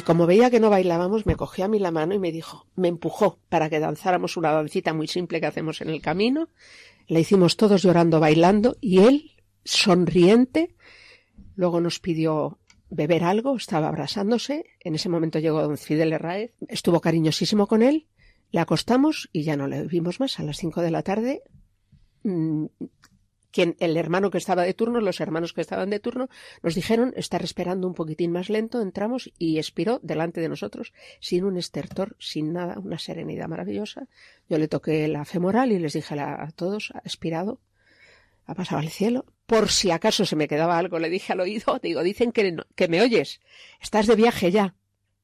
Como 0.08 0.24
veía 0.24 0.48
que 0.48 0.58
no 0.58 0.70
bailábamos, 0.70 1.26
me 1.26 1.36
cogió 1.36 1.66
a 1.66 1.68
mí 1.68 1.78
la 1.78 1.90
mano 1.90 2.14
y 2.14 2.18
me 2.18 2.32
dijo, 2.32 2.66
me 2.76 2.88
empujó 2.88 3.40
para 3.50 3.68
que 3.68 3.78
danzáramos 3.78 4.38
una 4.38 4.52
dancita 4.52 4.94
muy 4.94 5.06
simple 5.06 5.38
que 5.38 5.44
hacemos 5.44 5.82
en 5.82 5.90
el 5.90 6.00
camino. 6.00 6.48
La 7.08 7.20
hicimos 7.20 7.58
todos 7.58 7.82
llorando, 7.82 8.18
bailando, 8.18 8.78
y 8.80 9.00
él, 9.00 9.32
sonriente, 9.66 10.74
luego 11.56 11.82
nos 11.82 11.98
pidió 11.98 12.58
beber 12.88 13.22
algo, 13.22 13.54
estaba 13.54 13.88
abrasándose. 13.88 14.64
En 14.80 14.94
ese 14.94 15.10
momento 15.10 15.40
llegó 15.40 15.60
don 15.60 15.76
Fidel 15.76 16.14
Herráez, 16.14 16.54
estuvo 16.68 17.02
cariñosísimo 17.02 17.66
con 17.66 17.82
él, 17.82 18.06
le 18.50 18.60
acostamos 18.60 19.28
y 19.30 19.42
ya 19.42 19.58
no 19.58 19.66
le 19.66 19.82
vimos 19.82 20.20
más. 20.20 20.40
A 20.40 20.42
las 20.42 20.56
cinco 20.56 20.80
de 20.80 20.90
la 20.90 21.02
tarde 21.02 21.42
mm, 22.22 22.64
quien, 23.58 23.74
el 23.80 23.96
hermano 23.96 24.30
que 24.30 24.38
estaba 24.38 24.62
de 24.62 24.72
turno, 24.72 25.00
los 25.00 25.20
hermanos 25.20 25.52
que 25.52 25.60
estaban 25.60 25.90
de 25.90 25.98
turno, 25.98 26.28
nos 26.62 26.76
dijeron 26.76 27.12
estar 27.16 27.42
esperando 27.42 27.88
un 27.88 27.94
poquitín 27.94 28.30
más 28.30 28.50
lento, 28.50 28.80
entramos 28.80 29.32
y 29.36 29.58
expiró 29.58 29.98
delante 30.00 30.40
de 30.40 30.48
nosotros, 30.48 30.92
sin 31.18 31.42
un 31.42 31.56
estertor, 31.56 32.14
sin 32.20 32.52
nada, 32.52 32.78
una 32.78 33.00
serenidad 33.00 33.48
maravillosa. 33.48 34.06
Yo 34.48 34.58
le 34.58 34.68
toqué 34.68 35.08
la 35.08 35.24
femoral 35.24 35.72
y 35.72 35.80
les 35.80 35.94
dije 35.94 36.20
a 36.20 36.48
todos, 36.54 36.92
ha 36.94 36.98
expirado, 36.98 37.60
ha 38.46 38.54
pasado 38.54 38.80
al 38.80 38.90
cielo. 38.90 39.24
Por 39.46 39.70
si 39.70 39.90
acaso 39.90 40.24
se 40.24 40.36
me 40.36 40.46
quedaba 40.46 40.78
algo, 40.78 41.00
le 41.00 41.10
dije 41.10 41.32
al 41.32 41.40
oído, 41.40 41.80
digo, 41.82 42.04
dicen 42.04 42.30
que, 42.30 42.54
que 42.76 42.86
me 42.86 43.02
oyes, 43.02 43.40
estás 43.80 44.06
de 44.06 44.14
viaje 44.14 44.52
ya. 44.52 44.76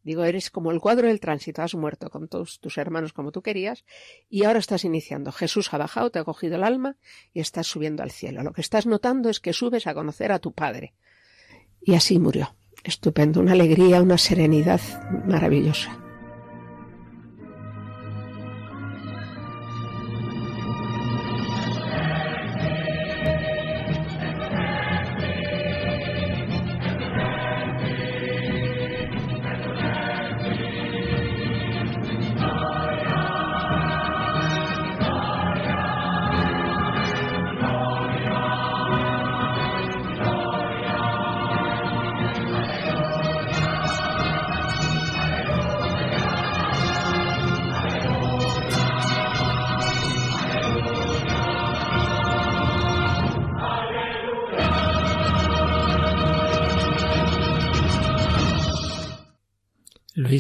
Digo, 0.04 0.22
eres 0.24 0.50
como 0.50 0.70
el 0.70 0.80
cuadro 0.80 1.08
del 1.08 1.18
tránsito, 1.18 1.62
has 1.62 1.74
muerto 1.74 2.10
con 2.10 2.28
todos 2.28 2.60
tus 2.60 2.76
hermanos 2.76 3.14
como 3.14 3.32
tú 3.32 3.40
querías 3.42 3.84
y 4.28 4.44
ahora 4.44 4.58
estás 4.58 4.84
iniciando. 4.84 5.32
Jesús 5.32 5.72
ha 5.72 5.78
bajado, 5.78 6.10
te 6.10 6.18
ha 6.18 6.24
cogido 6.24 6.56
el 6.56 6.62
alma 6.62 6.96
y 7.32 7.40
estás 7.40 7.66
subiendo 7.66 8.02
al 8.02 8.10
cielo. 8.10 8.42
Lo 8.42 8.52
que 8.52 8.60
estás 8.60 8.86
notando 8.86 9.30
es 9.30 9.40
que 9.40 9.54
subes 9.54 9.86
a 9.86 9.94
conocer 9.94 10.30
a 10.30 10.38
tu 10.38 10.52
Padre. 10.52 10.94
Y 11.80 11.94
así 11.94 12.18
murió. 12.18 12.54
Estupendo, 12.84 13.40
una 13.40 13.52
alegría, 13.52 14.02
una 14.02 14.18
serenidad 14.18 14.80
maravillosa. 15.26 16.03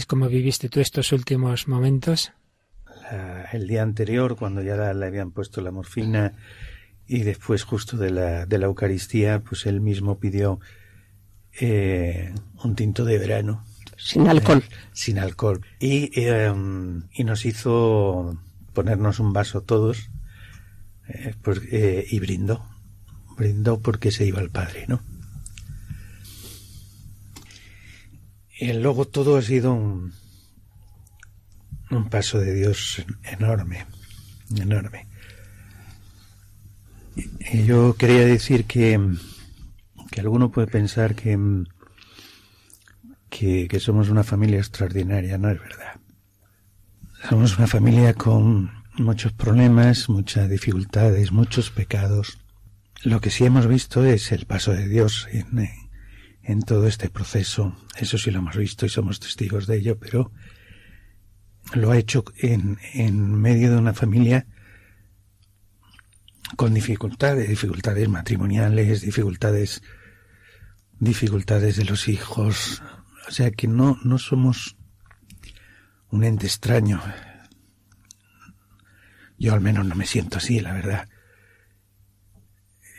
¿Cómo 0.02 0.28
viviste 0.28 0.68
tú 0.68 0.80
estos 0.80 1.12
últimos 1.12 1.68
momentos? 1.68 2.32
el 3.52 3.68
día 3.68 3.82
anterior, 3.82 4.34
cuando 4.34 4.62
ya 4.62 4.94
le 4.94 5.06
habían 5.06 5.30
puesto 5.30 5.60
la 5.60 5.70
morfina 5.70 6.32
y 7.06 7.22
después 7.22 7.62
justo 7.62 7.96
de 7.96 8.10
la, 8.10 8.46
de 8.46 8.58
la 8.58 8.66
Eucaristía, 8.66 9.40
pues 9.40 9.66
él 9.66 9.80
mismo 9.80 10.18
pidió 10.18 10.58
eh, 11.60 12.34
un 12.62 12.74
tinto 12.74 13.04
de 13.04 13.18
verano. 13.18 13.64
Sin 13.96 14.26
alcohol. 14.26 14.64
Eh, 14.66 14.74
sin 14.92 15.18
alcohol. 15.18 15.60
Y, 15.78 16.10
em, 16.18 17.04
y 17.12 17.24
nos 17.24 17.44
hizo 17.44 18.40
ponernos 18.72 19.20
un 19.20 19.32
vaso 19.32 19.60
todos 19.62 20.10
eh, 21.08 21.34
pues, 21.42 21.60
y 21.70 22.18
brindó. 22.18 22.66
Brindó 23.36 23.80
porque 23.80 24.10
se 24.10 24.24
iba 24.24 24.40
el 24.40 24.50
Padre, 24.50 24.86
¿no? 24.88 25.02
Y 28.43 28.43
luego 28.60 29.06
todo 29.06 29.36
ha 29.36 29.42
sido 29.42 29.72
un, 29.74 30.12
paso 32.10 32.40
de 32.40 32.54
Dios 32.54 33.04
enorme, 33.22 33.86
enorme. 34.56 35.06
Y 37.52 37.64
yo 37.64 37.94
quería 37.94 38.24
decir 38.26 38.64
que, 38.64 39.00
que 40.10 40.20
alguno 40.20 40.50
puede 40.50 40.66
pensar 40.66 41.14
que, 41.14 41.38
que, 43.30 43.68
que 43.68 43.80
somos 43.80 44.08
una 44.08 44.24
familia 44.24 44.58
extraordinaria, 44.58 45.38
no 45.38 45.50
es 45.50 45.60
verdad. 45.60 46.00
Somos 47.28 47.56
una 47.56 47.66
familia 47.66 48.14
con 48.14 48.70
muchos 48.96 49.32
problemas, 49.32 50.08
muchas 50.08 50.48
dificultades, 50.48 51.32
muchos 51.32 51.70
pecados. 51.70 52.38
Lo 53.02 53.20
que 53.20 53.30
sí 53.30 53.44
hemos 53.44 53.66
visto 53.66 54.04
es 54.04 54.32
el 54.32 54.46
paso 54.46 54.72
de 54.72 54.88
Dios 54.88 55.28
en, 55.32 55.68
en 56.44 56.62
todo 56.62 56.86
este 56.86 57.08
proceso. 57.08 57.76
Eso 57.96 58.18
sí 58.18 58.30
lo 58.30 58.38
hemos 58.38 58.56
visto 58.56 58.86
y 58.86 58.88
somos 58.88 59.20
testigos 59.20 59.66
de 59.66 59.78
ello, 59.78 59.98
pero 59.98 60.30
lo 61.72 61.90
ha 61.90 61.96
hecho 61.96 62.24
en, 62.36 62.78
en 62.92 63.34
medio 63.34 63.70
de 63.70 63.78
una 63.78 63.94
familia 63.94 64.46
con 66.56 66.74
dificultades, 66.74 67.48
dificultades 67.48 68.08
matrimoniales, 68.08 69.00
dificultades, 69.00 69.82
dificultades 70.98 71.76
de 71.76 71.84
los 71.84 72.08
hijos. 72.08 72.82
O 73.26 73.30
sea 73.30 73.50
que 73.50 73.66
no, 73.66 73.98
no 74.04 74.18
somos 74.18 74.76
un 76.10 76.24
ente 76.24 76.46
extraño. 76.46 77.00
Yo 79.38 79.54
al 79.54 79.60
menos 79.60 79.86
no 79.86 79.94
me 79.94 80.06
siento 80.06 80.38
así, 80.38 80.60
la 80.60 80.74
verdad. 80.74 81.08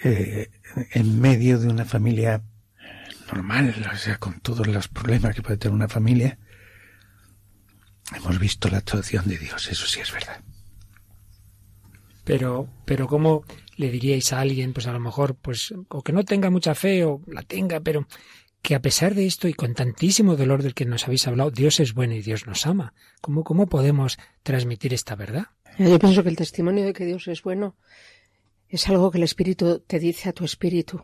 Eh, 0.04 0.50
en 0.92 1.22
medio 1.22 1.60
de 1.60 1.68
una 1.68 1.86
familia 1.86 2.44
normal, 3.28 3.74
o 3.94 3.98
sea, 3.98 4.18
con 4.18 4.40
todos 4.40 4.68
los 4.68 4.88
problemas 4.88 5.36
que 5.36 5.42
puede 5.42 5.58
tener 5.58 5.76
una 5.76 5.88
familia, 5.88 6.38
hemos 8.16 8.40
visto 8.40 8.70
la 8.70 8.78
actuación 8.78 9.28
de 9.28 9.38
Dios, 9.38 9.68
eso 9.70 9.86
sí 9.88 10.00
es 10.00 10.12
verdad. 10.12 10.42
Pero, 12.24 12.68
pero 12.86 13.08
¿cómo 13.08 13.46
le 13.78 13.92
diríais 13.92 14.34
a 14.34 14.42
alguien, 14.42 14.74
pues 14.74 14.88
a 14.88 14.94
lo 14.94 15.00
mejor, 15.00 15.36
pues, 15.36 15.74
o 15.90 16.02
que 16.02 16.14
no 16.14 16.24
tenga 16.24 16.50
mucha 16.50 16.74
fe, 16.74 17.04
o 17.04 17.22
la 17.28 17.44
tenga, 17.44 17.80
pero 17.82 18.08
que 18.62 18.74
a 18.74 18.82
pesar 18.82 19.14
de 19.14 19.28
esto 19.28 19.48
y 19.48 19.54
con 19.54 19.76
tantísimo 19.76 20.36
dolor 20.36 20.64
del 20.64 20.74
que 20.74 20.86
nos 20.86 21.06
habéis 21.06 21.28
hablado, 21.28 21.52
Dios 21.52 21.80
es 21.80 21.94
bueno 21.94 22.16
y 22.16 22.24
Dios 22.24 22.48
nos 22.48 22.66
ama. 22.66 22.96
¿Cómo, 23.22 23.44
cómo 23.44 23.68
podemos 23.68 24.18
transmitir 24.42 24.92
esta 24.92 25.16
verdad? 25.16 25.50
Yo 25.78 26.00
pienso 26.00 26.24
que 26.24 26.30
el 26.30 26.36
testimonio 26.36 26.84
de 26.84 26.94
que 26.94 27.06
Dios 27.06 27.28
es 27.28 27.44
bueno 27.44 27.76
es 28.70 28.88
algo 28.88 29.12
que 29.12 29.20
el 29.20 29.24
Espíritu 29.24 29.84
te 29.86 30.00
dice 30.00 30.30
a 30.30 30.34
tu 30.34 30.46
espíritu. 30.46 31.04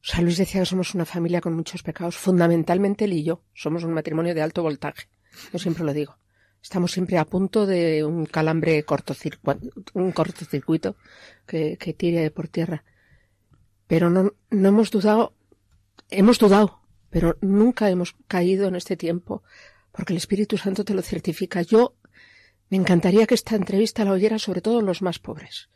San 0.00 0.24
Luis 0.24 0.38
decía 0.38 0.60
que 0.60 0.66
somos 0.66 0.94
una 0.94 1.04
familia 1.04 1.40
con 1.40 1.54
muchos 1.54 1.82
pecados. 1.82 2.16
Fundamentalmente 2.16 3.04
él 3.04 3.12
y 3.12 3.24
yo 3.24 3.42
somos 3.54 3.84
un 3.84 3.92
matrimonio 3.92 4.34
de 4.34 4.42
alto 4.42 4.62
voltaje. 4.62 5.08
Yo 5.52 5.58
siempre 5.58 5.84
lo 5.84 5.92
digo. 5.92 6.18
Estamos 6.62 6.92
siempre 6.92 7.18
a 7.18 7.24
punto 7.24 7.66
de 7.66 8.04
un 8.04 8.26
calambre 8.26 8.82
cortocircuito, 8.82 9.70
un 9.94 10.12
cortocircuito 10.12 10.96
que, 11.46 11.76
que 11.76 11.94
tire 11.94 12.30
por 12.30 12.48
tierra. 12.48 12.84
Pero 13.86 14.10
no, 14.10 14.34
no 14.50 14.68
hemos 14.68 14.90
dudado, 14.90 15.34
hemos 16.10 16.38
dudado, 16.38 16.80
pero 17.10 17.36
nunca 17.40 17.88
hemos 17.90 18.16
caído 18.26 18.66
en 18.68 18.74
este 18.74 18.96
tiempo, 18.96 19.42
porque 19.92 20.12
el 20.12 20.18
Espíritu 20.18 20.58
Santo 20.58 20.84
te 20.84 20.94
lo 20.94 21.02
certifica. 21.02 21.62
Yo 21.62 21.94
Me 22.70 22.76
encantaría 22.76 23.26
que 23.26 23.34
esta 23.34 23.56
entrevista 23.56 24.04
la 24.04 24.12
oyera 24.12 24.38
sobre 24.38 24.60
todo 24.60 24.82
los 24.82 25.00
más 25.00 25.18
pobres, 25.18 25.70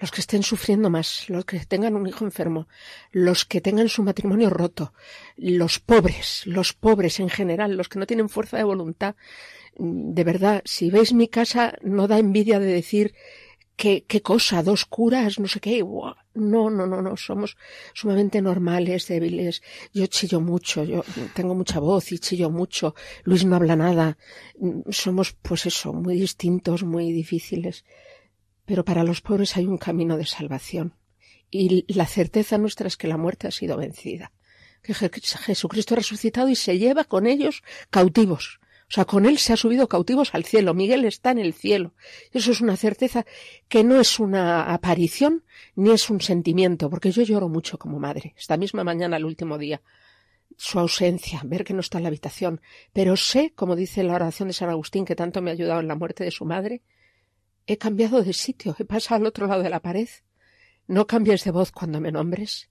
los 0.00 0.10
que 0.10 0.20
estén 0.20 0.42
sufriendo 0.42 0.90
más, 0.90 1.28
los 1.28 1.44
que 1.44 1.58
tengan 1.66 1.96
un 1.96 2.06
hijo 2.06 2.24
enfermo, 2.24 2.68
los 3.10 3.44
que 3.44 3.60
tengan 3.60 3.88
su 3.88 4.02
matrimonio 4.02 4.50
roto, 4.50 4.92
los 5.36 5.80
pobres, 5.80 6.42
los 6.46 6.72
pobres 6.72 7.20
en 7.20 7.28
general, 7.28 7.76
los 7.76 7.88
que 7.88 7.98
no 7.98 8.06
tienen 8.06 8.28
fuerza 8.28 8.56
de 8.56 8.64
voluntad. 8.64 9.16
De 9.76 10.24
verdad, 10.24 10.62
si 10.64 10.90
veis 10.90 11.12
mi 11.12 11.28
casa, 11.28 11.74
no 11.82 12.08
da 12.08 12.18
envidia 12.18 12.58
de 12.58 12.66
decir 12.66 13.14
qué, 13.78 14.04
qué 14.06 14.20
cosa, 14.22 14.62
dos 14.62 14.84
curas, 14.84 15.38
no 15.38 15.48
sé 15.48 15.60
qué. 15.60 15.82
No, 16.34 16.70
no, 16.70 16.86
no, 16.86 17.00
no, 17.00 17.16
somos 17.16 17.56
sumamente 17.94 18.42
normales, 18.42 19.06
débiles. 19.06 19.62
Yo 19.94 20.06
chillo 20.06 20.40
mucho, 20.40 20.84
yo 20.84 21.04
tengo 21.34 21.54
mucha 21.54 21.78
voz 21.78 22.12
y 22.12 22.18
chillo 22.18 22.50
mucho. 22.50 22.94
Luis 23.24 23.44
no 23.44 23.56
habla 23.56 23.76
nada. 23.76 24.18
Somos, 24.90 25.32
pues 25.32 25.66
eso, 25.66 25.92
muy 25.92 26.16
distintos, 26.18 26.82
muy 26.82 27.12
difíciles. 27.12 27.84
Pero 28.68 28.84
para 28.84 29.02
los 29.02 29.22
pobres 29.22 29.56
hay 29.56 29.64
un 29.64 29.78
camino 29.78 30.18
de 30.18 30.26
salvación. 30.26 30.92
Y 31.50 31.90
la 31.90 32.04
certeza 32.04 32.58
nuestra 32.58 32.86
es 32.86 32.98
que 32.98 33.08
la 33.08 33.16
muerte 33.16 33.48
ha 33.48 33.50
sido 33.50 33.78
vencida. 33.78 34.30
Que 34.82 34.92
Jesucristo 34.92 35.94
ha 35.94 35.96
resucitado 35.96 36.50
y 36.50 36.54
se 36.54 36.78
lleva 36.78 37.04
con 37.04 37.26
ellos 37.26 37.62
cautivos. 37.88 38.60
O 38.82 38.92
sea, 38.92 39.06
con 39.06 39.24
él 39.24 39.38
se 39.38 39.54
ha 39.54 39.56
subido 39.56 39.88
cautivos 39.88 40.34
al 40.34 40.44
cielo. 40.44 40.74
Miguel 40.74 41.06
está 41.06 41.30
en 41.30 41.38
el 41.38 41.54
cielo. 41.54 41.94
Eso 42.30 42.52
es 42.52 42.60
una 42.60 42.76
certeza 42.76 43.24
que 43.68 43.84
no 43.84 43.98
es 43.98 44.20
una 44.20 44.74
aparición 44.74 45.44
ni 45.74 45.90
es 45.90 46.10
un 46.10 46.20
sentimiento, 46.20 46.90
porque 46.90 47.10
yo 47.10 47.22
lloro 47.22 47.48
mucho 47.48 47.78
como 47.78 47.98
madre. 47.98 48.34
Esta 48.36 48.58
misma 48.58 48.84
mañana, 48.84 49.16
el 49.16 49.24
último 49.24 49.56
día, 49.56 49.80
su 50.58 50.78
ausencia, 50.78 51.40
ver 51.42 51.64
que 51.64 51.72
no 51.72 51.80
está 51.80 51.96
en 51.96 52.04
la 52.04 52.08
habitación. 52.08 52.60
Pero 52.92 53.16
sé, 53.16 53.54
como 53.54 53.76
dice 53.76 54.02
la 54.02 54.14
oración 54.14 54.48
de 54.48 54.54
San 54.54 54.68
Agustín, 54.68 55.06
que 55.06 55.16
tanto 55.16 55.40
me 55.40 55.50
ha 55.50 55.54
ayudado 55.54 55.80
en 55.80 55.88
la 55.88 55.94
muerte 55.94 56.22
de 56.22 56.30
su 56.30 56.44
madre, 56.44 56.82
he 57.68 57.76
cambiado 57.78 58.24
de 58.24 58.32
sitio, 58.32 58.74
he 58.78 58.84
pasado 58.84 59.20
al 59.20 59.26
otro 59.26 59.46
lado 59.46 59.62
de 59.62 59.70
la 59.70 59.80
pared. 59.80 60.08
No 60.86 61.06
cambies 61.06 61.44
de 61.44 61.50
voz 61.50 61.70
cuando 61.70 62.00
me 62.00 62.10
nombres. 62.10 62.70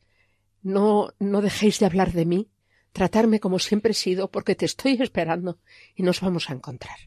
No, 0.64 1.14
no 1.20 1.42
dejéis 1.42 1.80
de 1.80 1.86
hablar 1.86 2.12
de 2.12 2.26
mí 2.26 2.50
tratarme 2.98 3.40
como 3.40 3.60
siempre 3.60 3.92
he 3.92 3.94
sido, 3.94 4.32
porque 4.32 4.56
te 4.56 4.66
estoy 4.66 4.98
esperando 5.00 5.60
y 5.94 6.02
nos 6.02 6.20
vamos 6.20 6.50
a 6.50 6.54
encontrar. 6.54 6.98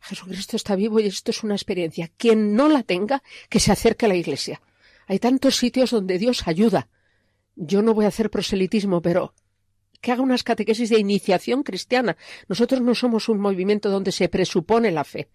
Jesucristo 0.00 0.56
está 0.56 0.74
vivo 0.74 1.00
y 1.00 1.06
esto 1.06 1.32
es 1.32 1.42
una 1.42 1.54
experiencia. 1.54 2.10
Quien 2.16 2.54
no 2.54 2.66
la 2.66 2.82
tenga, 2.82 3.22
que 3.50 3.60
se 3.60 3.70
acerque 3.70 4.06
a 4.06 4.08
la 4.08 4.14
iglesia. 4.14 4.62
Hay 5.06 5.18
tantos 5.18 5.56
sitios 5.56 5.90
donde 5.90 6.18
Dios 6.18 6.48
ayuda. 6.48 6.88
Yo 7.56 7.82
no 7.82 7.92
voy 7.92 8.06
a 8.06 8.08
hacer 8.08 8.30
proselitismo, 8.30 9.02
pero 9.02 9.34
que 10.00 10.12
haga 10.12 10.22
unas 10.22 10.44
catequesis 10.44 10.88
de 10.88 10.98
iniciación 10.98 11.62
cristiana. 11.62 12.16
Nosotros 12.48 12.80
no 12.80 12.94
somos 12.94 13.28
un 13.28 13.38
movimiento 13.38 13.90
donde 13.90 14.12
se 14.12 14.30
presupone 14.30 14.90
la 14.92 15.04
fe. 15.04 15.28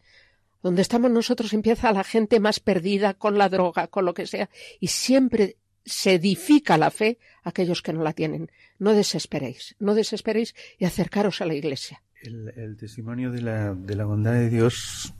Donde 0.63 0.81
estamos 0.81 1.11
nosotros 1.11 1.53
empieza 1.53 1.91
la 1.91 2.03
gente 2.03 2.39
más 2.39 2.59
perdida 2.59 3.13
con 3.13 3.37
la 3.37 3.49
droga, 3.49 3.87
con 3.87 4.05
lo 4.05 4.13
que 4.13 4.25
sea, 4.25 4.49
y 4.79 4.87
siempre 4.87 5.57
se 5.85 6.13
edifica 6.13 6.77
la 6.77 6.89
fe 6.89 7.19
a 7.43 7.49
aquellos 7.49 7.81
que 7.81 7.93
no 7.93 8.01
la 8.01 8.13
tienen. 8.13 8.49
No 8.79 8.93
desesperéis, 8.93 9.75
no 9.79 9.93
desesperéis 9.93 10.55
y 10.79 10.85
acercaros 10.85 11.41
a 11.41 11.45
la 11.45 11.53
Iglesia. 11.53 12.01
El, 12.21 12.77
testimonio 12.79 13.31
de 13.31 13.41
la, 13.41 13.73
de 13.75 13.95
la 13.95 14.05
bondad 14.05 14.33
de 14.33 14.49
Dios 14.49 15.13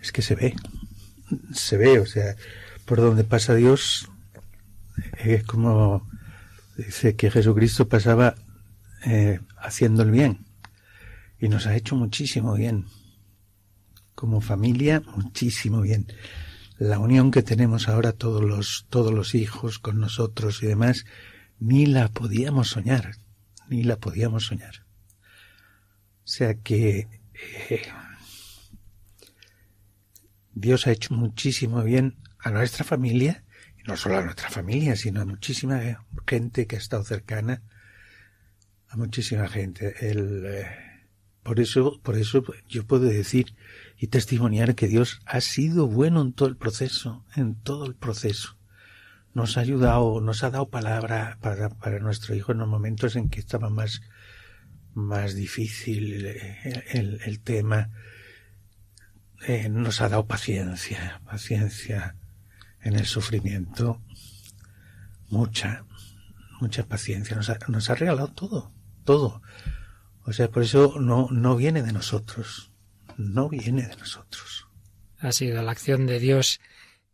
es 0.00 0.12
que 0.12 0.22
se 0.22 0.34
ve, 0.34 0.54
se 1.52 1.76
ve, 1.78 1.98
o 1.98 2.06
sea, 2.06 2.36
por 2.84 3.00
donde 3.00 3.24
pasa 3.24 3.54
Dios 3.54 4.08
es 5.18 5.44
como 5.44 6.06
dice 6.76 7.16
que 7.16 7.30
Jesucristo 7.30 7.88
pasaba 7.88 8.34
eh, 9.06 9.40
haciendo 9.56 10.02
el 10.02 10.10
bien 10.10 10.46
y 11.40 11.48
nos 11.48 11.66
ha 11.66 11.76
hecho 11.76 11.96
muchísimo 11.96 12.54
bien. 12.54 12.86
Como 14.18 14.40
familia, 14.40 15.00
muchísimo 15.14 15.80
bien 15.80 16.08
la 16.76 16.98
unión 16.98 17.30
que 17.30 17.44
tenemos 17.44 17.86
ahora 17.88 18.10
todos 18.10 18.42
los, 18.42 18.84
todos 18.90 19.14
los 19.14 19.36
hijos 19.36 19.78
con 19.78 20.00
nosotros 20.00 20.60
y 20.60 20.66
demás, 20.66 21.04
ni 21.60 21.86
la 21.86 22.08
podíamos 22.08 22.66
soñar, 22.66 23.12
ni 23.68 23.84
la 23.84 23.94
podíamos 23.94 24.46
soñar. 24.46 24.84
O 26.24 26.26
sea 26.26 26.56
que 26.56 27.06
eh, 27.70 27.82
Dios 30.52 30.88
ha 30.88 30.90
hecho 30.90 31.14
muchísimo 31.14 31.84
bien 31.84 32.16
a 32.40 32.50
nuestra 32.50 32.84
familia, 32.84 33.44
y 33.78 33.86
no 33.86 33.96
solo 33.96 34.18
a 34.18 34.24
nuestra 34.24 34.50
familia, 34.50 34.96
sino 34.96 35.20
a 35.20 35.26
muchísima 35.26 36.04
gente 36.26 36.66
que 36.66 36.74
ha 36.74 36.80
estado 36.80 37.04
cercana, 37.04 37.62
a 38.88 38.96
muchísima 38.96 39.46
gente. 39.46 40.10
El, 40.10 40.44
eh, 40.44 40.87
por 41.48 41.60
eso, 41.60 41.98
por 42.02 42.18
eso 42.18 42.44
yo 42.68 42.86
puedo 42.86 43.04
decir 43.04 43.56
y 43.96 44.08
testimoniar 44.08 44.74
que 44.74 44.86
Dios 44.86 45.22
ha 45.24 45.40
sido 45.40 45.86
bueno 45.86 46.20
en 46.20 46.34
todo 46.34 46.46
el 46.46 46.58
proceso, 46.58 47.24
en 47.36 47.54
todo 47.54 47.86
el 47.86 47.94
proceso. 47.94 48.58
Nos 49.32 49.56
ha 49.56 49.60
ayudado, 49.60 50.20
nos 50.20 50.44
ha 50.44 50.50
dado 50.50 50.68
palabra 50.68 51.38
para, 51.40 51.70
para 51.70 52.00
nuestro 52.00 52.34
hijo 52.34 52.52
en 52.52 52.58
los 52.58 52.68
momentos 52.68 53.16
en 53.16 53.30
que 53.30 53.40
estaba 53.40 53.70
más, 53.70 54.02
más 54.92 55.34
difícil 55.34 56.26
el, 56.26 57.18
el, 57.24 57.40
tema. 57.40 57.88
Eh, 59.46 59.70
nos 59.70 60.02
ha 60.02 60.10
dado 60.10 60.26
paciencia, 60.26 61.22
paciencia 61.24 62.14
en 62.82 62.94
el 62.94 63.06
sufrimiento, 63.06 64.02
mucha, 65.30 65.86
mucha 66.60 66.84
paciencia. 66.86 67.36
Nos 67.36 67.48
ha, 67.48 67.58
nos 67.68 67.88
ha 67.88 67.94
regalado 67.94 68.28
todo, 68.28 68.70
todo. 69.04 69.40
O 70.28 70.32
sea, 70.34 70.50
por 70.50 70.62
eso 70.62 70.96
no, 71.00 71.28
no 71.30 71.56
viene 71.56 71.82
de 71.82 71.90
nosotros, 71.90 72.70
no 73.16 73.48
viene 73.48 73.88
de 73.88 73.96
nosotros. 73.96 74.68
Ha 75.20 75.32
sido 75.32 75.62
la 75.62 75.72
acción 75.72 76.04
de 76.04 76.20
Dios 76.20 76.60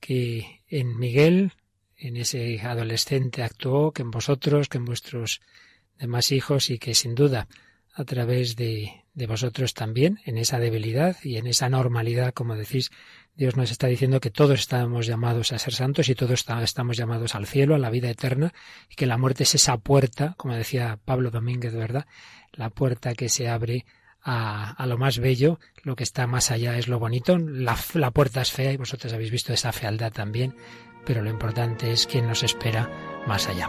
que 0.01 0.63
en 0.67 0.99
Miguel, 0.99 1.53
en 1.97 2.17
ese 2.17 2.61
adolescente 2.61 3.45
actuó, 3.45 3.93
que 3.93 4.03
en 4.03 4.11
vosotros, 4.11 4.69
que 4.69 4.79
en 4.79 4.85
vuestros 4.85 5.43
demás 5.97 6.33
hijos 6.33 6.71
y 6.71 6.81
que 6.81 6.97
sin 6.97 7.15
duda 7.15 7.47
a 7.95 8.03
través 8.03 8.57
de, 8.57 9.05
de 9.15 9.27
vosotros 9.29 9.75
también, 9.75 10.19
en 10.25 10.37
esa 10.37 10.59
debilidad 10.59 11.17
y 11.23 11.37
en 11.37 11.47
esa 11.47 11.69
normalidad, 11.69 12.35
como 12.35 12.57
decís, 12.57 12.91
Dios 13.37 13.57
nos 13.57 13.71
está 13.73 13.89
diciendo 13.89 14.21
que 14.21 14.31
todos 14.31 14.61
estamos 14.61 15.07
llamados 15.07 15.53
a 15.53 15.59
ser 15.59 15.75
santos 15.75 16.09
y 16.09 16.15
todos 16.15 16.45
estamos 16.63 16.97
llamados 16.97 17.35
al 17.35 17.47
cielo, 17.47 17.75
a 17.75 17.79
la 17.79 17.91
vida 17.91 18.09
eterna, 18.09 18.53
y 18.89 18.95
que 18.95 19.07
la 19.07 19.19
muerte 19.19 19.43
es 19.43 19.57
esa 19.57 19.77
puerta, 19.77 20.35
como 20.37 20.55
decía 20.55 20.99
Pablo 21.05 21.31
Domínguez, 21.31 21.75
¿verdad? 21.75 22.07
La 22.53 22.71
puerta 22.71 23.15
que 23.15 23.29
se 23.29 23.49
abre 23.49 23.87
a, 24.23 24.87
lo 24.87 24.97
más 24.99 25.19
bello, 25.19 25.59
lo 25.83 25.97
que 25.97 26.05
está 26.05 26.27
más 26.27 26.51
allá 26.51 26.79
es 26.79 26.87
lo 26.87 26.99
bonito. 26.99 27.37
La, 27.39 27.77
la 27.95 28.11
puerta 28.13 28.41
es 28.41 28.53
fea 28.53 28.73
y 28.73 28.77
vosotros 28.77 29.13
habéis 29.13 29.33
visto 29.33 29.53
esa 29.53 29.73
fealdad 29.73 30.13
también, 30.13 30.55
pero 31.05 31.23
lo 31.23 31.31
importante 31.31 31.93
es 31.93 32.07
quién 32.07 32.29
nos 32.29 32.45
espera 32.45 32.89
más 33.27 33.49
allá. 33.49 33.69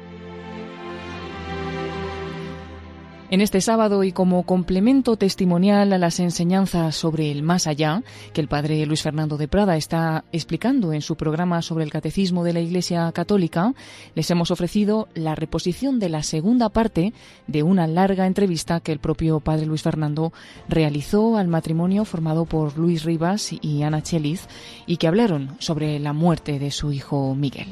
En 3.31 3.39
este 3.39 3.61
sábado 3.61 4.03
y 4.03 4.11
como 4.11 4.43
complemento 4.43 5.15
testimonial 5.15 5.93
a 5.93 5.97
las 5.97 6.19
enseñanzas 6.19 6.97
sobre 6.97 7.31
el 7.31 7.43
más 7.43 7.65
allá 7.65 8.03
que 8.33 8.41
el 8.41 8.49
padre 8.49 8.85
Luis 8.85 9.03
Fernando 9.03 9.37
de 9.37 9.47
Prada 9.47 9.77
está 9.77 10.25
explicando 10.33 10.91
en 10.91 11.01
su 11.01 11.15
programa 11.15 11.61
sobre 11.61 11.85
el 11.85 11.91
catecismo 11.91 12.43
de 12.43 12.51
la 12.51 12.59
Iglesia 12.59 13.09
Católica, 13.13 13.73
les 14.15 14.29
hemos 14.31 14.51
ofrecido 14.51 15.07
la 15.13 15.33
reposición 15.33 15.97
de 15.97 16.09
la 16.09 16.23
segunda 16.23 16.67
parte 16.67 17.13
de 17.47 17.63
una 17.63 17.87
larga 17.87 18.27
entrevista 18.27 18.81
que 18.81 18.91
el 18.91 18.99
propio 18.99 19.39
padre 19.39 19.65
Luis 19.65 19.83
Fernando 19.83 20.33
realizó 20.67 21.37
al 21.37 21.47
matrimonio 21.47 22.03
formado 22.03 22.43
por 22.43 22.77
Luis 22.77 23.05
Rivas 23.05 23.53
y 23.61 23.83
Ana 23.83 24.03
Cheliz 24.03 24.49
y 24.85 24.97
que 24.97 25.07
hablaron 25.07 25.55
sobre 25.59 25.97
la 25.99 26.11
muerte 26.11 26.59
de 26.59 26.69
su 26.69 26.91
hijo 26.91 27.33
Miguel. 27.33 27.69